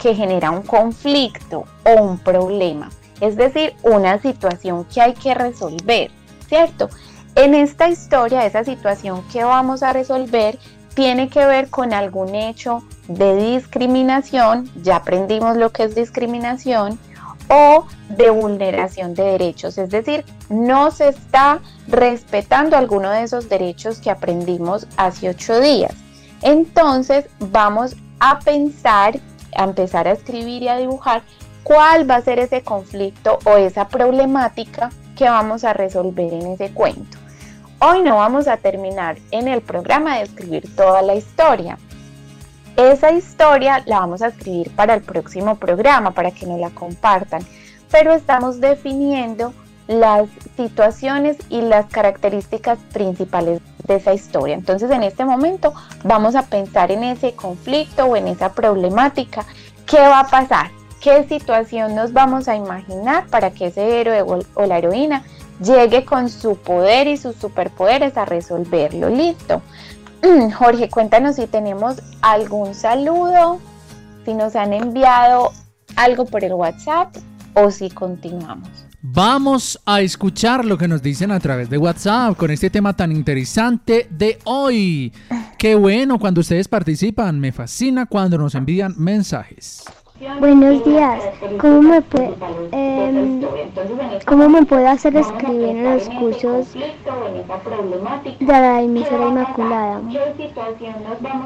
que 0.02 0.14
genera 0.14 0.52
un 0.52 0.64
conflicto 0.64 1.64
o 1.86 2.02
un 2.02 2.18
problema, 2.18 2.90
es 3.22 3.38
decir, 3.38 3.74
una 3.84 4.20
situación 4.22 4.84
que 4.94 5.00
hay 5.00 5.14
que 5.14 5.34
resolver, 5.34 6.12
¿cierto? 6.50 6.90
En 7.36 7.56
esta 7.56 7.90
historia, 7.90 8.46
esa 8.46 8.64
situación 8.64 9.24
que 9.32 9.44
vamos 9.44 9.82
a 9.82 9.92
resolver 9.92 10.60
tiene 10.94 11.30
que 11.30 11.44
ver 11.46 11.70
con 11.70 11.92
algún 11.92 12.36
hecho 12.36 12.84
de 13.08 13.36
discriminación, 13.36 14.70
ya 14.84 14.98
aprendimos 14.98 15.58
lo 15.58 15.72
que 15.72 15.84
es 15.84 15.96
discriminación, 15.96 17.00
o 17.50 17.86
de 18.10 18.30
vulneración 18.30 19.16
de 19.16 19.24
derechos, 19.24 19.78
es 19.78 19.90
decir, 19.90 20.24
no 20.50 20.92
se 20.92 21.10
está 21.10 21.60
respetando 21.88 22.78
alguno 22.78 23.10
de 23.10 23.24
esos 23.24 23.50
derechos 23.50 24.00
que 24.00 24.12
aprendimos 24.12 24.88
hace 24.98 25.30
ocho 25.30 25.60
días. 25.60 25.94
Entonces 26.42 27.26
vamos 27.40 27.96
a 28.20 28.40
pensar, 28.40 29.20
a 29.56 29.64
empezar 29.64 30.08
a 30.08 30.12
escribir 30.12 30.64
y 30.64 30.68
a 30.68 30.78
dibujar 30.78 31.24
cuál 31.64 32.10
va 32.10 32.16
a 32.16 32.22
ser 32.22 32.40
ese 32.40 32.62
conflicto 32.62 33.40
o 33.46 33.58
esa 33.58 33.88
problemática 33.88 34.92
que 35.16 35.26
vamos 35.26 35.64
a 35.64 35.74
resolver 35.74 36.34
en 36.34 36.54
ese 36.54 36.72
cuento. 36.72 37.23
Hoy 37.86 38.02
no 38.02 38.16
vamos 38.16 38.48
a 38.48 38.56
terminar 38.56 39.18
en 39.32 39.50
el 39.50 39.62
programa 39.62 40.16
de 40.16 40.24
escribir 40.24 40.74
toda 40.74 41.02
la 41.02 41.16
historia. 41.16 41.78
Esa 42.78 43.12
historia 43.12 43.84
la 43.86 44.00
vamos 44.00 44.22
a 44.22 44.28
escribir 44.28 44.74
para 44.74 44.94
el 44.94 45.02
próximo 45.02 45.58
programa, 45.58 46.12
para 46.12 46.32
que 46.32 46.46
nos 46.46 46.62
la 46.62 46.70
compartan, 46.70 47.46
pero 47.92 48.14
estamos 48.14 48.62
definiendo 48.62 49.54
las 49.90 50.30
situaciones 50.56 51.36
y 51.50 51.60
las 51.60 51.88
características 51.88 52.80
principales 52.94 53.60
de 53.86 53.96
esa 53.96 54.14
historia. 54.14 54.56
Entonces 54.56 54.90
en 54.90 55.04
este 55.04 55.26
momento 55.26 55.74
vamos 56.06 56.36
a 56.36 56.44
pensar 56.44 56.90
en 56.90 57.04
ese 57.04 57.34
conflicto 57.34 58.06
o 58.06 58.16
en 58.16 58.30
esa 58.30 58.54
problemática. 58.54 59.46
¿Qué 59.86 60.00
va 60.00 60.22
a 60.22 60.28
pasar? 60.28 60.72
¿Qué 61.02 61.26
situación 61.28 61.96
nos 61.96 62.14
vamos 62.14 62.48
a 62.48 62.56
imaginar 62.56 63.28
para 63.28 63.52
que 63.52 63.66
ese 63.66 64.00
héroe 64.00 64.22
o 64.22 64.66
la 64.66 64.78
heroína 64.78 65.26
llegue 65.60 66.06
con 66.06 66.30
su 66.30 66.58
poder 66.58 67.08
y 67.08 67.18
sus 67.18 67.36
superpoderes 67.36 68.18
a 68.18 68.26
resolverlo? 68.26 69.10
Listo. 69.10 69.62
Jorge, 70.58 70.90
cuéntanos 70.90 71.36
si 71.36 71.48
tenemos 71.48 72.02
algún 72.22 72.74
saludo, 72.74 73.60
si 74.26 74.34
nos 74.34 74.56
han 74.56 74.74
enviado 74.74 75.52
algo 75.96 76.26
por 76.26 76.44
el 76.44 76.54
WhatsApp 76.54 77.16
o 77.54 77.72
si 77.72 77.90
continuamos. 77.90 78.70
Vamos 79.06 79.82
a 79.86 80.00
escuchar 80.00 80.64
lo 80.64 80.78
que 80.78 80.88
nos 80.88 81.02
dicen 81.02 81.32
a 81.32 81.40
través 81.42 81.70
de 81.70 81.78
WhatsApp 81.78 82.38
con 82.38 82.52
este 82.52 82.70
tema 82.70 82.96
tan 82.96 83.12
interesante 83.12 84.08
de 84.10 84.40
hoy. 84.46 85.12
Qué 85.58 85.76
bueno 85.76 86.20
cuando 86.20 86.40
ustedes 86.40 86.70
participan, 86.70 87.38
me 87.38 87.52
fascina 87.52 88.06
cuando 88.06 88.38
nos 88.38 88.56
envían 88.56 88.96
mensajes. 88.98 89.84
Buenos 90.40 90.86
días. 90.86 91.24
¿Cómo 91.60 91.82
me, 91.82 92.02
puede, 92.02 92.34
em, 92.72 93.42
¿Cómo 94.26 94.48
me 94.48 94.64
puedo 94.64 94.88
hacer 94.88 95.16
escribir 95.16 95.76
los 95.76 96.08
cursos 96.20 96.68
de 98.40 98.48
la 98.48 98.82
emisora 98.82 99.28
Inmaculada? 99.28 100.02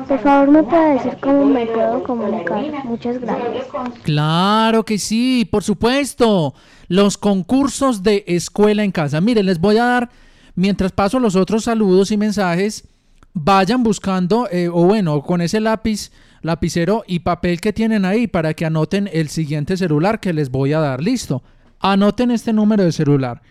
Por 0.08 0.20
favor, 0.20 0.50
me 0.50 0.64
puede 0.64 0.94
decir 0.94 1.18
cómo 1.22 1.46
me 1.46 1.66
puedo 1.66 2.04
comunicar. 2.04 2.66
Muchas 2.84 3.20
gracias. 3.20 3.68
Claro 4.04 4.84
que 4.84 4.98
sí, 4.98 5.48
por 5.50 5.64
supuesto. 5.64 6.54
Los 6.90 7.18
concursos 7.18 8.04
de 8.04 8.26
escuela 8.28 8.84
en 8.84 8.92
casa. 8.92 9.22
Miren, 9.22 9.46
les 9.46 9.60
voy 9.60 9.78
a 9.78 9.86
dar, 9.86 10.10
mientras 10.56 10.92
paso 10.92 11.20
los 11.20 11.38
otros 11.38 11.64
saludos 11.64 12.12
y 12.12 12.18
mensajes, 12.18 12.86
vayan 13.34 13.82
buscando, 13.82 14.48
eh, 14.52 14.68
o 14.68 14.84
bueno, 14.84 15.22
con 15.22 15.42
ese 15.42 15.62
lápiz 15.62 16.12
lapicero 16.48 17.04
y 17.06 17.20
papel 17.20 17.62
que 17.62 17.74
tienen 17.74 18.06
ahí 18.06 18.28
para 18.28 18.54
que 18.54 18.66
anoten 18.66 19.08
el 19.14 19.30
siguiente 19.30 19.78
celular 19.78 20.20
que 20.20 20.34
les 20.34 20.50
voy 20.50 20.74
a 20.74 20.80
dar. 20.80 21.02
Listo. 21.02 21.44
Anoten 21.80 22.32
este 22.32 22.54
número 22.54 22.84
de 22.84 22.92
celular. 22.92 23.42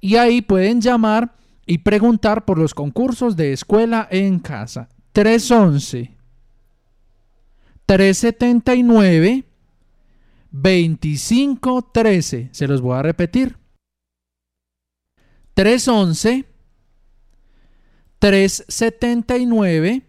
Y 0.00 0.16
ahí 0.16 0.40
pueden 0.40 0.80
llamar 0.80 1.34
y 1.66 1.78
preguntar 1.78 2.44
por 2.44 2.58
los 2.58 2.74
concursos 2.74 3.36
de 3.36 3.52
escuela 3.52 4.06
en 4.10 4.38
casa. 4.38 4.88
311 5.12 6.14
379 7.86 9.44
2513. 10.52 12.48
Se 12.52 12.68
los 12.68 12.80
voy 12.80 12.96
a 12.96 13.02
repetir. 13.02 13.56
311 15.54 16.44
379 18.20 20.02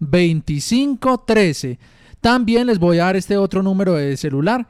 2513. 0.00 1.78
También 2.20 2.66
les 2.66 2.78
voy 2.78 2.98
a 2.98 3.04
dar 3.04 3.16
este 3.16 3.36
otro 3.36 3.62
número 3.62 3.94
de 3.94 4.16
celular. 4.16 4.66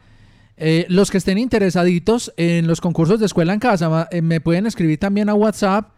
Eh, 0.56 0.86
los 0.88 1.10
que 1.10 1.18
estén 1.18 1.38
interesaditos 1.38 2.32
en 2.36 2.66
los 2.66 2.80
concursos 2.80 3.20
de 3.20 3.26
escuela 3.26 3.52
en 3.52 3.60
casa, 3.60 4.08
eh, 4.10 4.22
me 4.22 4.40
pueden 4.40 4.66
escribir 4.66 4.98
también 4.98 5.28
a 5.28 5.34
WhatsApp. 5.34 5.92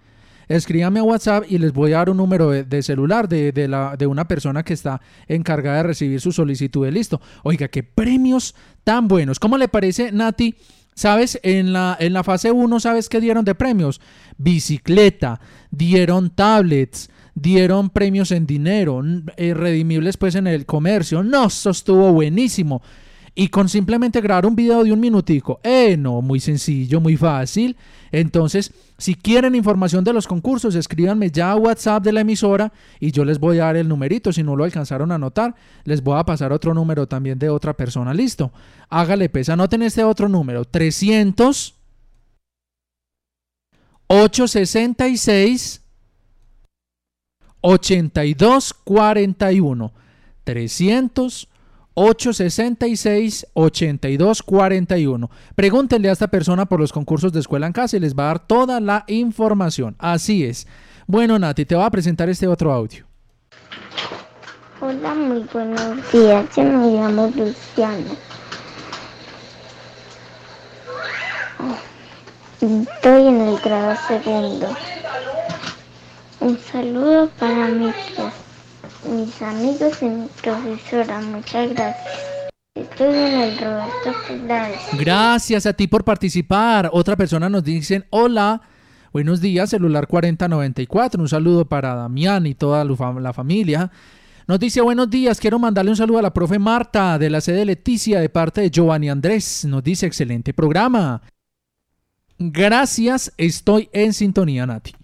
Escríbame 0.49 1.01
a 1.01 1.05
WhatsApp 1.05 1.45
y 1.49 1.59
les 1.59 1.73
voy 1.73 1.93
a 1.93 1.99
dar 1.99 2.11
un 2.11 2.17
número 2.17 2.51
de, 2.51 2.83
celular 2.83 3.29
de, 3.29 3.69
la, 3.69 3.97
de 3.97 4.07
una 4.09 4.27
persona 4.27 4.65
que 4.65 4.75
está 4.75 5.01
encargada 5.29 5.77
de 5.77 5.83
recibir 5.85 6.21
su 6.21 6.33
solicitud 6.33 6.85
de 6.85 6.91
listo. 6.91 7.21
Oiga, 7.45 7.69
qué 7.69 7.85
premios 7.85 8.57
tan 8.83 9.07
buenos. 9.07 9.39
¿Cómo 9.39 9.57
le 9.57 9.69
parece, 9.69 10.11
Nati? 10.11 10.57
¿Sabes? 10.95 11.39
En 11.45 11.73
la, 11.73 11.97
en 12.01 12.13
la 12.13 12.25
fase 12.25 12.51
1, 12.51 12.81
¿sabes 12.81 13.09
qué 13.09 13.21
dieron 13.21 13.45
de 13.45 13.55
premios? 13.55 14.01
Bicicleta, 14.39 15.41
dieron 15.71 16.31
tablets, 16.31 17.11
dieron 17.35 17.91
premios 17.91 18.33
en 18.33 18.47
dinero, 18.47 19.03
eh, 19.37 19.55
redimibles 19.55 20.17
pues 20.17 20.35
en 20.35 20.47
el 20.47 20.67
comercio. 20.67 21.23
No, 21.23 21.47
eso 21.47 21.71
estuvo 21.71 22.13
buenísimo. 22.13 22.83
Y 23.35 23.49
con 23.49 23.69
simplemente 23.69 24.21
grabar 24.21 24.45
un 24.45 24.57
video 24.57 24.83
de 24.83 24.93
un 24.93 25.01
minutico. 25.01 25.61
Eh, 25.63 25.97
no, 25.97 26.21
muy 26.21 26.41
sencillo, 26.41 27.01
muy 27.01 27.17
fácil. 27.17 27.77
Entonces, 28.11 28.73
si 28.99 29.15
quieren 29.15 29.55
información 29.55 30.03
de 30.03 30.13
los 30.13 30.27
concursos, 30.27 30.75
escríbanme 30.75 31.31
ya 31.31 31.53
a 31.53 31.57
WhatsApp 31.57 32.03
de 32.03 32.13
la 32.13 32.21
emisora 32.23 32.73
y 32.99 33.13
yo 33.13 33.25
les 33.25 33.39
voy 33.39 33.59
a 33.59 33.67
dar 33.67 33.77
el 33.77 33.89
numerito. 33.89 34.33
Si 34.33 34.43
no 34.43 34.57
lo 34.57 34.65
alcanzaron 34.65 35.13
a 35.13 35.15
anotar, 35.15 35.55
les 35.85 36.03
voy 36.03 36.19
a 36.19 36.25
pasar 36.25 36.53
otro 36.53 36.75
número 36.75 37.07
también 37.07 37.39
de 37.39 37.49
otra 37.49 37.73
persona. 37.73 38.13
Listo. 38.13 38.53
Hágale 38.89 39.29
pues, 39.29 39.49
anoten 39.49 39.83
este 39.83 40.03
otro 40.03 40.29
número. 40.29 40.65
300 40.65 41.77
866 44.13 45.80
8241 47.61 49.93
300 50.45 51.49
866 51.95 53.47
8241. 53.53 55.31
Pregúntenle 55.55 56.09
a 56.09 56.13
esta 56.13 56.29
persona 56.29 56.67
por 56.67 56.81
los 56.81 56.93
concursos 56.93 57.33
de 57.33 57.41
escuela 57.41 57.67
en 57.67 57.73
casa 57.73 57.97
y 57.97 58.01
les 58.01 58.15
va 58.15 58.25
a 58.25 58.27
dar 58.27 58.47
toda 58.47 58.81
la 58.81 59.05
información. 59.09 59.97
Así 59.99 60.45
es. 60.45 60.67
Bueno, 61.07 61.39
Nati, 61.39 61.65
te 61.65 61.75
voy 61.75 61.85
a 61.85 61.91
presentar 61.91 62.29
este 62.29 62.47
otro 62.47 62.73
audio. 62.73 63.05
Hola, 64.81 65.15
muy 65.15 65.45
buenos 65.53 66.13
días. 66.13 66.47
Yo 66.57 66.63
me 66.63 66.93
llamo 66.93 67.31
Luciano. 67.37 68.17
Estoy 72.61 73.27
en 73.27 73.41
el 73.41 73.59
grado 73.59 73.97
segundo. 74.07 74.69
Un 76.41 76.59
saludo 76.59 77.29
para 77.39 77.69
mis, 77.69 77.95
mis 79.05 79.43
amigos 79.43 80.03
y 80.03 80.07
mi 80.07 80.27
profesora. 80.43 81.21
Muchas 81.21 81.71
gracias. 81.71 82.41
El 82.75 83.59
Roberto 83.59 84.13
Gracias 84.99 85.67
a 85.67 85.73
ti 85.75 85.87
por 85.87 86.05
participar. 86.05 86.89
Otra 86.93 87.17
persona 87.17 87.51
nos 87.51 87.63
dice, 87.63 88.07
hola, 88.11 88.63
buenos 89.13 89.41
días, 89.41 89.71
celular 89.71 90.07
4094. 90.07 91.21
Un 91.21 91.29
saludo 91.29 91.67
para 91.67 91.95
Damián 91.95 92.47
y 92.47 92.55
toda 92.55 92.85
la 92.85 93.33
familia. 93.33 93.91
Nos 94.47 94.59
dice, 94.59 94.81
buenos 94.81 95.11
días, 95.11 95.41
quiero 95.41 95.59
mandarle 95.59 95.91
un 95.91 95.97
saludo 95.97 96.19
a 96.19 96.23
la 96.23 96.33
profe 96.33 96.59
Marta 96.59 97.19
de 97.19 97.29
la 97.29 97.41
sede 97.41 97.65
Leticia 97.65 98.21
de 98.21 98.29
parte 98.29 98.63
de 98.63 98.71
Giovanni 98.71 99.11
Andrés. 99.11 99.65
Nos 99.65 99.83
dice, 99.83 100.07
excelente 100.07 100.55
programa. 100.55 101.21
Gracias, 102.39 103.33
estoy 103.37 103.91
en 103.93 104.13
sintonía, 104.13 104.65
Nati. 104.67 104.95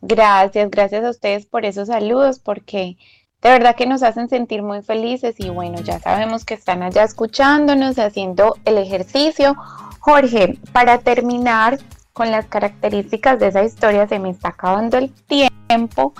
Gracias, 0.00 0.70
gracias 0.70 1.04
a 1.04 1.10
ustedes 1.10 1.46
por 1.46 1.64
esos 1.64 1.88
saludos, 1.88 2.38
porque 2.38 2.96
de 3.42 3.50
verdad 3.50 3.74
que 3.74 3.86
nos 3.86 4.02
hacen 4.02 4.28
sentir 4.28 4.62
muy 4.62 4.82
felices 4.82 5.34
y 5.38 5.48
bueno, 5.48 5.80
ya 5.80 5.98
sabemos 5.98 6.44
que 6.44 6.54
están 6.54 6.82
allá 6.82 7.02
escuchándonos, 7.02 7.98
haciendo 7.98 8.56
el 8.64 8.78
ejercicio. 8.78 9.56
Jorge, 9.98 10.58
para 10.72 10.98
terminar 10.98 11.78
con 12.12 12.30
las 12.30 12.46
características 12.46 13.38
de 13.40 13.48
esa 13.48 13.64
historia, 13.64 14.08
se 14.08 14.18
me 14.18 14.30
está 14.30 14.48
acabando 14.48 14.98
el 14.98 15.12
tiempo. 15.12 16.14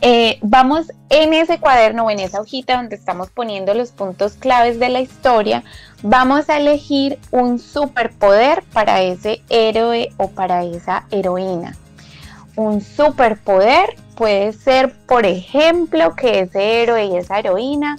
Eh, 0.00 0.38
vamos 0.42 0.92
en 1.08 1.34
ese 1.34 1.58
cuaderno 1.58 2.06
o 2.06 2.10
en 2.10 2.20
esa 2.20 2.40
hojita 2.40 2.76
donde 2.76 2.96
estamos 2.96 3.30
poniendo 3.30 3.74
los 3.74 3.92
puntos 3.92 4.34
claves 4.34 4.78
de 4.80 4.88
la 4.88 5.00
historia, 5.00 5.62
vamos 6.02 6.48
a 6.48 6.56
elegir 6.56 7.18
un 7.30 7.58
superpoder 7.58 8.62
para 8.72 9.02
ese 9.02 9.42
héroe 9.50 10.10
o 10.16 10.28
para 10.30 10.64
esa 10.64 11.06
heroína 11.10 11.76
un 12.56 12.80
superpoder 12.80 13.96
puede 14.16 14.52
ser, 14.52 14.94
por 15.06 15.24
ejemplo, 15.26 16.14
que 16.14 16.40
ese 16.40 16.82
héroe 16.82 17.06
y 17.06 17.16
esa 17.16 17.38
heroína 17.38 17.96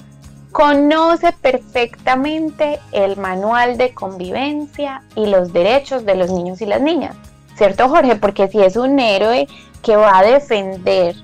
conoce 0.51 1.31
perfectamente 1.31 2.79
el 2.91 3.17
manual 3.17 3.77
de 3.77 3.93
convivencia 3.93 5.03
y 5.15 5.27
los 5.27 5.53
derechos 5.53 6.05
de 6.05 6.15
los 6.15 6.29
niños 6.29 6.61
y 6.61 6.65
las 6.65 6.81
niñas. 6.81 7.15
¿Cierto, 7.55 7.89
Jorge? 7.89 8.15
Porque 8.15 8.47
si 8.47 8.59
es 8.59 8.75
un 8.75 8.99
héroe 8.99 9.47
que 9.81 9.95
va 9.95 10.17
a 10.17 10.23
defender 10.23 11.15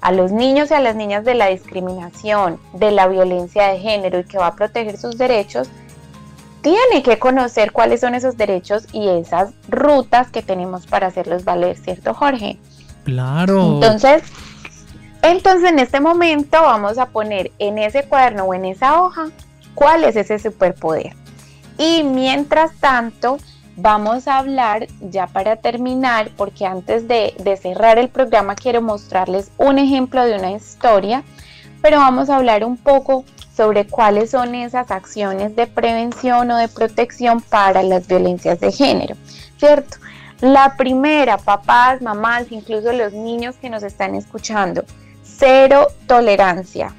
a 0.00 0.12
los 0.12 0.32
niños 0.32 0.70
y 0.70 0.74
a 0.74 0.80
las 0.80 0.96
niñas 0.96 1.24
de 1.24 1.34
la 1.34 1.46
discriminación, 1.46 2.60
de 2.74 2.90
la 2.90 3.08
violencia 3.08 3.68
de 3.68 3.78
género 3.78 4.18
y 4.18 4.24
que 4.24 4.38
va 4.38 4.48
a 4.48 4.54
proteger 4.54 4.98
sus 4.98 5.16
derechos, 5.18 5.68
tiene 6.66 7.04
que 7.04 7.20
conocer 7.20 7.70
cuáles 7.70 8.00
son 8.00 8.16
esos 8.16 8.36
derechos 8.36 8.88
y 8.92 9.08
esas 9.08 9.50
rutas 9.68 10.32
que 10.32 10.42
tenemos 10.42 10.84
para 10.84 11.06
hacerlos 11.06 11.44
valer, 11.44 11.76
¿cierto, 11.76 12.12
Jorge? 12.12 12.58
Claro. 13.04 13.74
Entonces, 13.74 14.24
entonces 15.22 15.70
en 15.70 15.78
este 15.78 16.00
momento 16.00 16.60
vamos 16.60 16.98
a 16.98 17.06
poner 17.06 17.52
en 17.60 17.78
ese 17.78 18.08
cuaderno 18.08 18.46
o 18.46 18.54
en 18.54 18.64
esa 18.64 19.00
hoja 19.00 19.28
cuál 19.76 20.02
es 20.02 20.16
ese 20.16 20.40
superpoder. 20.40 21.14
Y 21.78 22.02
mientras 22.02 22.74
tanto, 22.80 23.38
vamos 23.76 24.26
a 24.26 24.38
hablar 24.38 24.88
ya 25.00 25.28
para 25.28 25.54
terminar, 25.54 26.32
porque 26.36 26.66
antes 26.66 27.06
de, 27.06 27.34
de 27.38 27.56
cerrar 27.56 27.96
el 28.00 28.08
programa 28.08 28.56
quiero 28.56 28.82
mostrarles 28.82 29.52
un 29.56 29.78
ejemplo 29.78 30.24
de 30.24 30.36
una 30.36 30.50
historia, 30.50 31.22
pero 31.80 31.98
vamos 31.98 32.28
a 32.28 32.34
hablar 32.34 32.64
un 32.64 32.76
poco 32.76 33.24
sobre 33.56 33.86
cuáles 33.86 34.30
son 34.30 34.54
esas 34.54 34.90
acciones 34.90 35.56
de 35.56 35.66
prevención 35.66 36.50
o 36.50 36.58
de 36.58 36.68
protección 36.68 37.40
para 37.40 37.82
las 37.82 38.06
violencias 38.06 38.60
de 38.60 38.70
género, 38.70 39.16
¿cierto? 39.58 39.96
La 40.40 40.76
primera, 40.76 41.38
papás, 41.38 42.02
mamás, 42.02 42.46
incluso 42.50 42.92
los 42.92 43.14
niños 43.14 43.56
que 43.56 43.70
nos 43.70 43.82
están 43.82 44.14
escuchando, 44.14 44.84
cero 45.22 45.86
tolerancia, 46.06 46.92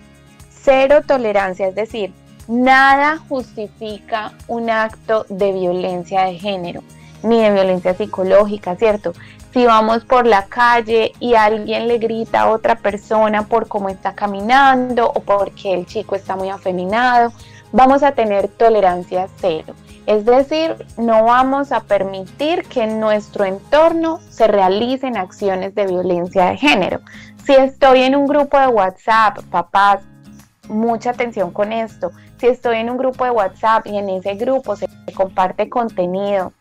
cero 0.49 1.01
tolerancia, 1.05 1.68
es 1.68 1.76
decir, 1.76 2.12
nada 2.47 3.20
justifica 3.30 4.34
un 4.47 4.72
acto 4.72 5.28
de 5.30 5.51
violencia 5.51 6.26
de 6.26 6.39
género, 6.39 6.82
ni 7.22 7.41
de 7.41 7.51
violencia 7.51 7.93
psicológica, 7.93 8.76
¿cierto? 8.76 9.14
Si 9.58 9.66
vamos 9.66 10.05
por 10.05 10.28
la 10.28 10.45
calle 10.45 11.14
y 11.20 11.34
alguien 11.34 11.88
le 11.88 11.97
grita 11.97 12.41
a 12.41 12.51
otra 12.51 12.76
persona 12.76 13.47
por 13.47 13.68
cómo 13.68 13.89
está 13.89 14.14
caminando 14.14 15.08
o 15.08 15.20
porque 15.22 15.74
el 15.74 15.88
chico 15.88 16.16
está 16.16 16.36
muy 16.36 16.49
afeminado, 16.49 17.34
vamos 17.72 18.03
a 18.03 18.12
tener 18.12 18.49
tolerancia 18.49 19.28
cero. 19.41 19.74
Es 20.05 20.26
decir, 20.26 20.86
no 20.99 21.24
vamos 21.24 21.72
a 21.72 21.80
permitir 21.80 22.66
que 22.66 22.84
en 22.84 22.99
nuestro 22.99 23.45
entorno 23.45 24.20
se 24.30 24.45
realicen 24.45 25.18
acciones 25.18 25.74
de 25.74 25.88
violencia 25.88 26.51
de 26.51 26.58
género. 26.58 26.99
Si 27.43 27.53
estoy 27.55 28.03
en 28.03 28.16
un 28.16 28.28
grupo 28.28 28.60
de 28.60 28.68
WhatsApp, 28.68 29.39
papás, 29.49 30.03
mucha 30.70 31.10
atención 31.10 31.49
con 31.49 31.74
esto. 31.74 32.12
Si 32.39 32.45
estoy 32.45 32.78
en 32.78 32.91
un 32.91 32.97
grupo 32.99 33.26
de 33.26 33.32
WhatsApp 33.32 33.88
y 33.88 33.97
en 33.97 34.08
ese 34.10 34.36
grupo 34.36 34.76
se 34.76 34.88
comparte 35.16 35.68
contenido 35.68 36.53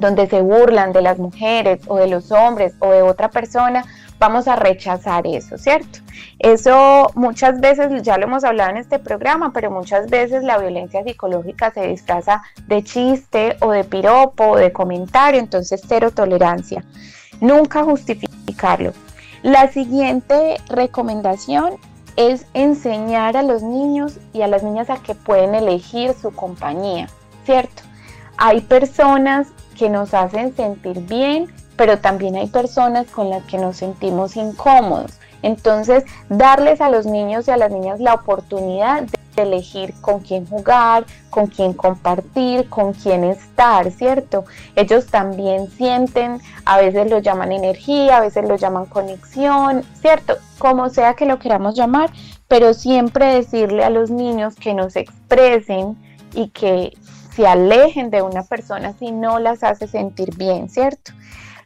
donde 0.00 0.26
se 0.26 0.40
burlan 0.40 0.92
de 0.92 1.02
las 1.02 1.18
mujeres 1.18 1.80
o 1.86 1.96
de 1.96 2.08
los 2.08 2.30
hombres 2.32 2.74
o 2.80 2.90
de 2.90 3.02
otra 3.02 3.30
persona, 3.30 3.84
vamos 4.18 4.48
a 4.48 4.56
rechazar 4.56 5.26
eso, 5.26 5.58
¿cierto? 5.58 5.98
Eso 6.38 7.10
muchas 7.14 7.60
veces, 7.60 8.02
ya 8.02 8.18
lo 8.18 8.24
hemos 8.24 8.44
hablado 8.44 8.70
en 8.70 8.76
este 8.78 8.98
programa, 8.98 9.52
pero 9.52 9.70
muchas 9.70 10.08
veces 10.08 10.42
la 10.42 10.58
violencia 10.58 11.02
psicológica 11.02 11.70
se 11.70 11.88
disfraza 11.88 12.42
de 12.66 12.82
chiste 12.82 13.56
o 13.60 13.70
de 13.70 13.84
piropo 13.84 14.50
o 14.50 14.56
de 14.56 14.72
comentario, 14.72 15.40
entonces 15.40 15.82
cero 15.86 16.10
tolerancia. 16.10 16.84
Nunca 17.40 17.84
justificarlo. 17.84 18.92
La 19.42 19.68
siguiente 19.68 20.56
recomendación 20.68 21.74
es 22.16 22.46
enseñar 22.54 23.36
a 23.36 23.42
los 23.42 23.62
niños 23.62 24.18
y 24.32 24.40
a 24.40 24.48
las 24.48 24.62
niñas 24.62 24.88
a 24.88 24.96
que 24.96 25.14
pueden 25.14 25.54
elegir 25.54 26.14
su 26.14 26.30
compañía, 26.32 27.08
¿cierto? 27.44 27.82
Hay 28.38 28.62
personas 28.62 29.48
que 29.76 29.88
nos 29.88 30.14
hacen 30.14 30.54
sentir 30.56 31.00
bien, 31.00 31.52
pero 31.76 31.98
también 31.98 32.36
hay 32.36 32.46
personas 32.48 33.06
con 33.08 33.30
las 33.30 33.44
que 33.44 33.58
nos 33.58 33.76
sentimos 33.76 34.36
incómodos. 34.36 35.12
Entonces, 35.42 36.04
darles 36.28 36.80
a 36.80 36.90
los 36.90 37.06
niños 37.06 37.46
y 37.46 37.50
a 37.50 37.56
las 37.56 37.70
niñas 37.70 38.00
la 38.00 38.14
oportunidad 38.14 39.04
de 39.36 39.42
elegir 39.42 39.92
con 40.00 40.20
quién 40.20 40.46
jugar, 40.46 41.04
con 41.30 41.46
quién 41.46 41.74
compartir, 41.74 42.68
con 42.68 42.94
quién 42.94 43.22
estar, 43.22 43.90
¿cierto? 43.90 44.44
Ellos 44.74 45.06
también 45.06 45.70
sienten, 45.70 46.40
a 46.64 46.78
veces 46.78 47.10
lo 47.10 47.18
llaman 47.18 47.52
energía, 47.52 48.16
a 48.16 48.20
veces 48.20 48.48
lo 48.48 48.56
llaman 48.56 48.86
conexión, 48.86 49.84
¿cierto? 50.00 50.36
Como 50.58 50.88
sea 50.88 51.14
que 51.14 51.26
lo 51.26 51.38
queramos 51.38 51.74
llamar, 51.74 52.10
pero 52.48 52.72
siempre 52.74 53.26
decirle 53.26 53.84
a 53.84 53.90
los 53.90 54.10
niños 54.10 54.54
que 54.56 54.72
nos 54.72 54.96
expresen 54.96 55.96
y 56.34 56.48
que 56.48 56.96
se 57.36 57.46
alejen 57.46 58.10
de 58.10 58.22
una 58.22 58.42
persona 58.42 58.94
si 58.98 59.12
no 59.12 59.38
las 59.38 59.62
hace 59.62 59.86
sentir 59.86 60.34
bien, 60.36 60.70
¿cierto? 60.70 61.12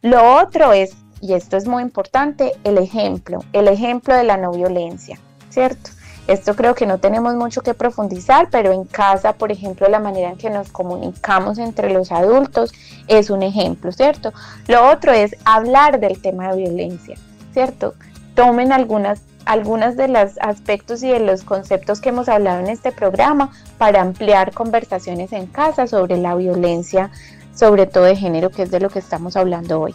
Lo 0.03 0.37
otro 0.39 0.73
es, 0.73 0.97
y 1.21 1.35
esto 1.35 1.57
es 1.57 1.67
muy 1.67 1.83
importante, 1.83 2.53
el 2.65 2.77
ejemplo, 2.77 3.45
el 3.53 3.69
ejemplo 3.69 4.15
de 4.15 4.25
la 4.25 4.37
no 4.37 4.51
violencia, 4.51 5.19
¿cierto? 5.49 5.91
Esto 6.27 6.55
creo 6.55 6.75
que 6.75 6.87
no 6.87 6.99
tenemos 6.99 7.35
mucho 7.35 7.61
que 7.63 7.75
profundizar, 7.75 8.49
pero 8.51 8.73
en 8.73 8.85
casa, 8.85 9.33
por 9.35 9.53
ejemplo, 9.53 9.89
la 9.89 10.01
manera 10.01 10.31
en 10.31 10.37
que 10.37 10.51
nos 10.51 10.71
comunicamos 10.71 11.59
entre 11.59 11.93
los 11.93 12.13
adultos 12.13 12.73
es 13.09 13.31
un 13.31 13.43
ejemplo, 13.43 13.93
¿cierto? 13.93 14.33
Lo 14.67 14.91
otro 14.91 15.13
es 15.13 15.37
hablar 15.45 16.01
del 16.01 16.21
tema 16.21 16.53
de 16.53 16.63
violencia, 16.63 17.17
¿cierto? 17.53 17.95
Tomen 18.41 18.73
algunas 18.73 19.21
algunos 19.45 19.97
de 19.97 20.09
los 20.09 20.39
aspectos 20.41 21.03
y 21.03 21.11
de 21.11 21.21
los 21.21 21.45
conceptos 21.45 22.01
que 22.01 22.09
hemos 22.09 22.27
hablado 22.27 22.61
en 22.61 22.69
este 22.69 22.91
programa 22.91 23.53
para 23.77 24.01
ampliar 24.01 24.55
conversaciones 24.55 25.35
en 25.35 25.45
casa 25.45 25.87
sobre 25.87 26.17
la 26.17 26.35
violencia 26.35 27.11
sobre 27.55 27.85
todo 27.87 28.05
de 28.05 28.17
género, 28.17 28.49
que 28.49 28.63
es 28.63 28.71
de 28.71 28.81
lo 28.81 28.89
que 28.89 28.99
estamos 28.99 29.37
hablando 29.37 29.79
hoy. 29.79 29.95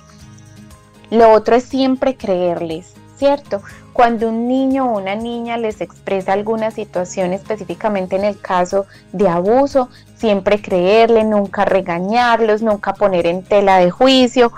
Lo 1.09 1.31
otro 1.31 1.55
es 1.55 1.63
siempre 1.63 2.17
creerles, 2.17 2.93
¿cierto? 3.17 3.63
Cuando 3.93 4.29
un 4.29 4.47
niño 4.47 4.91
o 4.91 4.99
una 4.99 5.15
niña 5.15 5.57
les 5.57 5.81
expresa 5.81 6.33
alguna 6.33 6.69
situación, 6.69 7.33
específicamente 7.33 8.15
en 8.15 8.25
el 8.25 8.39
caso 8.39 8.85
de 9.11 9.27
abuso, 9.27 9.89
siempre 10.17 10.61
creerle, 10.61 11.23
nunca 11.23 11.65
regañarlos, 11.65 12.61
nunca 12.61 12.93
poner 12.93 13.25
en 13.25 13.41
tela 13.43 13.79
de 13.79 13.89
juicio, 13.89 14.51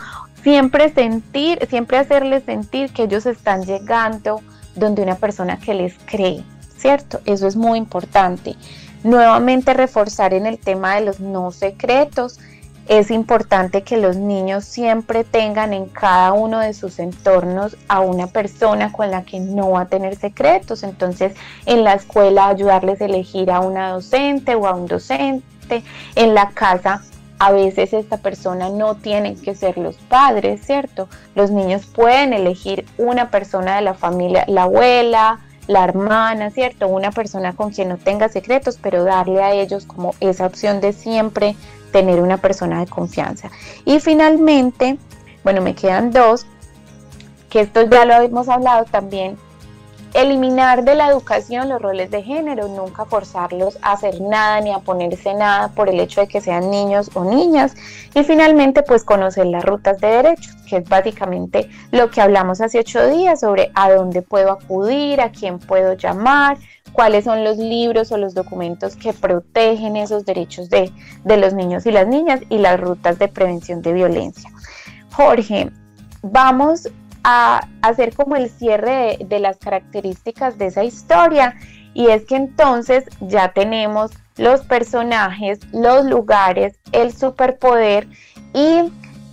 siempre 0.47 0.89
sentir, 0.93 1.59
siempre 1.69 1.97
hacerles 1.97 2.43
sentir 2.45 2.93
que 2.93 3.03
ellos 3.03 3.25
están 3.25 3.65
llegando 3.65 4.39
donde 4.75 5.01
una 5.01 5.15
persona 5.15 5.59
que 5.59 5.73
les 5.73 5.95
cree, 6.05 6.41
¿cierto? 6.77 7.19
Eso 7.25 7.47
es 7.47 7.57
muy 7.57 7.77
importante. 7.77 8.55
Nuevamente 9.03 9.73
reforzar 9.73 10.33
en 10.33 10.45
el 10.45 10.57
tema 10.57 10.95
de 10.95 11.01
los 11.01 11.19
no 11.19 11.51
secretos, 11.51 12.39
es 12.87 13.11
importante 13.11 13.83
que 13.83 13.97
los 13.97 14.15
niños 14.15 14.63
siempre 14.63 15.25
tengan 15.25 15.73
en 15.73 15.87
cada 15.87 16.31
uno 16.31 16.59
de 16.59 16.73
sus 16.73 16.99
entornos 16.99 17.75
a 17.89 17.99
una 17.99 18.27
persona 18.27 18.93
con 18.93 19.11
la 19.11 19.23
que 19.23 19.41
no 19.41 19.71
va 19.71 19.81
a 19.81 19.87
tener 19.89 20.15
secretos. 20.15 20.83
Entonces, 20.83 21.33
en 21.65 21.83
la 21.83 21.95
escuela 21.95 22.47
ayudarles 22.47 23.01
a 23.01 23.05
elegir 23.05 23.51
a 23.51 23.59
una 23.59 23.89
docente 23.89 24.55
o 24.55 24.65
a 24.65 24.73
un 24.73 24.85
docente. 24.85 25.83
En 26.15 26.33
la 26.33 26.51
casa, 26.51 27.01
a 27.39 27.51
veces 27.51 27.93
esta 27.93 28.17
persona 28.17 28.69
no 28.69 28.95
tiene 28.95 29.35
que 29.35 29.55
ser 29.55 29.77
los 29.77 29.95
padres, 29.97 30.65
¿cierto? 30.65 31.07
Los 31.35 31.51
niños 31.51 31.85
pueden 31.85 32.33
elegir 32.33 32.85
una 32.97 33.29
persona 33.29 33.75
de 33.75 33.81
la 33.81 33.93
familia, 33.93 34.43
la 34.47 34.63
abuela, 34.63 35.39
la 35.67 35.83
hermana, 35.83 36.49
¿cierto? 36.49 36.87
Una 36.87 37.11
persona 37.11 37.53
con 37.53 37.71
quien 37.71 37.89
no 37.89 37.97
tenga 37.97 38.29
secretos, 38.29 38.79
pero 38.81 39.03
darle 39.03 39.43
a 39.43 39.53
ellos 39.53 39.85
como 39.85 40.15
esa 40.19 40.45
opción 40.45 40.81
de 40.81 40.93
siempre 40.93 41.55
tener 41.91 42.21
una 42.21 42.37
persona 42.37 42.79
de 42.79 42.87
confianza. 42.87 43.51
Y 43.85 43.99
finalmente, 43.99 44.97
bueno, 45.43 45.61
me 45.61 45.75
quedan 45.75 46.11
dos, 46.11 46.45
que 47.49 47.61
esto 47.61 47.83
ya 47.83 48.05
lo 48.05 48.13
hemos 48.15 48.49
hablado 48.49 48.85
también, 48.85 49.37
eliminar 50.13 50.83
de 50.83 50.95
la 50.95 51.09
educación 51.09 51.69
los 51.69 51.81
roles 51.81 52.09
de 52.11 52.23
género, 52.23 52.67
nunca 52.67 53.05
forzarlos 53.05 53.77
a 53.81 53.93
hacer 53.93 54.21
nada 54.21 54.61
ni 54.61 54.71
a 54.71 54.79
ponerse 54.79 55.33
nada 55.33 55.69
por 55.69 55.89
el 55.89 55.99
hecho 55.99 56.21
de 56.21 56.27
que 56.27 56.41
sean 56.41 56.71
niños 56.71 57.11
o 57.13 57.23
niñas. 57.23 57.75
Y 58.15 58.23
finalmente, 58.23 58.83
pues 58.83 59.03
conocer 59.03 59.45
las 59.45 59.63
rutas 59.63 59.99
de 59.99 60.07
derechos, 60.07 60.55
que 60.67 60.77
es 60.77 60.89
básicamente 60.89 61.69
lo 61.91 62.09
que 62.09 62.21
hablamos 62.21 62.61
hace 62.61 62.79
ocho 62.79 63.07
días 63.07 63.39
sobre 63.41 63.71
a 63.75 63.91
dónde 63.91 64.21
puedo 64.21 64.51
acudir, 64.51 65.21
a 65.21 65.31
quién 65.31 65.59
puedo 65.59 65.93
llamar, 65.93 66.57
cuáles 66.97 67.25
son 67.25 67.43
los 67.43 67.57
libros 67.57 68.11
o 68.11 68.17
los 68.17 68.33
documentos 68.33 68.95
que 68.95 69.13
protegen 69.13 69.95
esos 69.95 70.25
derechos 70.25 70.69
de, 70.69 70.91
los 71.25 71.53
niños 71.53 71.85
y 71.85 71.91
las 71.91 72.07
niñas 72.07 72.41
y 72.49 72.57
las 72.57 72.79
rutas 72.79 73.19
de 73.19 73.27
prevención 73.27 73.83
de 73.83 73.93
violencia. 73.93 74.49
Jorge, 75.11 75.69
vamos 76.23 76.89
a 77.29 77.67
hacer 77.81 78.15
como 78.15 78.37
el 78.37 78.49
cierre 78.49 79.17
de, 79.19 79.25
de 79.25 79.39
las 79.39 79.57
características 79.57 80.57
de 80.57 80.67
esa 80.67 80.85
historia 80.85 81.55
y 81.93 82.07
es 82.07 82.23
que 82.25 82.37
entonces 82.37 83.03
ya 83.19 83.51
tenemos 83.51 84.11
los 84.37 84.61
personajes, 84.61 85.59
los 85.73 86.05
lugares, 86.05 86.79
el 86.93 87.11
superpoder 87.13 88.07
y 88.53 88.89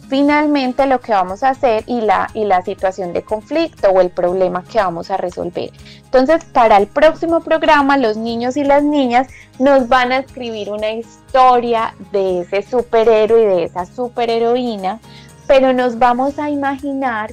finalmente 0.09 0.87
lo 0.87 1.01
que 1.01 1.13
vamos 1.13 1.45
a 1.45 1.51
hacer 1.51 1.85
y 1.87 2.01
la, 2.01 2.31
y 2.35 2.45
la 2.45 2.63
situación 2.63 3.13
de 3.13 3.23
conflicto 3.23 3.91
o 3.91 4.01
el 4.01 4.11
problema 4.11 4.65
que 4.65 4.79
vamos 4.79 5.13
a 5.13 5.17
resolver. 5.17 5.71
Entonces, 6.05 6.45
para 6.47 6.79
el 6.79 6.89
próximo 6.89 7.41
programa, 7.41 7.97
los 7.97 8.17
niños 8.17 8.57
y 8.57 8.65
las 8.65 8.83
niñas 8.83 9.29
nos 9.61 9.89
van 9.89 10.11
a 10.11 10.19
escribir 10.19 10.71
una 10.71 10.91
historia 10.91 11.95
de 12.11 12.41
ese 12.41 12.63
superhéroe 12.63 13.43
y 13.43 13.47
de 13.47 13.65
esa 13.65 13.87
superheroína, 13.87 15.01
pero 15.47 15.73
nos 15.73 15.99
vamos 15.99 16.41
a 16.41 16.51
imaginar 16.51 17.33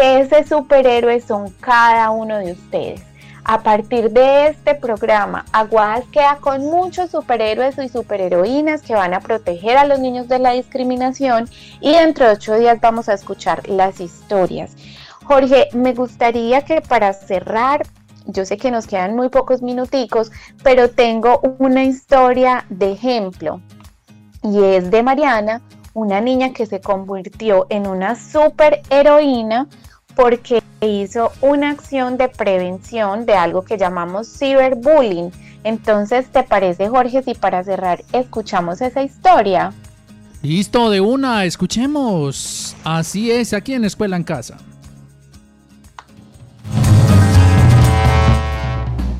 ese 0.00 0.44
superhéroe 0.44 1.20
son 1.20 1.50
cada 1.60 2.10
uno 2.10 2.38
de 2.38 2.52
ustedes. 2.52 3.02
A 3.44 3.62
partir 3.62 4.10
de 4.10 4.46
este 4.48 4.76
programa, 4.76 5.44
Aguadas 5.52 6.04
queda 6.12 6.36
con 6.40 6.64
muchos 6.64 7.10
superhéroes 7.10 7.76
y 7.78 7.88
superheroínas 7.88 8.82
que 8.82 8.94
van 8.94 9.14
a 9.14 9.20
proteger 9.20 9.76
a 9.76 9.84
los 9.84 9.98
niños 9.98 10.28
de 10.28 10.38
la 10.38 10.52
discriminación 10.52 11.48
y 11.80 11.92
dentro 11.92 12.26
de 12.26 12.34
ocho 12.34 12.54
días 12.56 12.80
vamos 12.80 13.08
a 13.08 13.14
escuchar 13.14 13.68
las 13.68 14.00
historias. 14.00 14.76
Jorge, 15.24 15.68
me 15.72 15.92
gustaría 15.92 16.62
que 16.62 16.80
para 16.80 17.12
cerrar, 17.12 17.84
yo 18.26 18.44
sé 18.44 18.56
que 18.56 18.70
nos 18.70 18.86
quedan 18.86 19.16
muy 19.16 19.28
pocos 19.28 19.60
minuticos, 19.60 20.30
pero 20.62 20.88
tengo 20.88 21.40
una 21.58 21.82
historia 21.82 22.64
de 22.68 22.92
ejemplo 22.92 23.60
y 24.44 24.62
es 24.62 24.90
de 24.90 25.02
Mariana, 25.02 25.62
una 25.94 26.20
niña 26.20 26.52
que 26.52 26.66
se 26.66 26.80
convirtió 26.80 27.66
en 27.68 27.86
una 27.86 28.14
superheroína 28.16 29.68
porque 30.14 30.62
hizo 30.80 31.32
una 31.40 31.70
acción 31.70 32.16
de 32.16 32.28
prevención 32.28 33.26
de 33.26 33.34
algo 33.34 33.62
que 33.62 33.78
llamamos 33.78 34.28
ciberbullying. 34.28 35.30
Entonces, 35.64 36.26
¿te 36.30 36.42
parece, 36.42 36.88
Jorge, 36.88 37.22
si 37.22 37.34
para 37.34 37.62
cerrar 37.62 38.02
escuchamos 38.12 38.80
esa 38.80 39.02
historia? 39.02 39.72
Listo, 40.42 40.90
de 40.90 41.00
una, 41.00 41.44
escuchemos. 41.44 42.74
Así 42.82 43.30
es, 43.30 43.52
aquí 43.52 43.74
en 43.74 43.84
Escuela 43.84 44.16
en 44.16 44.24
Casa. 44.24 44.56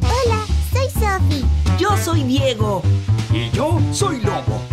Hola, 0.03 0.45
soy 0.73 0.91
Sophie. 0.91 1.45
Yo 1.79 1.97
soy 1.97 2.25
Diego. 2.25 2.83
Y 3.33 3.51
yo 3.51 3.79
soy 3.93 4.21
Lobo. 4.21 4.72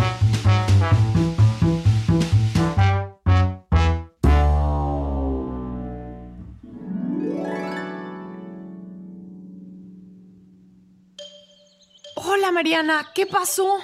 Hola 12.31 12.51
Mariana, 12.51 13.09
¿qué 13.15 13.25
pasó? 13.25 13.79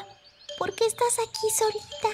¿Por 0.60 0.72
qué 0.76 0.86
estás 0.86 1.18
aquí 1.18 1.48
solita? 1.58 2.10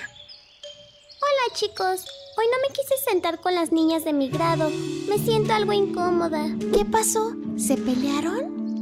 Hola 1.20 1.56
chicos, 1.56 2.06
hoy 2.38 2.46
no 2.50 2.58
me 2.62 2.74
quise 2.74 2.96
sentar 3.04 3.42
con 3.42 3.54
las 3.54 3.74
niñas 3.74 4.06
de 4.06 4.14
mi 4.14 4.30
grado. 4.30 4.70
Me 5.10 5.18
siento 5.18 5.52
algo 5.52 5.74
incómoda. 5.74 6.46
¿Qué 6.74 6.86
pasó? 6.86 7.34
¿Se 7.58 7.76
pelearon? 7.76 8.82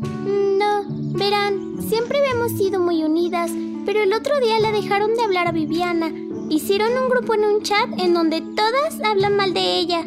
No, 0.59 0.83
verán, 1.17 1.79
siempre 1.89 2.19
habíamos 2.19 2.51
sido 2.51 2.79
muy 2.79 3.03
unidas, 3.03 3.49
pero 3.83 4.03
el 4.03 4.13
otro 4.13 4.39
día 4.39 4.59
le 4.59 4.71
dejaron 4.71 5.15
de 5.15 5.23
hablar 5.23 5.47
a 5.47 5.51
Viviana. 5.51 6.13
Hicieron 6.51 6.95
un 6.95 7.09
grupo 7.09 7.33
en 7.33 7.45
un 7.45 7.63
chat 7.63 7.89
en 7.97 8.13
donde 8.13 8.41
todas 8.41 9.01
hablan 9.03 9.35
mal 9.37 9.55
de 9.55 9.79
ella. 9.79 10.03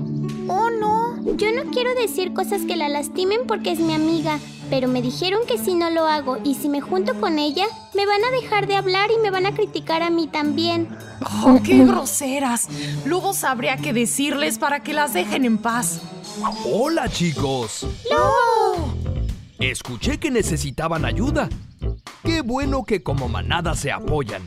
Oh, 0.47 0.71
no. 0.71 1.21
Yo 1.35 1.51
no 1.51 1.73
quiero 1.73 1.93
decir 1.97 2.35
cosas 2.35 2.63
que 2.63 2.77
la 2.77 2.89
lastimen 2.89 3.49
porque 3.49 3.73
es 3.73 3.81
mi 3.81 3.95
amiga, 3.95 4.39
pero 4.73 4.89
me 4.89 5.03
dijeron 5.03 5.43
que 5.47 5.59
si 5.59 5.75
no 5.75 5.91
lo 5.91 6.07
hago 6.07 6.39
y 6.45 6.55
si 6.55 6.71
me 6.71 6.81
junto 6.81 7.21
con 7.21 7.39
ella, 7.39 7.67
me 7.95 8.07
van 8.07 8.25
a 8.25 8.31
dejar 8.31 8.67
de 8.67 8.77
hablar 8.77 9.11
y 9.11 9.21
me 9.21 9.31
van 9.31 9.45
a 9.45 9.53
criticar 9.53 10.03
a 10.03 10.09
mí 10.09 10.29
también. 10.29 10.89
¡Oh, 11.45 11.61
qué 11.63 11.85
groseras! 11.85 12.71
Luego 13.05 13.35
sabría 13.35 13.77
qué 13.77 13.93
decirles 13.93 14.57
para 14.59 14.81
que 14.81 14.95
las 14.95 15.13
dejen 15.13 15.45
en 15.45 15.59
paz. 15.59 16.01
Hola 16.65 17.07
chicos. 17.11 17.87
¡No! 18.11 18.95
Escuché 19.59 20.17
que 20.17 20.31
necesitaban 20.31 21.05
ayuda. 21.05 21.51
Qué 22.25 22.41
bueno 22.41 22.85
que 22.85 23.03
como 23.03 23.29
manada 23.29 23.75
se 23.75 23.93
apoyan. 23.93 24.43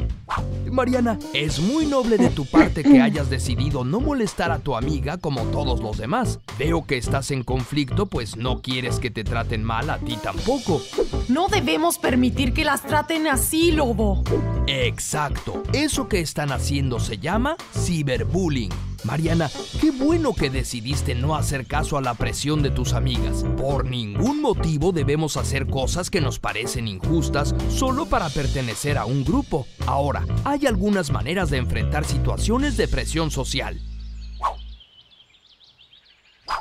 Mariana, 0.71 1.17
es 1.33 1.59
muy 1.59 1.85
noble 1.85 2.17
de 2.17 2.29
tu 2.29 2.45
parte 2.45 2.83
que 2.83 3.01
hayas 3.01 3.29
decidido 3.29 3.83
no 3.85 3.99
molestar 3.99 4.51
a 4.51 4.59
tu 4.59 4.75
amiga 4.75 5.17
como 5.17 5.43
todos 5.45 5.79
los 5.79 5.97
demás. 5.97 6.39
Veo 6.59 6.85
que 6.85 6.97
estás 6.97 7.31
en 7.31 7.43
conflicto, 7.43 8.07
pues 8.07 8.35
no 8.35 8.61
quieres 8.61 8.99
que 8.99 9.09
te 9.09 9.23
traten 9.23 9.63
mal 9.63 9.89
a 9.89 9.97
ti 9.99 10.17
tampoco. 10.21 10.81
No 11.29 11.47
debemos 11.47 11.97
permitir 11.97 12.53
que 12.53 12.65
las 12.65 12.81
traten 12.81 13.27
así, 13.27 13.71
lobo. 13.71 14.23
Exacto. 14.67 15.63
Eso 15.73 16.07
que 16.07 16.19
están 16.19 16.51
haciendo 16.51 16.99
se 16.99 17.17
llama 17.17 17.55
ciberbullying. 17.73 18.94
Mariana, 19.05 19.51
qué 19.79 19.91
bueno 19.91 20.33
que 20.33 20.49
decidiste 20.49 21.13
no 21.13 21.35
hacer 21.35 21.67
caso 21.67 21.97
a 21.97 22.01
la 22.01 22.15
presión 22.15 22.63
de 22.63 22.71
tus 22.71 22.93
amigas. 22.93 23.45
Por 23.55 23.85
ningún 23.85 24.41
motivo 24.41 24.91
debemos 24.91 25.37
hacer 25.37 25.67
cosas 25.67 26.09
que 26.09 26.21
nos 26.21 26.39
parecen 26.39 26.87
injustas 26.87 27.53
solo 27.69 28.07
para 28.07 28.29
pertenecer 28.29 28.97
a 28.97 29.05
un 29.05 29.23
grupo. 29.23 29.67
Ahora, 29.85 30.25
hay 30.43 30.65
algunas 30.65 31.11
maneras 31.11 31.51
de 31.51 31.57
enfrentar 31.57 32.03
situaciones 32.03 32.77
de 32.77 32.87
presión 32.87 33.29
social. 33.29 33.79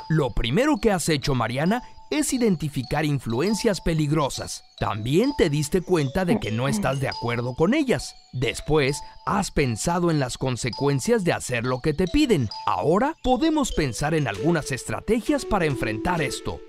Lo 0.07 0.31
primero 0.31 0.77
que 0.77 0.91
has 0.91 1.09
hecho, 1.09 1.33
Mariana, 1.33 1.81
es 2.15 2.33
identificar 2.33 3.05
influencias 3.05 3.81
peligrosas. 3.81 4.63
También 4.79 5.33
te 5.37 5.49
diste 5.49 5.81
cuenta 5.81 6.25
de 6.25 6.39
que 6.39 6.51
no 6.51 6.67
estás 6.67 6.99
de 6.99 7.07
acuerdo 7.07 7.55
con 7.55 7.73
ellas. 7.73 8.15
Después, 8.33 8.97
has 9.25 9.51
pensado 9.51 10.11
en 10.11 10.19
las 10.19 10.37
consecuencias 10.37 11.23
de 11.23 11.33
hacer 11.33 11.65
lo 11.65 11.81
que 11.81 11.93
te 11.93 12.07
piden. 12.07 12.49
Ahora 12.65 13.15
podemos 13.23 13.71
pensar 13.71 14.13
en 14.13 14.27
algunas 14.27 14.71
estrategias 14.71 15.45
para 15.45 15.65
enfrentar 15.65 16.21
esto. 16.21 16.59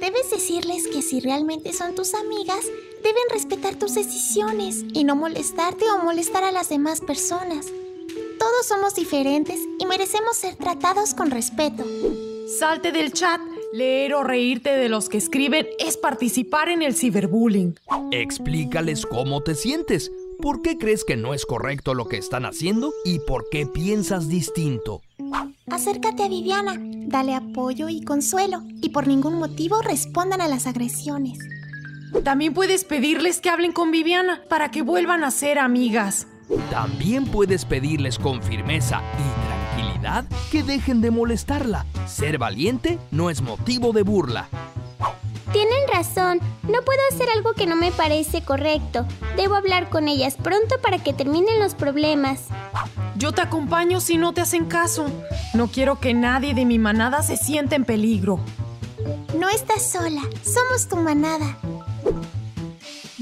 Debes 0.00 0.30
decirles 0.30 0.88
que 0.88 1.02
si 1.02 1.20
realmente 1.20 1.72
son 1.72 1.94
tus 1.94 2.14
amigas, 2.14 2.64
deben 3.02 3.22
respetar 3.30 3.76
tus 3.76 3.94
decisiones 3.94 4.84
y 4.92 5.04
no 5.04 5.16
molestarte 5.16 5.84
o 5.90 6.02
molestar 6.02 6.44
a 6.44 6.52
las 6.52 6.68
demás 6.68 7.00
personas. 7.00 7.66
Todos 8.38 8.66
somos 8.66 8.94
diferentes 8.94 9.60
y 9.78 9.86
merecemos 9.86 10.36
ser 10.36 10.56
tratados 10.56 11.14
con 11.14 11.30
respeto. 11.30 11.84
Salte 12.58 12.92
del 12.92 13.12
chat. 13.12 13.40
Leer 13.72 14.14
o 14.14 14.24
reírte 14.24 14.70
de 14.70 14.88
los 14.88 15.10
que 15.10 15.18
escriben 15.18 15.66
es 15.78 15.98
participar 15.98 16.70
en 16.70 16.80
el 16.80 16.94
ciberbullying. 16.94 17.78
Explícales 18.12 19.04
cómo 19.04 19.42
te 19.42 19.54
sientes. 19.54 20.10
¿Por 20.40 20.62
qué 20.62 20.78
crees 20.78 21.04
que 21.04 21.16
no 21.16 21.34
es 21.34 21.44
correcto 21.44 21.92
lo 21.92 22.08
que 22.08 22.16
están 22.16 22.46
haciendo? 22.46 22.94
¿Y 23.04 23.18
por 23.18 23.48
qué 23.50 23.66
piensas 23.66 24.28
distinto? 24.28 25.02
Acércate 25.66 26.22
a 26.22 26.28
Viviana, 26.28 26.76
dale 26.80 27.34
apoyo 27.34 27.90
y 27.90 28.02
consuelo, 28.02 28.62
y 28.80 28.88
por 28.88 29.06
ningún 29.06 29.34
motivo 29.34 29.82
respondan 29.82 30.40
a 30.40 30.48
las 30.48 30.66
agresiones. 30.66 31.38
También 32.24 32.54
puedes 32.54 32.84
pedirles 32.84 33.42
que 33.42 33.50
hablen 33.50 33.72
con 33.72 33.90
Viviana 33.90 34.42
para 34.48 34.70
que 34.70 34.80
vuelvan 34.80 35.24
a 35.24 35.30
ser 35.30 35.58
amigas. 35.58 36.26
También 36.70 37.26
puedes 37.26 37.66
pedirles 37.66 38.18
con 38.18 38.42
firmeza 38.42 39.02
y 39.18 39.47
que 40.50 40.62
dejen 40.62 41.00
de 41.00 41.10
molestarla. 41.10 41.84
Ser 42.06 42.38
valiente 42.38 42.98
no 43.10 43.30
es 43.30 43.42
motivo 43.42 43.92
de 43.92 44.02
burla. 44.02 44.48
Tienen 45.52 45.88
razón, 45.92 46.40
no 46.64 46.82
puedo 46.84 47.00
hacer 47.10 47.28
algo 47.34 47.54
que 47.54 47.66
no 47.66 47.74
me 47.74 47.90
parece 47.90 48.42
correcto. 48.42 49.06
Debo 49.36 49.54
hablar 49.54 49.88
con 49.88 50.06
ellas 50.06 50.36
pronto 50.36 50.76
para 50.82 50.98
que 50.98 51.12
terminen 51.12 51.58
los 51.58 51.74
problemas. 51.74 52.46
Yo 53.16 53.32
te 53.32 53.40
acompaño 53.40 54.00
si 54.00 54.18
no 54.18 54.32
te 54.32 54.42
hacen 54.42 54.66
caso. 54.66 55.06
No 55.54 55.68
quiero 55.68 55.98
que 55.98 56.14
nadie 56.14 56.54
de 56.54 56.64
mi 56.64 56.78
manada 56.78 57.22
se 57.22 57.36
sienta 57.36 57.76
en 57.76 57.84
peligro. 57.84 58.40
No 59.38 59.48
estás 59.48 59.90
sola, 59.90 60.22
somos 60.42 60.86
tu 60.88 60.96
manada. 60.96 61.58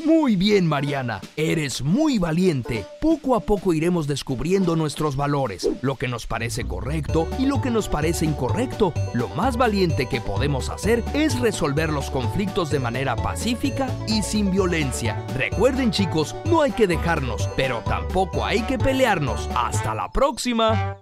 Muy 0.07 0.37
bien, 0.37 0.69
Mariana. 0.69 1.21
Eres 1.37 1.83
muy 1.83 2.19
valiente. 2.19 2.87
Poco 3.01 3.35
a 3.35 3.41
poco 3.41 3.75
iremos 3.75 4.07
descubriendo 4.07 4.77
nuestros 4.77 5.17
valores, 5.17 5.69
lo 5.83 5.97
que 5.97 6.07
nos 6.07 6.29
parece 6.29 6.63
correcto 6.63 7.27
y 7.41 7.47
lo 7.47 7.61
que 7.61 7.73
nos 7.73 7.89
parece 7.89 8.25
incorrecto. 8.25 8.95
Lo 9.15 9.29
más 9.31 9.57
valiente 9.57 10.07
que 10.07 10.21
podemos 10.21 10.71
hacer 10.71 11.03
es 11.13 11.41
resolver 11.41 11.93
los 11.93 12.09
conflictos 12.13 12.71
de 12.71 12.79
manera 12.79 13.17
pacífica 13.17 13.89
y 14.07 14.23
sin 14.23 14.53
violencia. 14.53 15.27
Recuerden, 15.37 15.91
chicos, 15.91 16.37
no 16.45 16.63
hay 16.63 16.71
que 16.71 16.87
dejarnos, 16.87 17.49
pero 17.57 17.83
tampoco 17.85 18.45
hay 18.45 18.61
que 18.61 18.79
pelearnos. 18.79 19.51
Hasta 19.57 19.93
la 19.93 20.13
próxima. 20.13 20.99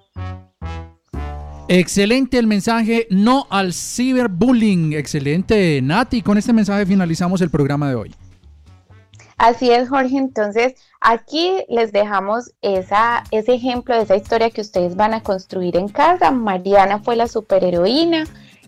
Excelente 1.69 2.39
el 2.39 2.47
mensaje, 2.47 3.07
no 3.11 3.47
al 3.51 3.75
ciberbullying. 3.75 4.95
Excelente, 4.95 5.83
Nati. 5.83 6.23
Con 6.23 6.39
este 6.39 6.55
mensaje 6.55 6.87
finalizamos 6.87 7.43
el 7.43 7.51
programa 7.51 7.91
de 7.91 7.97
hoy. 7.97 8.15
Así 9.37 9.71
es, 9.71 9.89
Jorge. 9.89 10.17
Entonces, 10.17 10.75
aquí 11.01 11.65
les 11.69 11.93
dejamos 11.93 12.53
esa, 12.63 13.25
ese 13.31 13.55
ejemplo 13.55 13.95
de 13.95 14.03
esa 14.03 14.17
historia 14.17 14.51
que 14.51 14.61
ustedes 14.61 14.97
van 14.97 15.15
a 15.15 15.23
construir 15.23 15.77
en 15.77 15.89
casa. 15.89 16.31
Mariana 16.31 17.01
fue 17.01 17.17
la 17.17 17.27
superheroína. 17.27 18.25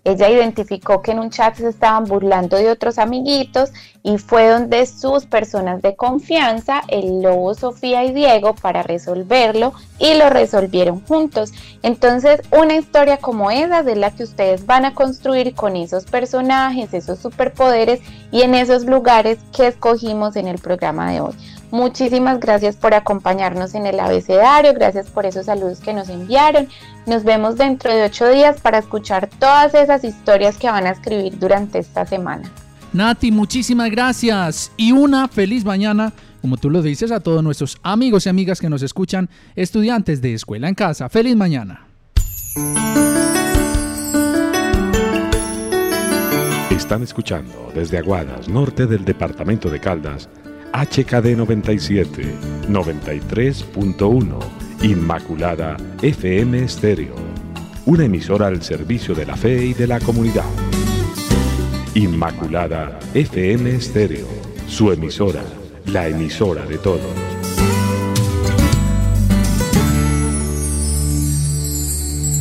Ella 0.07 0.31
identificó 0.31 1.03
que 1.03 1.11
en 1.11 1.19
un 1.19 1.31
chat 1.31 1.57
se 1.57 1.69
estaban 1.69 2.05
burlando 2.05 2.57
de 2.57 2.71
otros 2.71 2.97
amiguitos 2.97 3.73
y 4.05 4.19
fue 4.19 4.49
donde 4.49 4.87
sus 4.87 5.27
personas 5.27 5.83
de 5.83 5.97
confianza, 5.97 6.83
el 6.87 7.23
lobo, 7.23 7.55
Sofía 7.55 8.05
y 8.05 8.13
Diego, 8.13 8.55
para 8.55 8.85
resolverlo 8.85 9.73
y 9.99 10.15
lo 10.15 10.31
resolvieron 10.31 11.05
juntos. 11.05 11.53
Entonces, 11.83 12.41
una 12.53 12.77
historia 12.77 13.17
como 13.17 13.51
esa 13.51 13.81
es 13.81 13.99
la 13.99 14.13
que 14.13 14.23
ustedes 14.23 14.65
van 14.65 14.85
a 14.85 14.95
construir 14.95 15.57
con 15.57 15.75
esos 15.75 16.05
personajes, 16.05 16.95
esos 16.95 17.19
superpoderes 17.19 17.99
y 18.31 18.43
en 18.43 18.55
esos 18.55 18.85
lugares 18.85 19.39
que 19.53 19.67
escogimos 19.67 20.37
en 20.37 20.47
el 20.47 20.59
programa 20.59 21.11
de 21.11 21.21
hoy. 21.21 21.35
Muchísimas 21.71 22.39
gracias 22.41 22.77
por 22.77 22.95
acompañarnos 22.95 23.75
en 23.75 23.87
el 23.87 23.99
abecedario, 23.99 24.73
gracias 24.73 25.09
por 25.11 25.27
esos 25.27 25.47
saludos 25.47 25.81
que 25.81 25.93
nos 25.93 26.09
enviaron. 26.09 26.69
Nos 27.07 27.25
vemos 27.25 27.57
dentro 27.57 27.95
de 27.95 28.05
ocho 28.05 28.29
días 28.29 28.61
para 28.61 28.79
escuchar 28.79 29.29
todas 29.39 29.75
esas 29.75 30.05
historias 30.05 30.57
que 30.57 30.71
van 30.71 30.87
a 30.87 30.91
escribir 30.91 31.39
durante 31.39 31.79
esta 31.79 32.07
semana. 32.07 32.51
Nati, 32.93 33.31
muchísimas 33.31 33.91
gracias 33.91 34.73
y 34.77 34.93
una 34.93 35.29
feliz 35.29 35.65
mañana, 35.65 36.13
como 36.41 36.57
tú 36.57 36.71
lo 36.71 36.83
dices, 36.83 37.11
a 37.11 37.21
todos 37.21 37.43
nuestros 37.43 37.79
amigos 37.83 38.27
y 38.27 38.29
amigas 38.29 38.61
que 38.61 38.71
nos 38.71 38.83
escuchan, 38.83 39.29
estudiantes 39.55 40.23
de 40.23 40.35
Escuela 40.35 40.69
en 40.69 40.75
Casa. 40.75 41.09
Feliz 41.09 41.37
mañana. 41.37 41.87
Están 46.71 47.03
escuchando 47.03 47.73
desde 47.75 47.99
Aguadas, 47.99 48.49
norte 48.49 48.87
del 48.87 49.05
departamento 49.05 49.69
de 49.69 49.81
Caldas, 49.81 50.29
HKD 50.77 51.35
97, 51.37 52.23
93.1, 52.69 54.39
Inmaculada 54.83 55.79
FM 56.03 56.65
Estéreo, 56.65 57.15
una 57.87 58.05
emisora 58.05 58.49
al 58.49 58.63
servicio 58.63 59.15
de 59.15 59.25
la 59.25 59.37
fe 59.37 59.65
y 59.65 59.73
de 59.73 59.87
la 59.87 60.01
comunidad. 60.01 60.45
Inmaculada 61.95 62.99
FM 63.15 63.71
Estéreo, 63.71 64.27
su 64.69 64.93
emisora, 64.93 65.45
la 65.87 66.09
emisora 66.09 66.67
de 66.67 66.77
todos. 66.77 67.36